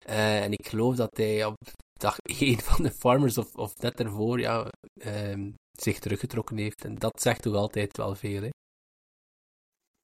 Uh, 0.09 0.43
en 0.45 0.53
ik 0.53 0.67
geloof 0.67 0.97
dat 0.97 1.17
hij 1.17 1.45
op 1.45 1.55
dag 1.93 2.19
1 2.39 2.59
van 2.59 2.83
de 2.83 2.91
Farmers, 2.91 3.39
of, 3.39 3.55
of 3.55 3.79
net 3.79 4.01
ervoor, 4.01 4.41
ja, 4.41 4.69
zich 5.73 5.99
teruggetrokken 5.99 6.57
heeft. 6.57 6.85
En 6.85 6.95
dat 6.95 7.21
zegt 7.21 7.43
toch 7.43 7.55
altijd 7.55 7.97
wel 7.97 8.15
veel, 8.15 8.43
hè? 8.43 8.49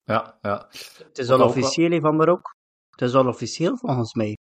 Ja, 0.02 0.38
ja. 0.42 0.66
Het 1.04 1.18
is 1.18 1.30
al 1.30 1.42
officieel 1.42 2.00
van 2.00 2.16
Marok. 2.16 2.54
Het 2.90 3.08
is 3.08 3.14
al 3.14 3.26
officieel 3.26 3.76
volgens 3.76 4.14
mij. 4.14 4.36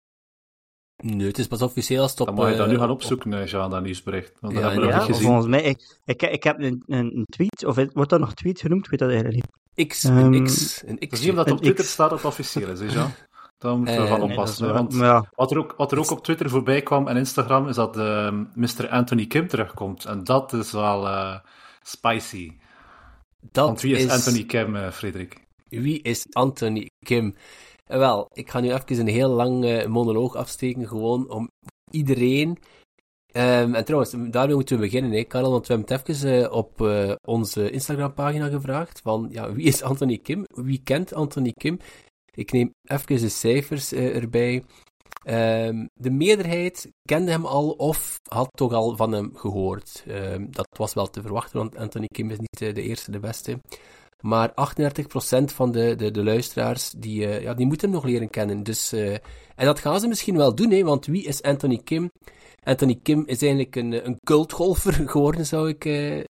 Nee, 0.98 1.28
het 1.28 1.38
is 1.38 1.48
pas 1.48 1.62
officieel 1.62 2.02
als 2.02 2.12
het 2.12 2.20
op... 2.20 2.26
Dan 2.26 2.36
moet 2.36 2.48
je 2.48 2.56
dat 2.56 2.68
nu 2.68 2.78
gaan 2.78 2.90
opzoeken, 2.90 3.42
op... 3.42 3.48
Jean, 3.48 3.70
dat 3.70 3.84
nieuwsbericht. 3.84 4.38
Want 4.40 4.54
ja, 4.54 4.60
dat 4.60 4.72
hebben 4.72 4.88
we 4.88 4.94
ja, 4.94 5.00
nog 5.00 5.08
niet 5.08 5.16
gezien. 5.16 5.32
volgens 5.32 5.50
mij... 5.50 5.64
Ik, 5.64 5.98
ik, 6.06 6.22
ik 6.22 6.44
heb 6.44 6.60
een, 6.60 6.84
een, 6.86 7.26
tweet, 7.26 7.66
of 7.66 7.76
wordt 7.94 8.10
dat 8.10 8.20
nog 8.20 8.34
tweet 8.34 8.60
genoemd? 8.60 8.84
Ik 8.84 8.90
weet 8.90 9.00
dat 9.00 9.10
eigenlijk 9.10 9.44
niet. 9.74 9.88
X, 9.88 10.04
een 10.04 10.18
um, 10.18 10.44
X. 10.44 10.84
Een 10.86 10.98
X. 11.10 11.20
Zie 11.20 11.30
je 11.30 11.36
dat 11.36 11.52
op 11.52 11.62
Twitter 11.62 11.86
staat 11.86 12.10
dat 12.10 12.18
het 12.18 12.28
officieel 12.28 12.70
is, 12.70 12.94
Jean? 12.94 13.12
Daar 13.58 13.78
moeten 13.78 13.96
we 13.96 14.02
uh, 14.02 14.10
van 14.10 14.22
oppassen. 14.22 14.66
Nee, 14.66 14.74
want 14.74 14.94
ja. 14.94 15.30
wat, 15.36 15.52
er 15.52 15.58
ook, 15.58 15.74
wat 15.78 15.92
er 15.92 16.00
ook 16.00 16.12
op 16.12 16.24
Twitter 16.24 16.50
voorbij 16.50 16.82
kwam 16.82 17.08
en 17.08 17.18
Instagram, 17.18 17.68
is 17.68 17.76
dat 17.76 17.98
uh, 17.98 18.32
Mr. 18.54 18.90
Anthony 18.90 19.26
Kim 19.26 19.48
terugkomt. 19.48 20.06
En 20.06 20.24
dat 20.24 20.54
is 20.54 20.72
wel 20.72 21.06
uh, 21.06 21.36
spicy. 21.82 22.52
Dat 23.52 23.66
want 23.66 23.82
wie 23.82 23.96
is, 23.96 24.04
is... 24.04 24.12
Anthony 24.12 24.44
Kim, 24.44 24.76
uh, 24.76 24.92
Frederik? 24.92 25.44
Wie 25.70 26.02
is 26.02 26.26
Anthony 26.32 26.90
Kim? 27.06 27.36
Wel, 27.86 28.30
ik 28.34 28.50
ga 28.50 28.60
nu 28.60 28.74
even 28.74 29.00
een 29.00 29.08
heel 29.08 29.30
lang 29.30 29.66
uh, 29.66 29.86
monoloog 29.86 30.36
afsteken, 30.36 30.88
gewoon 30.88 31.30
om 31.30 31.50
iedereen. 31.92 32.50
Um, 33.34 33.76
en 33.76 33.86
trouwens, 33.86 34.16
daarmee 34.32 34.56
moeten 34.56 34.76
we 34.76 34.82
beginnen, 34.82 35.12
hè, 35.12 35.24
Karel, 35.24 35.52
want 35.52 35.68
we 35.68 35.74
hebben 35.74 35.96
het 35.96 36.10
even 36.10 36.42
uh, 36.42 36.52
op 36.52 36.82
onze 37.28 37.70
Instagram-pagina 37.70 38.50
gevraagd: 38.50 39.02
van 39.02 39.28
ja, 39.32 39.54
wie 39.54 39.66
is 39.66 39.82
Anthony 39.82 40.18
Kim? 40.18 40.46
Wie 40.48 40.82
kent 40.84 41.14
Anthony 41.14 41.52
Kim? 41.52 41.80
Ik 42.32 42.52
neem 42.52 42.72
even 42.84 43.18
de 43.18 43.30
cijfers 43.30 43.92
erbij. 43.92 44.64
Um, 45.28 45.90
de 45.94 46.12
meerderheid 46.12 46.90
kende 47.02 47.32
hem 47.32 47.46
al 47.46 47.70
of 47.70 48.20
had 48.30 48.50
toch 48.52 48.74
al 48.74 48.96
van 48.96 49.12
hem 49.12 49.36
gehoord. 49.36 50.04
Um, 50.08 50.52
dat 50.52 50.68
was 50.78 50.94
wel 50.94 51.10
te 51.10 51.22
verwachten, 51.22 51.58
want 51.58 51.76
Anthony 51.76 52.06
Kim 52.08 52.30
is 52.30 52.38
niet 52.38 52.76
de 52.76 52.82
eerste, 52.82 53.12
de 53.12 53.20
beste. 53.20 53.60
Maar 54.26 54.52
38% 54.52 54.54
van 55.46 55.72
de, 55.72 55.96
de, 55.96 56.12
de 56.12 56.24
luisteraars, 56.24 56.94
die, 56.98 57.22
uh, 57.22 57.42
ja, 57.42 57.54
die 57.54 57.66
moeten 57.66 57.88
hem 57.88 57.96
nog 57.96 58.06
leren 58.06 58.30
kennen. 58.30 58.64
Dus, 58.64 58.94
uh, 58.94 59.12
en 59.56 59.66
dat 59.66 59.80
gaan 59.80 60.00
ze 60.00 60.08
misschien 60.08 60.38
wel 60.38 60.56
doen, 60.56 60.72
hè, 60.72 60.84
want 60.84 61.06
wie 61.06 61.24
is 61.24 61.42
Anthony 61.42 61.78
Kim? 61.84 62.12
Anthony 62.64 63.00
Kim 63.04 63.24
is 63.26 63.42
eigenlijk 63.42 63.76
een, 63.76 64.06
een 64.06 64.18
cultgolfer 64.24 64.94
geworden, 65.10 65.46
zou 65.46 65.70
ik, 65.70 65.84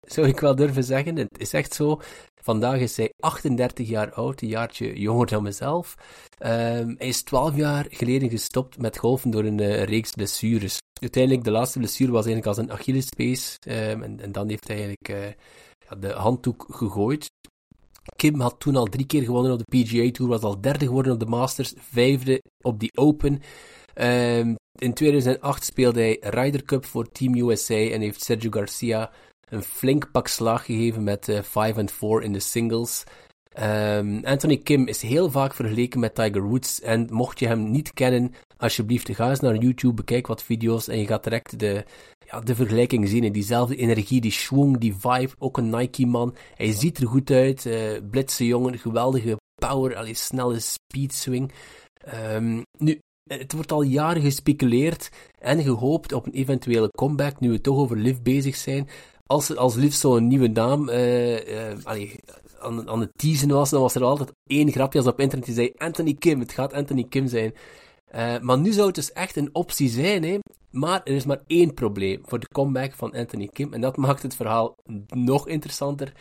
zou 0.00 0.26
ik 0.26 0.40
wel 0.40 0.54
durven 0.54 0.84
zeggen. 0.84 1.16
Het 1.16 1.38
is 1.38 1.52
echt 1.52 1.74
zo. 1.74 2.00
Vandaag 2.42 2.80
is 2.80 2.96
hij 2.96 3.12
38 3.20 3.88
jaar 3.88 4.12
oud, 4.12 4.40
een 4.40 4.48
jaartje 4.48 4.98
jonger 4.98 5.26
dan 5.26 5.42
mezelf. 5.42 5.94
Um, 6.38 6.94
hij 6.98 7.08
is 7.08 7.22
12 7.22 7.56
jaar 7.56 7.86
geleden 7.88 8.30
gestopt 8.30 8.78
met 8.78 8.98
golfen 8.98 9.30
door 9.30 9.44
een 9.44 9.84
reeks 9.84 10.10
blessures. 10.10 10.78
Uiteindelijk, 11.00 11.44
de 11.44 11.50
laatste 11.50 11.78
blessure 11.78 12.12
was 12.12 12.26
eigenlijk 12.26 12.58
als 12.58 12.66
een 12.66 12.72
Achillespees. 12.72 13.56
Um, 13.68 14.02
en, 14.02 14.20
en, 14.20 14.32
dan 14.32 14.48
heeft 14.48 14.68
hij 14.68 14.76
eigenlijk 14.76 15.36
de 15.98 16.12
handdoek 16.12 16.66
gegooid. 16.70 17.30
Kim 18.16 18.40
had 18.40 18.54
toen 18.58 18.76
al 18.76 18.84
drie 18.84 19.06
keer 19.06 19.22
gewonnen 19.22 19.52
op 19.52 19.58
de 19.58 19.82
PGA 19.82 20.10
Tour, 20.10 20.30
was 20.30 20.42
al 20.42 20.60
derde 20.60 20.86
geworden 20.86 21.12
op 21.12 21.20
de 21.20 21.26
Masters, 21.26 21.74
vijfde 21.78 22.42
op 22.64 22.80
die 22.80 22.90
Open. 22.94 23.42
Um, 23.94 24.56
in 24.78 24.94
2008 24.94 25.64
speelde 25.64 26.00
hij 26.00 26.16
Ryder 26.20 26.62
Cup 26.62 26.84
voor 26.84 27.10
Team 27.12 27.34
USA 27.34 27.74
en 27.74 28.00
heeft 28.00 28.24
Sergio 28.24 28.50
Garcia 28.50 29.10
een 29.48 29.62
flink 29.62 30.10
pak 30.10 30.28
slaag 30.28 30.64
gegeven 30.64 31.02
met 31.02 31.28
uh, 31.28 31.42
5 31.42 31.76
en 31.76 31.88
4 31.88 32.22
in 32.22 32.32
de 32.32 32.40
singles. 32.40 33.04
Um, 33.62 34.24
Anthony 34.24 34.56
Kim 34.56 34.86
is 34.86 35.02
heel 35.02 35.30
vaak 35.30 35.54
vergeleken 35.54 36.00
met 36.00 36.14
Tiger 36.14 36.42
Woods. 36.42 36.80
En 36.80 37.06
mocht 37.10 37.38
je 37.38 37.46
hem 37.46 37.70
niet 37.70 37.92
kennen, 37.92 38.34
alsjeblieft, 38.56 39.14
ga 39.14 39.28
eens 39.28 39.40
naar 39.40 39.56
YouTube, 39.56 39.94
bekijk 39.94 40.26
wat 40.26 40.42
video's 40.42 40.88
en 40.88 40.98
je 40.98 41.06
gaat 41.06 41.24
direct 41.24 41.58
de, 41.58 41.84
ja, 42.30 42.40
de 42.40 42.54
vergelijking 42.54 43.08
zien. 43.08 43.24
En 43.24 43.32
diezelfde 43.32 43.76
energie, 43.76 44.20
die 44.20 44.32
schwung, 44.32 44.78
die 44.78 44.94
vibe. 44.94 45.32
Ook 45.38 45.56
een 45.56 45.70
Nike-man. 45.70 46.36
Hij 46.54 46.72
ziet 46.72 46.98
er 46.98 47.06
goed 47.06 47.30
uit. 47.30 47.64
Uh, 47.64 47.74
blitse 48.10 48.46
jongen, 48.46 48.78
geweldige 48.78 49.36
power, 49.54 49.96
allee, 49.96 50.14
snelle 50.14 50.60
speed 50.60 51.12
swing. 51.12 51.52
Um, 52.34 52.62
nu, 52.78 52.98
het 53.28 53.52
wordt 53.52 53.72
al 53.72 53.82
jaren 53.82 54.22
gespeculeerd 54.22 55.10
en 55.38 55.62
gehoopt 55.62 56.12
op 56.12 56.26
een 56.26 56.32
eventuele 56.32 56.90
comeback, 56.90 57.40
nu 57.40 57.50
we 57.50 57.60
toch 57.60 57.76
over 57.76 57.96
Liv 57.96 58.16
bezig 58.22 58.56
zijn. 58.56 58.88
Als, 59.26 59.56
als 59.56 59.74
Liv 59.74 59.92
zo'n 59.92 60.26
nieuwe 60.26 60.48
naam 60.48 60.88
uh, 60.88 61.48
uh, 61.48 61.74
aan, 62.58 62.88
aan 62.88 63.00
het 63.00 63.10
teasen 63.16 63.48
was, 63.48 63.70
dan 63.70 63.80
was 63.80 63.94
er 63.94 64.04
altijd 64.04 64.32
één 64.46 64.72
grapje 64.72 64.98
als 64.98 65.08
op 65.08 65.20
internet 65.20 65.46
die 65.46 65.54
zei 65.54 65.72
Anthony 65.76 66.14
Kim, 66.14 66.40
het 66.40 66.52
gaat 66.52 66.72
Anthony 66.72 67.04
Kim 67.04 67.26
zijn. 67.26 67.52
Uh, 68.14 68.38
maar 68.38 68.58
nu 68.58 68.72
zou 68.72 68.86
het 68.86 68.94
dus 68.94 69.12
echt 69.12 69.36
een 69.36 69.54
optie 69.54 69.88
zijn, 69.88 70.22
hè. 70.22 70.38
Maar 70.70 71.00
er 71.04 71.14
is 71.14 71.24
maar 71.24 71.42
één 71.46 71.74
probleem 71.74 72.20
voor 72.24 72.38
de 72.38 72.48
comeback 72.48 72.92
van 72.92 73.12
Anthony 73.12 73.46
Kim. 73.46 73.72
En 73.72 73.80
dat 73.80 73.96
maakt 74.06 74.22
het 74.22 74.36
verhaal 74.36 74.76
nog 75.06 75.48
interessanter. 75.48 76.12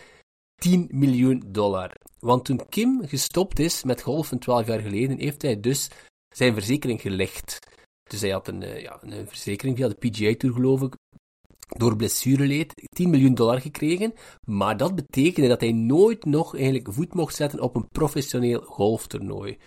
10 0.62 0.88
miljoen 0.92 1.44
dollar. 1.48 1.94
Want 2.20 2.46
toen 2.46 2.70
Kim 2.70 3.08
gestopt 3.08 3.60
is 3.60 3.84
met 3.84 4.02
golfen 4.02 4.40
12 4.40 4.68
jaar 4.68 4.80
geleden, 4.80 5.20
heeft 5.20 5.42
hij 5.42 5.60
dus 5.60 5.90
zijn 6.30 6.54
verzekering 6.54 7.02
gelegd. 7.02 7.60
Dus 8.04 8.22
hij 8.22 8.30
had 8.30 8.48
een, 8.48 8.82
ja, 8.82 9.00
een 9.02 9.28
verzekering 9.28 9.78
via 9.78 9.88
de 9.88 10.10
PGA 10.10 10.36
Tour, 10.38 10.56
geloof 10.56 10.82
ik, 10.82 10.96
door 11.68 11.96
blessureleed 11.96 12.74
10 12.96 13.10
miljoen 13.10 13.34
dollar 13.34 13.62
gekregen. 13.62 14.14
Maar 14.46 14.78
dat 14.78 14.96
betekende 14.96 15.48
dat 15.48 15.62
hij 15.62 15.72
nooit 15.72 16.26
nog 16.26 16.56
eigenlijk 16.56 16.94
voet 16.94 17.14
mocht 17.14 17.36
zetten 17.36 17.60
op 17.60 17.76
een 17.76 17.88
professioneel 17.88 18.62
golftoernooi. 18.62 19.58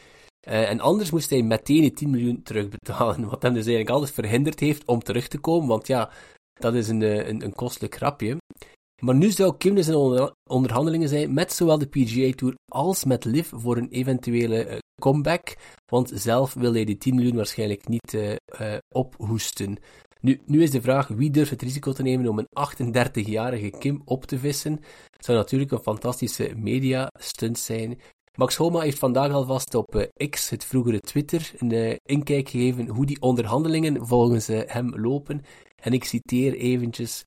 Uh, 0.49 0.71
en 0.71 0.81
anders 0.81 1.11
moest 1.11 1.31
hij 1.31 1.43
meteen 1.43 1.81
die 1.81 1.93
10 1.93 2.11
miljoen 2.11 2.43
terugbetalen. 2.43 3.29
Wat 3.31 3.43
hem 3.43 3.55
dus 3.55 3.67
eigenlijk 3.67 3.91
altijd 3.91 4.13
verhinderd 4.13 4.61
heeft 4.61 4.85
om 4.87 5.03
terug 5.03 5.29
te 5.29 5.39
komen. 5.39 5.69
Want 5.69 5.87
ja, 5.87 6.11
dat 6.53 6.75
is 6.75 6.89
een, 6.89 7.01
een, 7.29 7.45
een 7.45 7.55
kostelijk 7.55 7.95
grapje. 7.95 8.37
Maar 9.03 9.15
nu 9.15 9.31
zou 9.31 9.57
Kim 9.57 9.75
dus 9.75 9.89
in 9.89 9.95
onder, 9.95 10.33
onderhandelingen 10.51 11.09
zijn 11.09 11.35
met 11.35 11.53
zowel 11.53 11.79
de 11.79 11.87
PGA 11.87 12.33
Tour 12.35 12.55
als 12.73 13.05
met 13.05 13.25
Liv 13.25 13.51
voor 13.55 13.77
een 13.77 13.89
eventuele 13.89 14.67
uh, 14.67 14.79
comeback. 15.01 15.57
Want 15.87 16.13
zelf 16.15 16.55
wil 16.55 16.73
hij 16.73 16.85
die 16.85 16.99
10 16.99 17.15
miljoen 17.15 17.37
waarschijnlijk 17.37 17.89
niet 17.89 18.39
ophoesten. 18.95 19.79
Nu, 20.21 20.41
nu 20.47 20.63
is 20.63 20.71
de 20.71 20.81
vraag 20.81 21.09
wie 21.09 21.31
durft 21.31 21.51
het 21.51 21.63
risico 21.63 21.93
te 21.93 22.03
nemen 22.03 22.29
om 22.29 22.39
een 22.39 22.49
38-jarige 23.25 23.71
Kim 23.71 24.03
op 24.05 24.25
te 24.25 24.39
vissen. 24.39 24.73
Het 25.11 25.25
zou 25.25 25.39
natuurlijk 25.39 25.71
een 25.71 25.83
fantastische 25.83 26.53
media-stunt 26.57 27.59
zijn. 27.59 27.99
Max 28.41 28.57
Homa 28.57 28.81
heeft 28.81 28.99
vandaag 28.99 29.33
alvast 29.33 29.75
op 29.75 29.95
uh, 29.95 30.29
X, 30.31 30.51
het 30.51 30.65
vroegere 30.65 31.01
Twitter, 31.01 31.53
een 31.59 31.73
uh, 31.73 31.97
inkijk 32.05 32.49
gegeven 32.49 32.89
hoe 32.89 33.07
die 33.07 33.21
onderhandelingen 33.21 34.07
volgens 34.07 34.51
uh, 34.51 34.61
hem 34.67 34.97
lopen. 34.97 35.43
En 35.83 35.93
ik 35.93 36.05
citeer 36.05 36.55
eventjes. 36.55 37.25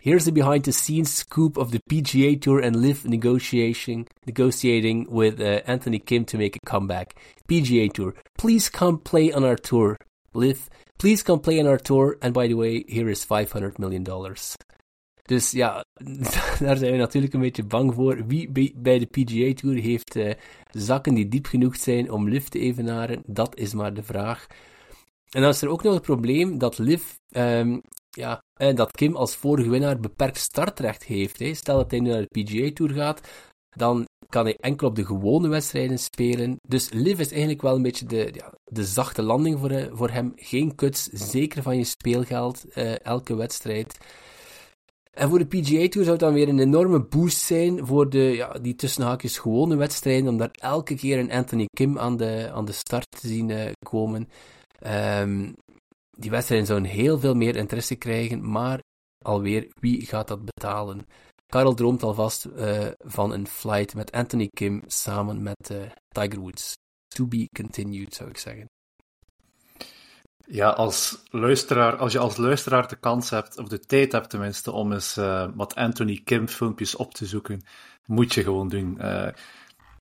Here's 0.00 0.24
the 0.24 0.32
behind 0.32 0.64
the 0.64 0.72
scenes 0.72 1.16
scoop 1.16 1.56
of 1.56 1.70
the 1.70 1.80
PGA 1.86 2.38
Tour 2.38 2.64
and 2.64 2.76
Live 2.76 3.08
negotiating 3.08 4.08
negotiating 4.24 5.10
with 5.10 5.64
Anthony 5.64 5.98
Kim 5.98 6.24
to 6.24 6.38
make 6.38 6.58
a 6.60 6.70
comeback. 6.70 7.12
PGA 7.46 7.90
Tour, 7.90 8.14
please 8.32 8.70
come 8.70 9.02
play 9.02 9.32
on 9.32 9.44
our 9.44 9.60
tour. 9.60 9.96
Live, 10.34 10.68
please 10.98 11.22
come 11.22 11.40
play 11.40 11.60
on 11.60 11.66
our 11.66 11.80
tour. 11.80 12.16
And 12.20 12.34
by 12.34 12.46
the 12.46 12.54
way, 12.54 12.84
here 12.88 13.10
is 13.10 13.24
500 13.24 13.78
million 13.78 14.04
dollars. 14.04 14.56
Dus 15.22 15.50
ja, 15.50 15.84
daar 16.58 16.76
zijn 16.76 16.92
we 16.92 16.96
natuurlijk 16.96 17.32
een 17.32 17.40
beetje 17.40 17.64
bang 17.64 17.94
voor. 17.94 18.26
Wie 18.26 18.72
bij 18.74 18.98
de 18.98 19.06
PGA 19.06 19.54
Tour 19.54 19.76
heeft 19.76 20.16
uh, 20.16 20.32
zakken 20.70 21.14
die 21.14 21.28
diep 21.28 21.46
genoeg 21.46 21.76
zijn 21.76 22.10
om 22.10 22.28
Liv 22.28 22.46
te 22.46 22.58
evenaren? 22.58 23.22
Dat 23.26 23.56
is 23.56 23.74
maar 23.74 23.94
de 23.94 24.02
vraag. 24.02 24.46
En 25.30 25.40
dan 25.40 25.50
is 25.50 25.62
er 25.62 25.68
ook 25.68 25.82
nog 25.82 25.94
het 25.94 26.02
probleem 26.02 26.58
dat 26.58 26.78
Liv, 26.78 27.02
um, 27.36 27.80
ja, 28.10 28.38
en 28.60 28.74
dat 28.74 28.90
Kim 28.90 29.16
als 29.16 29.36
vorige 29.36 29.70
winnaar 29.70 30.00
beperkt 30.00 30.38
startrecht 30.38 31.04
heeft. 31.04 31.38
Hè. 31.38 31.54
Stel 31.54 31.76
dat 31.76 31.90
hij 31.90 32.00
nu 32.00 32.10
naar 32.10 32.26
de 32.28 32.42
PGA 32.42 32.70
Tour 32.72 32.92
gaat, 32.92 33.28
dan 33.76 34.04
kan 34.28 34.44
hij 34.44 34.56
enkel 34.56 34.88
op 34.88 34.96
de 34.96 35.04
gewone 35.04 35.48
wedstrijden 35.48 35.98
spelen. 35.98 36.56
Dus 36.68 36.90
Liv 36.90 37.18
is 37.18 37.30
eigenlijk 37.30 37.62
wel 37.62 37.74
een 37.74 37.82
beetje 37.82 38.06
de, 38.06 38.30
ja, 38.32 38.52
de 38.64 38.84
zachte 38.84 39.22
landing 39.22 39.58
voor, 39.58 39.70
eh, 39.70 39.86
voor 39.92 40.10
hem. 40.10 40.32
Geen 40.36 40.74
kuts, 40.74 41.04
zeker 41.12 41.62
van 41.62 41.76
je 41.76 41.84
speelgeld, 41.84 42.64
elke 43.02 43.34
wedstrijd. 43.34 43.98
En 45.16 45.28
voor 45.28 45.38
de 45.38 45.46
PGA 45.46 45.88
Tour 45.88 45.90
zou 45.90 46.10
het 46.10 46.18
dan 46.18 46.32
weer 46.32 46.48
een 46.48 46.58
enorme 46.58 47.00
boost 47.00 47.38
zijn 47.38 47.86
voor 47.86 48.10
de, 48.10 48.18
ja, 48.18 48.52
die 48.58 48.74
tussenhaakjes 48.74 49.38
gewone 49.38 49.76
wedstrijden, 49.76 50.28
om 50.28 50.36
daar 50.36 50.50
elke 50.50 50.94
keer 50.94 51.18
een 51.18 51.32
Anthony 51.32 51.66
Kim 51.76 51.98
aan 51.98 52.16
de, 52.16 52.50
aan 52.52 52.64
de 52.64 52.72
start 52.72 53.10
te 53.20 53.28
zien 53.28 53.48
uh, 53.48 53.70
komen. 53.86 54.28
Um, 54.86 55.54
die 56.18 56.30
wedstrijden 56.30 56.66
zouden 56.66 56.90
heel 56.90 57.18
veel 57.18 57.34
meer 57.34 57.56
interesse 57.56 57.94
krijgen, 57.94 58.50
maar 58.50 58.80
alweer, 59.24 59.72
wie 59.80 60.06
gaat 60.06 60.28
dat 60.28 60.44
betalen? 60.44 61.06
Karel 61.46 61.74
droomt 61.74 62.02
alvast 62.02 62.46
uh, 62.46 62.86
van 62.98 63.32
een 63.32 63.46
flight 63.46 63.94
met 63.94 64.12
Anthony 64.12 64.48
Kim 64.48 64.82
samen 64.86 65.42
met 65.42 65.70
uh, 65.72 65.82
Tiger 66.08 66.40
Woods. 66.40 66.72
To 67.14 67.26
be 67.26 67.48
continued, 67.56 68.14
zou 68.14 68.28
ik 68.28 68.38
zeggen. 68.38 68.66
Ja, 70.52 70.68
als, 70.68 71.22
luisteraar, 71.30 71.96
als 71.96 72.12
je 72.12 72.18
als 72.18 72.36
luisteraar 72.36 72.88
de 72.88 72.96
kans 72.96 73.30
hebt, 73.30 73.58
of 73.58 73.68
de 73.68 73.78
tijd 73.78 74.12
hebt 74.12 74.30
tenminste, 74.30 74.70
om 74.70 74.92
eens 74.92 75.16
uh, 75.16 75.48
wat 75.54 75.74
Anthony 75.74 76.20
Kim 76.24 76.48
filmpjes 76.48 76.94
op 76.94 77.14
te 77.14 77.26
zoeken, 77.26 77.62
moet 78.06 78.34
je 78.34 78.42
gewoon 78.42 78.68
doen. 78.68 78.98
Uh, 79.00 79.28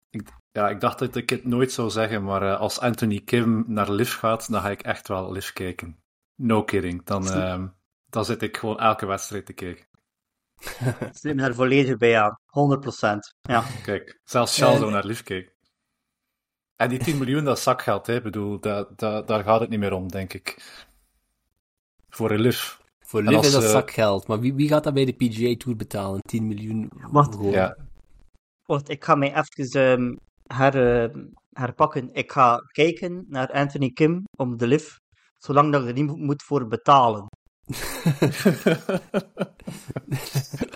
ik, 0.10 0.30
ja, 0.52 0.70
ik 0.70 0.80
dacht 0.80 1.00
dat 1.00 1.16
ik 1.16 1.30
het 1.30 1.46
nooit 1.46 1.72
zou 1.72 1.90
zeggen, 1.90 2.24
maar 2.24 2.44
uh, 2.44 2.60
als 2.60 2.80
Anthony 2.80 3.20
Kim 3.20 3.64
naar 3.68 3.92
Liv 3.92 4.14
gaat, 4.14 4.52
dan 4.52 4.62
ga 4.62 4.70
ik 4.70 4.82
echt 4.82 5.08
wel 5.08 5.32
Liv 5.32 5.54
kijken. 5.54 6.00
No 6.36 6.64
kidding. 6.64 7.06
Dan, 7.06 7.24
dan 8.06 8.26
zit 8.26 8.42
ik 8.42 8.58
gewoon 8.58 8.80
elke 8.80 9.06
wedstrijd 9.06 9.46
te 9.46 9.54
kijken. 9.54 9.86
Ik 11.00 11.18
zit 11.18 11.36
me 11.36 11.42
daar 11.42 11.54
volledig 11.54 11.98
bij 11.98 12.22
aan. 12.22 12.40
100%. 12.40 13.38
Ja. 13.42 13.64
Kijk, 13.84 14.20
zelfs 14.24 14.58
Charles 14.58 14.80
zou 14.80 14.92
naar 14.92 15.06
Liv 15.06 15.22
kijken. 15.22 15.54
En 16.80 16.90
die 16.90 17.00
10 17.00 17.18
miljoen, 17.18 17.44
dat 17.44 17.58
is 17.58 17.64
zakgeld, 17.64 18.08
hè. 18.08 18.16
Ik 18.16 18.24
bedoel, 18.24 18.60
dat, 18.60 19.00
dat, 19.00 19.28
daar 19.28 19.44
gaat 19.44 19.60
het 19.60 19.70
niet 19.70 19.80
meer 19.80 19.94
om, 19.94 20.08
denk 20.08 20.34
ik. 20.34 20.58
Voor 22.10 22.32
een 22.32 22.40
liv. 22.40 22.78
Voor 23.00 23.22
liv 23.22 23.44
is 23.44 23.52
dat 23.52 23.64
uh, 23.64 23.70
zakgeld, 23.70 24.28
maar 24.28 24.40
wie, 24.40 24.54
wie 24.54 24.68
gaat 24.68 24.84
dat 24.84 24.94
bij 24.94 25.06
de 25.06 25.14
PGA 25.14 25.56
Tour 25.58 25.78
betalen? 25.78 26.22
10 26.22 26.48
miljoen? 26.48 26.92
Wat? 27.12 27.38
Ja. 27.42 27.78
Wacht, 28.66 28.90
ik 28.90 29.04
ga 29.04 29.16
mij 29.16 29.36
even 29.36 29.82
um, 29.82 30.18
her, 30.48 31.04
uh, 31.04 31.24
herpakken. 31.52 32.14
Ik 32.14 32.32
ga 32.32 32.58
kijken 32.72 33.26
naar 33.28 33.52
Anthony 33.52 33.90
Kim 33.90 34.24
om 34.38 34.58
de 34.58 34.68
liv, 34.68 34.96
zolang 35.38 35.72
dat 35.72 35.82
ik 35.82 35.88
er 35.88 35.94
niet 35.94 36.16
moet 36.18 36.44
voor 36.44 36.68
betalen. 36.68 37.26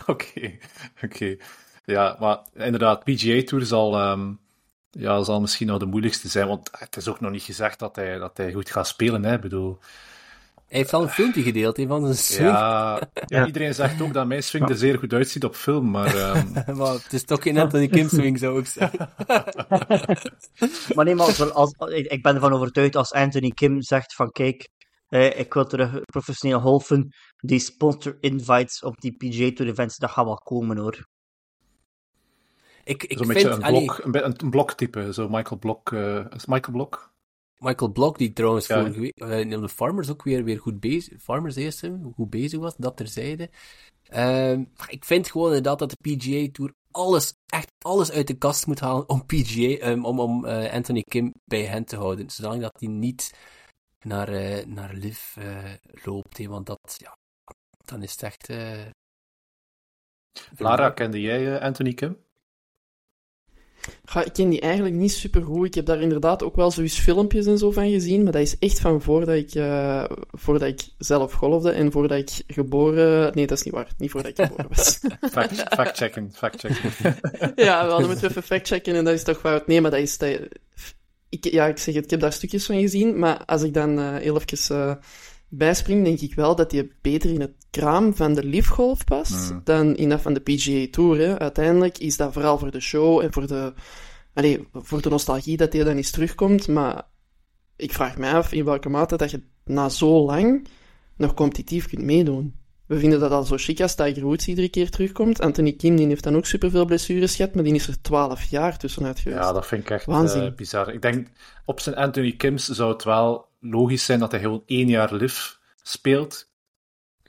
Oké, 0.05 0.07
oké. 0.07 0.11
Okay, 0.11 0.59
okay. 1.03 1.39
Ja, 1.85 2.17
maar 2.19 2.45
inderdaad, 2.53 3.03
PGA 3.03 3.43
Tour 3.43 3.65
zal... 3.65 4.11
Um, 4.11 4.41
ja, 4.99 5.23
zal 5.23 5.41
misschien 5.41 5.67
nog 5.67 5.79
de 5.79 5.85
moeilijkste 5.85 6.27
zijn, 6.27 6.47
want 6.47 6.69
het 6.71 6.95
is 6.95 7.07
ook 7.07 7.19
nog 7.19 7.31
niet 7.31 7.43
gezegd 7.43 7.79
dat 7.79 7.95
hij, 7.95 8.17
dat 8.17 8.37
hij 8.37 8.53
goed 8.53 8.71
gaat 8.71 8.87
spelen. 8.87 9.25
Hè. 9.25 9.33
Ik 9.33 9.41
bedoel... 9.41 9.79
Hij 10.67 10.81
heeft 10.81 10.93
al 10.93 11.01
een 11.01 11.09
filmpje 11.09 11.41
gedeeld 11.41 11.77
he, 11.77 11.87
van 11.87 12.03
zijn 12.03 12.17
swing. 12.17 12.49
Ja, 12.57 13.01
ja, 13.25 13.45
iedereen 13.45 13.73
zegt 13.73 14.01
ook 14.01 14.13
dat 14.13 14.27
mijn 14.27 14.43
swing 14.43 14.69
er 14.69 14.77
zeer 14.77 14.97
goed 14.97 15.13
uitziet 15.13 15.43
op 15.43 15.55
film, 15.55 15.89
maar... 15.89 16.15
Um... 16.37 16.53
maar 16.77 16.93
het 16.93 17.13
is 17.13 17.23
toch 17.23 17.43
geen 17.43 17.57
Anthony 17.57 17.87
Kim 17.87 18.09
swing, 18.09 18.39
zou 18.39 18.59
ik 18.59 18.65
zeggen. 18.65 19.09
maar 20.95 21.05
nee, 21.05 21.15
maar 21.15 21.25
als, 21.25 21.53
als, 21.53 21.73
ik 21.87 22.21
ben 22.21 22.35
ervan 22.35 22.53
overtuigd 22.53 22.95
als 22.95 23.11
Anthony 23.11 23.49
Kim 23.49 23.81
zegt 23.81 24.15
van 24.15 24.31
kijk, 24.31 24.69
eh, 25.07 25.39
ik 25.39 25.53
wil 25.53 25.65
terug 25.65 26.01
professioneel 26.01 26.59
golfen, 26.59 27.13
die 27.37 27.59
sponsor 27.59 28.17
invites 28.19 28.83
op 28.83 29.01
die 29.01 29.15
PGA 29.17 29.51
Tour 29.53 29.71
events, 29.71 29.97
dat 29.97 30.11
gaat 30.11 30.25
wel 30.25 30.35
komen 30.35 30.77
hoor. 30.77 31.07
Ik, 32.83 33.03
ik 33.03 33.17
vind, 33.17 33.43
een, 33.43 33.59
blok, 33.59 33.99
een, 34.03 34.35
een 34.37 34.49
bloktype, 34.49 35.13
zo 35.13 35.29
Michael 35.29 35.59
Blok. 35.59 35.91
Uh, 35.91 36.25
is 36.35 36.45
Michael 36.45 36.73
Blok? 36.73 37.13
Michael 37.57 37.91
Blok, 37.91 38.17
die 38.17 38.33
trouwens 38.33 38.67
ja. 38.67 38.79
vorige 38.79 38.99
week 38.99 39.21
uh, 39.23 39.39
in 39.39 39.49
de 39.49 39.69
Farmers 39.69 40.09
ook 40.09 40.23
weer, 40.23 40.43
weer 40.43 40.59
goed 40.59 40.79
bezig, 40.79 41.21
Farmers 41.21 41.55
eerst, 41.55 41.89
goed 42.15 42.29
bezig 42.29 42.59
was, 42.59 42.75
dat 42.77 42.97
terzijde. 42.97 43.49
Uh, 44.09 44.57
ik 44.87 45.05
vind 45.05 45.31
gewoon 45.31 45.47
inderdaad 45.47 45.79
dat 45.79 45.89
de 45.89 46.15
PGA 46.15 46.51
Tour 46.51 46.73
alles, 46.91 47.33
echt 47.45 47.71
alles 47.79 48.11
uit 48.11 48.27
de 48.27 48.37
kast 48.37 48.67
moet 48.67 48.79
halen 48.79 49.09
om 49.09 49.25
PGA, 49.25 49.89
um, 49.89 50.05
om, 50.05 50.19
om 50.19 50.45
uh, 50.45 50.73
Anthony 50.73 51.01
Kim 51.01 51.33
bij 51.45 51.63
hen 51.63 51.85
te 51.85 51.95
houden, 51.95 52.29
zodat 52.29 52.61
dat 52.61 52.79
hij 52.79 52.89
niet 52.89 53.33
naar, 54.01 54.33
uh, 54.33 54.65
naar 54.65 54.93
Liv 54.93 55.35
loopt, 56.03 56.37
he, 56.37 56.47
want 56.47 56.65
dat, 56.65 56.95
ja, 56.97 57.17
dan 57.85 58.03
is 58.03 58.11
het 58.11 58.23
echt... 58.23 58.47
Lara, 60.57 60.89
kende 60.89 61.21
jij 61.21 61.61
Anthony 61.61 61.93
Kim? 61.93 62.22
Ja, 64.13 64.25
ik 64.25 64.33
ken 64.33 64.49
die 64.49 64.61
eigenlijk 64.61 64.95
niet 64.95 65.11
super 65.11 65.43
goed. 65.43 65.65
Ik 65.65 65.73
heb 65.73 65.85
daar 65.85 66.01
inderdaad 66.01 66.43
ook 66.43 66.55
wel 66.55 66.71
zoiets 66.71 66.99
filmpjes 66.99 67.45
en 67.45 67.57
zo 67.57 67.71
van 67.71 67.89
gezien, 67.89 68.23
maar 68.23 68.31
dat 68.31 68.41
is 68.41 68.57
echt 68.59 68.79
van 68.79 69.01
voordat 69.01 69.35
ik, 69.35 69.55
uh, 69.55 70.03
voordat 70.31 70.67
ik 70.67 70.81
zelf 70.97 71.31
golfde 71.31 71.71
en 71.71 71.91
voordat 71.91 72.17
ik 72.17 72.31
geboren... 72.47 73.31
Nee, 73.35 73.47
dat 73.47 73.57
is 73.57 73.63
niet 73.63 73.73
waar. 73.73 73.87
Niet 73.97 74.11
voordat 74.11 74.31
ik 74.31 74.45
geboren 74.45 74.67
was. 74.69 74.99
fact-checken, 75.75 76.31
fact-checken. 76.33 76.91
ja, 77.65 77.85
we 77.85 77.91
hadden 77.91 78.09
moeten 78.09 78.29
even 78.29 78.43
fact-checken 78.43 78.95
en 78.95 79.03
dat 79.03 79.13
is 79.13 79.23
toch 79.23 79.39
fout. 79.39 79.67
Nee, 79.67 79.81
maar 79.81 79.91
dat 79.91 79.99
is... 79.99 80.17
Dat... 80.17 80.39
Ik, 81.29 81.45
ja, 81.45 81.65
ik 81.65 81.77
zeg 81.77 81.93
het, 81.93 82.03
ik 82.03 82.09
heb 82.09 82.19
daar 82.19 82.33
stukjes 82.33 82.65
van 82.65 82.79
gezien, 82.79 83.19
maar 83.19 83.45
als 83.45 83.63
ik 83.63 83.73
dan 83.73 83.99
uh, 83.99 84.15
heel 84.15 84.41
even... 84.41 84.77
Uh, 84.77 84.95
bijspring, 85.57 86.03
denk 86.03 86.19
ik 86.19 86.35
wel 86.35 86.55
dat 86.55 86.71
hij 86.71 86.91
beter 87.01 87.29
in 87.29 87.41
het 87.41 87.53
kraam 87.69 88.15
van 88.15 88.33
de 88.33 88.43
liefgolf 88.43 89.03
past 89.03 89.51
mm. 89.51 89.61
dan 89.63 89.95
in 89.95 90.09
dat 90.09 90.21
van 90.21 90.33
de 90.33 90.39
PGA 90.39 90.87
Tour. 90.91 91.19
Hè. 91.19 91.39
Uiteindelijk 91.39 91.97
is 91.97 92.17
dat 92.17 92.33
vooral 92.33 92.57
voor 92.57 92.71
de 92.71 92.79
show 92.79 93.21
en 93.21 93.33
voor 93.33 93.47
de, 93.47 93.73
allez, 94.33 94.57
voor 94.73 95.01
de 95.01 95.09
nostalgie 95.09 95.57
dat 95.57 95.73
hij 95.73 95.83
dan 95.83 95.95
eens 95.95 96.11
terugkomt. 96.11 96.67
Maar 96.67 97.03
ik 97.75 97.93
vraag 97.93 98.17
me 98.17 98.31
af 98.31 98.51
in 98.51 98.65
welke 98.65 98.89
mate 98.89 99.15
dat 99.15 99.31
je 99.31 99.43
na 99.65 99.89
zo 99.89 100.25
lang 100.25 100.67
nog 101.17 101.33
competitief 101.33 101.87
kunt 101.87 102.03
meedoen. 102.03 102.61
We 102.85 102.99
vinden 102.99 103.19
dat 103.19 103.31
al 103.31 103.43
zo 103.43 103.57
chic 103.57 103.81
als 103.81 103.95
Tiger 103.95 104.23
Woods 104.23 104.47
iedere 104.47 104.69
keer 104.69 104.89
terugkomt. 104.89 105.41
Anthony 105.41 105.73
Kim 105.73 105.95
die 105.95 106.07
heeft 106.07 106.23
dan 106.23 106.35
ook 106.35 106.45
superveel 106.45 106.85
blessures 106.85 107.35
gehad, 107.35 107.55
maar 107.55 107.63
die 107.63 107.73
is 107.73 107.87
er 107.87 108.01
12 108.01 108.43
jaar 108.43 108.77
tussenuit 108.77 109.19
geweest. 109.19 109.41
Ja, 109.41 109.51
dat 109.51 109.67
vind 109.67 109.81
ik 109.81 109.89
echt 109.89 110.07
uh, 110.07 110.51
bizar. 110.55 110.93
Ik 110.93 111.01
denk, 111.01 111.27
op 111.65 111.79
zijn 111.79 111.95
Anthony 111.95 112.31
Kims 112.31 112.67
zou 112.67 112.93
het 112.93 113.03
wel 113.03 113.51
logisch 113.63 114.05
zijn 114.05 114.19
dat 114.19 114.31
hij 114.31 114.39
gewoon 114.39 114.63
één 114.65 114.87
jaar 114.87 115.13
live 115.13 115.55
speelt, 115.81 116.51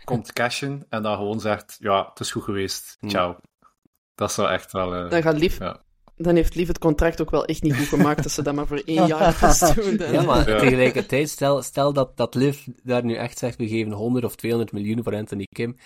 komt 0.04 0.32
cashen 0.32 0.86
en 0.88 1.02
dan 1.02 1.16
gewoon 1.16 1.40
zegt, 1.40 1.76
ja, 1.80 2.08
het 2.08 2.20
is 2.20 2.30
goed 2.30 2.42
geweest, 2.42 2.96
hmm. 3.00 3.10
ciao. 3.10 3.36
Dat 4.14 4.32
zou 4.32 4.50
echt 4.50 4.72
wel... 4.72 5.04
Uh, 5.04 5.10
dan 5.10 5.22
gaat 5.22 5.38
Liv... 5.38 5.58
Ja. 5.58 5.82
Dan 6.16 6.34
heeft 6.34 6.54
Liv 6.54 6.68
het 6.68 6.78
contract 6.78 7.20
ook 7.20 7.30
wel 7.30 7.44
echt 7.44 7.62
niet 7.62 7.76
goed 7.76 7.86
gemaakt 7.86 8.22
dat 8.22 8.32
ze 8.32 8.42
dat 8.42 8.54
maar 8.54 8.66
voor 8.66 8.82
één 8.84 9.06
jaar 9.06 9.32
vast 9.32 9.74
doen. 9.74 10.12
Ja, 10.12 10.22
maar 10.22 10.48
ja. 10.48 10.58
tegelijkertijd, 10.58 11.28
stel, 11.28 11.62
stel 11.62 11.92
dat, 11.92 12.16
dat 12.16 12.34
Liv 12.34 12.66
daar 12.82 13.04
nu 13.04 13.14
echt 13.14 13.38
zegt, 13.38 13.56
we 13.56 13.68
geven 13.68 13.92
100 13.92 14.24
of 14.24 14.36
200 14.36 14.72
miljoen 14.72 15.02
voor 15.02 15.14
Anthony 15.14 15.46
Kim, 15.52 15.76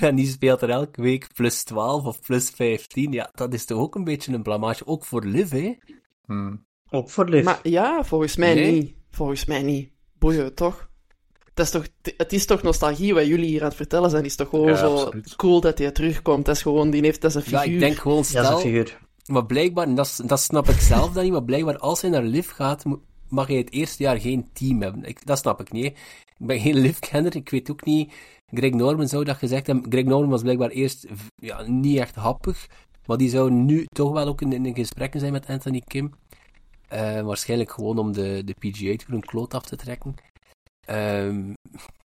en 0.00 0.14
die 0.14 0.26
speelt 0.26 0.62
er 0.62 0.70
elke 0.70 1.02
week 1.02 1.26
plus 1.34 1.62
12 1.62 2.04
of 2.04 2.20
plus 2.20 2.50
15, 2.50 3.12
ja, 3.12 3.30
dat 3.34 3.54
is 3.54 3.64
toch 3.64 3.78
ook 3.78 3.94
een 3.94 4.04
beetje 4.04 4.32
een 4.32 4.42
blamage, 4.42 4.86
ook 4.86 5.04
voor 5.04 5.24
Liv, 5.24 5.50
hè? 5.50 5.76
Hmm. 6.24 6.64
Ook 6.90 7.10
voor 7.10 7.28
Liv. 7.28 7.44
Maar 7.44 7.60
ja, 7.62 8.04
volgens 8.04 8.36
mij 8.36 8.54
nee. 8.54 8.72
niet. 8.72 8.94
Volgens 9.10 9.44
mij 9.44 9.62
niet. 9.62 9.90
Boeien, 10.18 10.54
toch? 10.54 10.88
Het 11.54 11.58
is 11.58 11.70
toch, 11.70 11.86
het 12.16 12.32
is 12.32 12.46
toch 12.46 12.62
nostalgie 12.62 13.14
wat 13.14 13.26
jullie 13.26 13.46
hier 13.48 13.60
aan 13.60 13.68
het 13.68 13.76
vertellen 13.76 14.10
zijn. 14.10 14.24
is 14.24 14.36
toch 14.36 14.48
gewoon 14.48 14.68
ja, 14.68 14.76
zo 14.76 14.96
absoluut. 14.96 15.36
cool 15.36 15.60
dat 15.60 15.78
hij 15.78 15.90
terugkomt. 15.90 16.44
Dat 16.44 16.56
is 16.56 16.62
gewoon, 16.62 16.90
die 16.90 17.02
heeft, 17.02 17.20
dat 17.20 17.30
is 17.30 17.36
een 17.36 17.42
figuur. 17.42 17.66
Ja, 17.66 17.72
ik 17.72 17.78
denk 17.80 17.96
gewoon, 17.96 18.24
stel... 18.24 18.42
Ja, 18.42 18.50
een 18.50 18.58
figuur. 18.58 18.98
Maar 19.26 19.46
blijkbaar, 19.46 19.94
dat, 19.94 20.20
dat 20.26 20.40
snap 20.40 20.68
ik 20.68 20.80
zelf 20.80 21.12
dan 21.12 21.22
niet, 21.22 21.32
maar 21.32 21.44
blijkbaar 21.44 21.78
als 21.78 22.00
hij 22.00 22.10
naar 22.10 22.22
Liv 22.22 22.50
gaat, 22.50 22.84
mag 23.28 23.46
hij 23.46 23.56
het 23.56 23.72
eerste 23.72 24.02
jaar 24.02 24.20
geen 24.20 24.48
team 24.52 24.82
hebben. 24.82 25.04
Ik, 25.04 25.26
dat 25.26 25.38
snap 25.38 25.60
ik 25.60 25.72
niet. 25.72 25.86
Ik 26.38 26.46
ben 26.46 26.60
geen 26.60 26.78
Liv-kenner, 26.84 27.36
ik 27.36 27.50
weet 27.50 27.70
ook 27.70 27.84
niet... 27.84 28.12
Greg 28.52 28.70
Norman 28.70 29.08
zou 29.08 29.24
dat 29.24 29.36
gezegd 29.36 29.66
hebben. 29.66 29.90
Greg 29.90 30.04
Norman 30.04 30.30
was 30.30 30.42
blijkbaar 30.42 30.70
eerst 30.70 31.06
ja, 31.36 31.62
niet 31.62 31.98
echt 31.98 32.14
happig, 32.14 32.66
maar 33.06 33.16
die 33.16 33.28
zou 33.28 33.50
nu 33.50 33.84
toch 33.84 34.12
wel 34.12 34.26
ook 34.26 34.40
in, 34.40 34.66
in 34.66 34.74
gesprekken 34.74 35.20
zijn 35.20 35.32
met 35.32 35.46
Anthony 35.46 35.82
Kim. 35.86 36.12
Uh, 36.92 37.20
waarschijnlijk 37.20 37.70
gewoon 37.70 37.98
om 37.98 38.12
de, 38.12 38.42
de 38.44 38.52
PGA 38.52 38.96
Tour 38.96 39.14
een 39.14 39.20
kloot 39.20 39.54
af 39.54 39.64
te 39.64 39.76
trekken. 39.76 40.14
Um, 40.90 41.54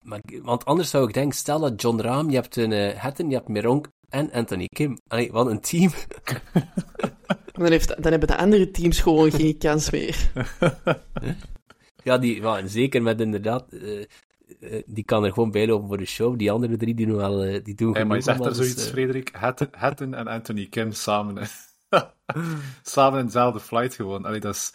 maar, 0.02 0.20
want 0.42 0.64
anders 0.64 0.90
zou 0.90 1.08
ik 1.08 1.14
denken, 1.14 1.36
stel 1.36 1.60
dat 1.60 1.82
John 1.82 2.00
Rahm, 2.00 2.28
je 2.28 2.34
hebt 2.34 2.56
een 2.56 2.70
uh, 2.70 2.92
Hatton, 2.92 3.28
je 3.28 3.34
hebt 3.34 3.48
Meronk 3.48 3.88
en 4.08 4.32
Anthony 4.32 4.66
Kim. 4.66 4.98
Allee, 5.08 5.32
wat 5.32 5.46
een 5.46 5.60
team. 5.60 5.90
dan, 7.52 7.70
heeft, 7.70 8.02
dan 8.02 8.10
hebben 8.10 8.28
de 8.28 8.36
andere 8.36 8.70
teams 8.70 9.00
gewoon 9.00 9.30
geen 9.30 9.58
kans 9.58 9.90
meer. 9.90 10.30
ja, 12.04 12.18
die, 12.18 12.42
well, 12.42 12.68
zeker 12.68 13.02
met 13.02 13.20
inderdaad... 13.20 13.66
Uh, 13.70 14.04
uh, 14.60 14.82
die 14.86 15.04
kan 15.04 15.24
er 15.24 15.32
gewoon 15.32 15.50
bij 15.50 15.66
lopen 15.66 15.88
voor 15.88 15.98
de 15.98 16.06
show. 16.06 16.38
Die 16.38 16.50
andere 16.50 16.76
drie 16.76 16.94
die 16.94 17.06
doen 17.06 17.16
wel... 17.16 17.62
Die 17.62 17.74
doen 17.74 17.94
hey, 17.94 18.04
maar 18.04 18.16
je 18.16 18.22
zegt 18.22 18.44
er 18.44 18.54
zoiets, 18.54 18.74
dus, 18.74 18.88
Frederik. 18.88 19.30
Hatton 19.70 20.14
en 20.14 20.26
Anthony 20.26 20.66
Kim 20.66 20.92
samen. 20.92 21.48
samen 22.82 23.18
in 23.18 23.24
dezelfde 23.24 23.61
flight 23.61 23.95
gewoon. 23.95 24.24
Allee, 24.24 24.41
dat 24.41 24.55
is... 24.55 24.72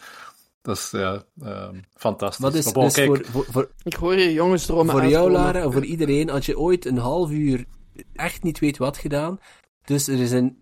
Dat 0.62 0.76
is 0.76 0.90
ja, 0.90 1.22
um, 1.42 1.84
fantastisch. 1.94 2.44
Wat 2.44 2.54
is, 2.54 2.72
bon, 2.72 2.84
dus 2.84 2.94
kijk, 2.94 3.06
voor, 3.06 3.24
voor, 3.24 3.44
voor, 3.50 3.70
ik 3.82 3.94
hoor 3.94 4.14
je 4.14 4.32
jongens 4.32 4.66
dromen 4.66 4.92
Voor 4.92 5.06
jou, 5.06 5.30
Lara, 5.30 5.60
en 5.60 5.72
voor 5.72 5.84
iedereen, 5.84 6.30
als 6.30 6.46
je 6.46 6.58
ooit 6.58 6.84
een 6.84 6.98
half 6.98 7.30
uur 7.30 7.64
echt 8.12 8.42
niet 8.42 8.58
weet 8.58 8.76
wat 8.76 8.96
gedaan, 8.96 9.38
dus 9.84 10.08
er 10.08 10.20
is 10.20 10.30
een, 10.30 10.56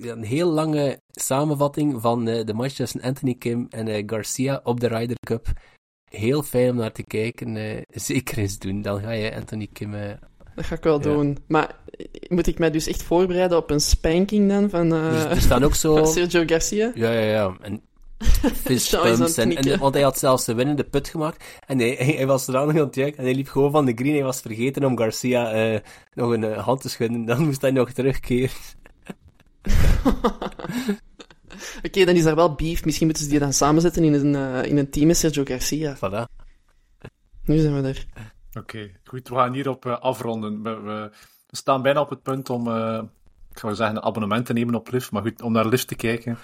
een 0.00 0.22
heel 0.22 0.50
lange 0.50 1.00
samenvatting 1.10 2.00
van 2.00 2.28
uh, 2.28 2.44
de 2.44 2.54
match 2.54 2.74
tussen 2.74 3.00
Anthony 3.00 3.34
Kim 3.34 3.66
en 3.70 3.86
uh, 3.86 4.02
Garcia 4.06 4.60
op 4.62 4.80
de 4.80 4.88
Ryder 4.88 5.16
Cup. 5.26 5.46
Heel 6.10 6.42
fijn 6.42 6.70
om 6.70 6.76
naar 6.76 6.92
te 6.92 7.04
kijken. 7.04 7.56
Uh, 7.56 7.80
zeker 7.88 8.38
eens 8.38 8.58
doen. 8.58 8.82
Dan 8.82 9.00
ga 9.00 9.10
je 9.10 9.34
Anthony 9.34 9.68
Kim. 9.72 9.92
dat 10.54 10.64
ga 10.64 10.74
ik 10.74 10.82
wel 10.82 10.98
ja. 10.98 11.02
doen. 11.02 11.38
Maar 11.46 11.76
moet 12.28 12.46
ik 12.46 12.58
mij 12.58 12.70
dus 12.70 12.86
echt 12.86 13.02
voorbereiden 13.02 13.58
op 13.58 13.70
een 13.70 13.80
spanking 13.80 14.48
dan 14.48 14.70
van, 14.70 14.92
er, 14.92 15.30
er 15.30 15.40
staan 15.40 15.64
ook 15.64 15.74
zo... 15.74 16.04
Sergio 16.14 16.42
Garcia? 16.46 16.92
Ja, 16.94 17.10
ja, 17.10 17.20
ja. 17.20 17.56
En 17.60 17.82
fistpumps. 18.64 19.36
en, 19.36 19.56
en, 19.56 19.78
want 19.78 19.94
hij 19.94 20.02
had 20.02 20.18
zelfs 20.18 20.44
de 20.44 20.54
winnende 20.54 20.84
put 20.84 21.08
gemaakt. 21.08 21.44
En 21.66 21.78
hij, 21.78 21.90
hij, 21.90 22.26
was 22.26 22.48
er 22.48 22.56
aan 22.56 22.76
het 22.76 22.96
En 22.96 23.12
hij 23.16 23.34
liep 23.34 23.48
gewoon 23.48 23.70
van 23.70 23.84
de 23.84 23.92
green. 23.94 24.12
Hij 24.12 24.22
was 24.22 24.40
vergeten 24.40 24.84
om 24.84 24.98
Garcia 24.98 25.72
uh, 25.72 25.78
nog 26.14 26.30
een 26.30 26.42
uh, 26.42 26.64
hand 26.64 26.80
te 26.80 26.88
schudden. 26.88 27.24
Dan 27.24 27.44
moest 27.44 27.60
hij 27.60 27.70
nog 27.70 27.92
terugkeren. 27.92 28.50
Oké, 31.76 31.86
okay, 31.86 32.04
dan 32.04 32.14
is 32.14 32.22
daar 32.22 32.34
wel 32.34 32.54
beef. 32.54 32.84
Misschien 32.84 33.06
moeten 33.06 33.24
ze 33.24 33.30
die 33.30 33.38
dan 33.38 33.52
samenzetten 33.52 34.04
in 34.04 34.12
een, 34.12 34.34
uh, 34.34 34.64
in 34.64 34.78
een 34.78 34.90
team 34.90 35.06
met 35.06 35.16
Sergio 35.16 35.44
Garcia. 35.44 35.96
Voilà. 35.96 36.46
Nu 37.44 37.58
zijn 37.58 37.82
we 37.82 37.88
er. 37.88 38.06
Oké, 38.48 38.58
okay, 38.58 38.96
goed. 39.04 39.28
We 39.28 39.34
gaan 39.34 39.52
hierop 39.52 39.86
uh, 39.86 39.98
afronden. 39.98 40.62
We, 40.62 40.80
we, 40.80 41.10
staan 41.56 41.82
bijna 41.82 42.00
op 42.00 42.10
het 42.10 42.22
punt 42.22 42.50
om, 42.50 42.68
uh, 42.68 43.02
ik 43.50 43.58
zou 43.58 43.74
zeggen, 43.74 43.96
een 43.96 44.02
abonnement 44.02 44.46
te 44.46 44.52
nemen 44.52 44.74
op 44.74 44.90
Lift. 44.90 45.10
Maar 45.10 45.22
goed, 45.22 45.42
om 45.42 45.52
naar 45.52 45.66
Lift 45.66 45.88
te 45.88 45.94
kijken. 45.94 46.38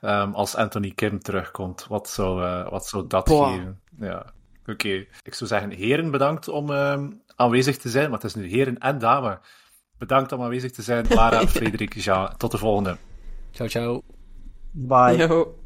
Um, 0.00 0.34
als 0.34 0.54
Anthony 0.54 0.90
Kim 0.90 1.20
terugkomt. 1.20 1.86
Wat 1.88 2.08
zou, 2.08 2.42
uh, 2.42 2.68
wat 2.68 2.86
zou 2.86 3.06
dat 3.06 3.24
Boah. 3.24 3.52
geven? 3.52 3.80
Ja, 4.00 4.32
oké. 4.60 4.70
Okay. 4.70 5.08
Ik 5.22 5.34
zou 5.34 5.50
zeggen, 5.50 5.70
heren, 5.70 6.10
bedankt 6.10 6.48
om 6.48 6.70
um, 6.70 7.22
aanwezig 7.36 7.76
te 7.76 7.88
zijn. 7.88 8.10
Maar 8.10 8.18
het 8.20 8.28
is 8.28 8.34
nu 8.34 8.48
heren 8.48 8.78
en 8.78 8.98
dame. 8.98 9.40
Bedankt 9.98 10.32
om 10.32 10.42
aanwezig 10.42 10.70
te 10.72 10.82
zijn. 10.82 11.06
Lara, 11.08 11.46
Frederik, 11.58 11.94
Jean. 11.94 12.36
Tot 12.36 12.50
de 12.50 12.58
volgende. 12.58 12.96
Ciao, 13.50 13.68
ciao. 13.68 14.02
Bye. 14.70 15.16
Yo. 15.16 15.57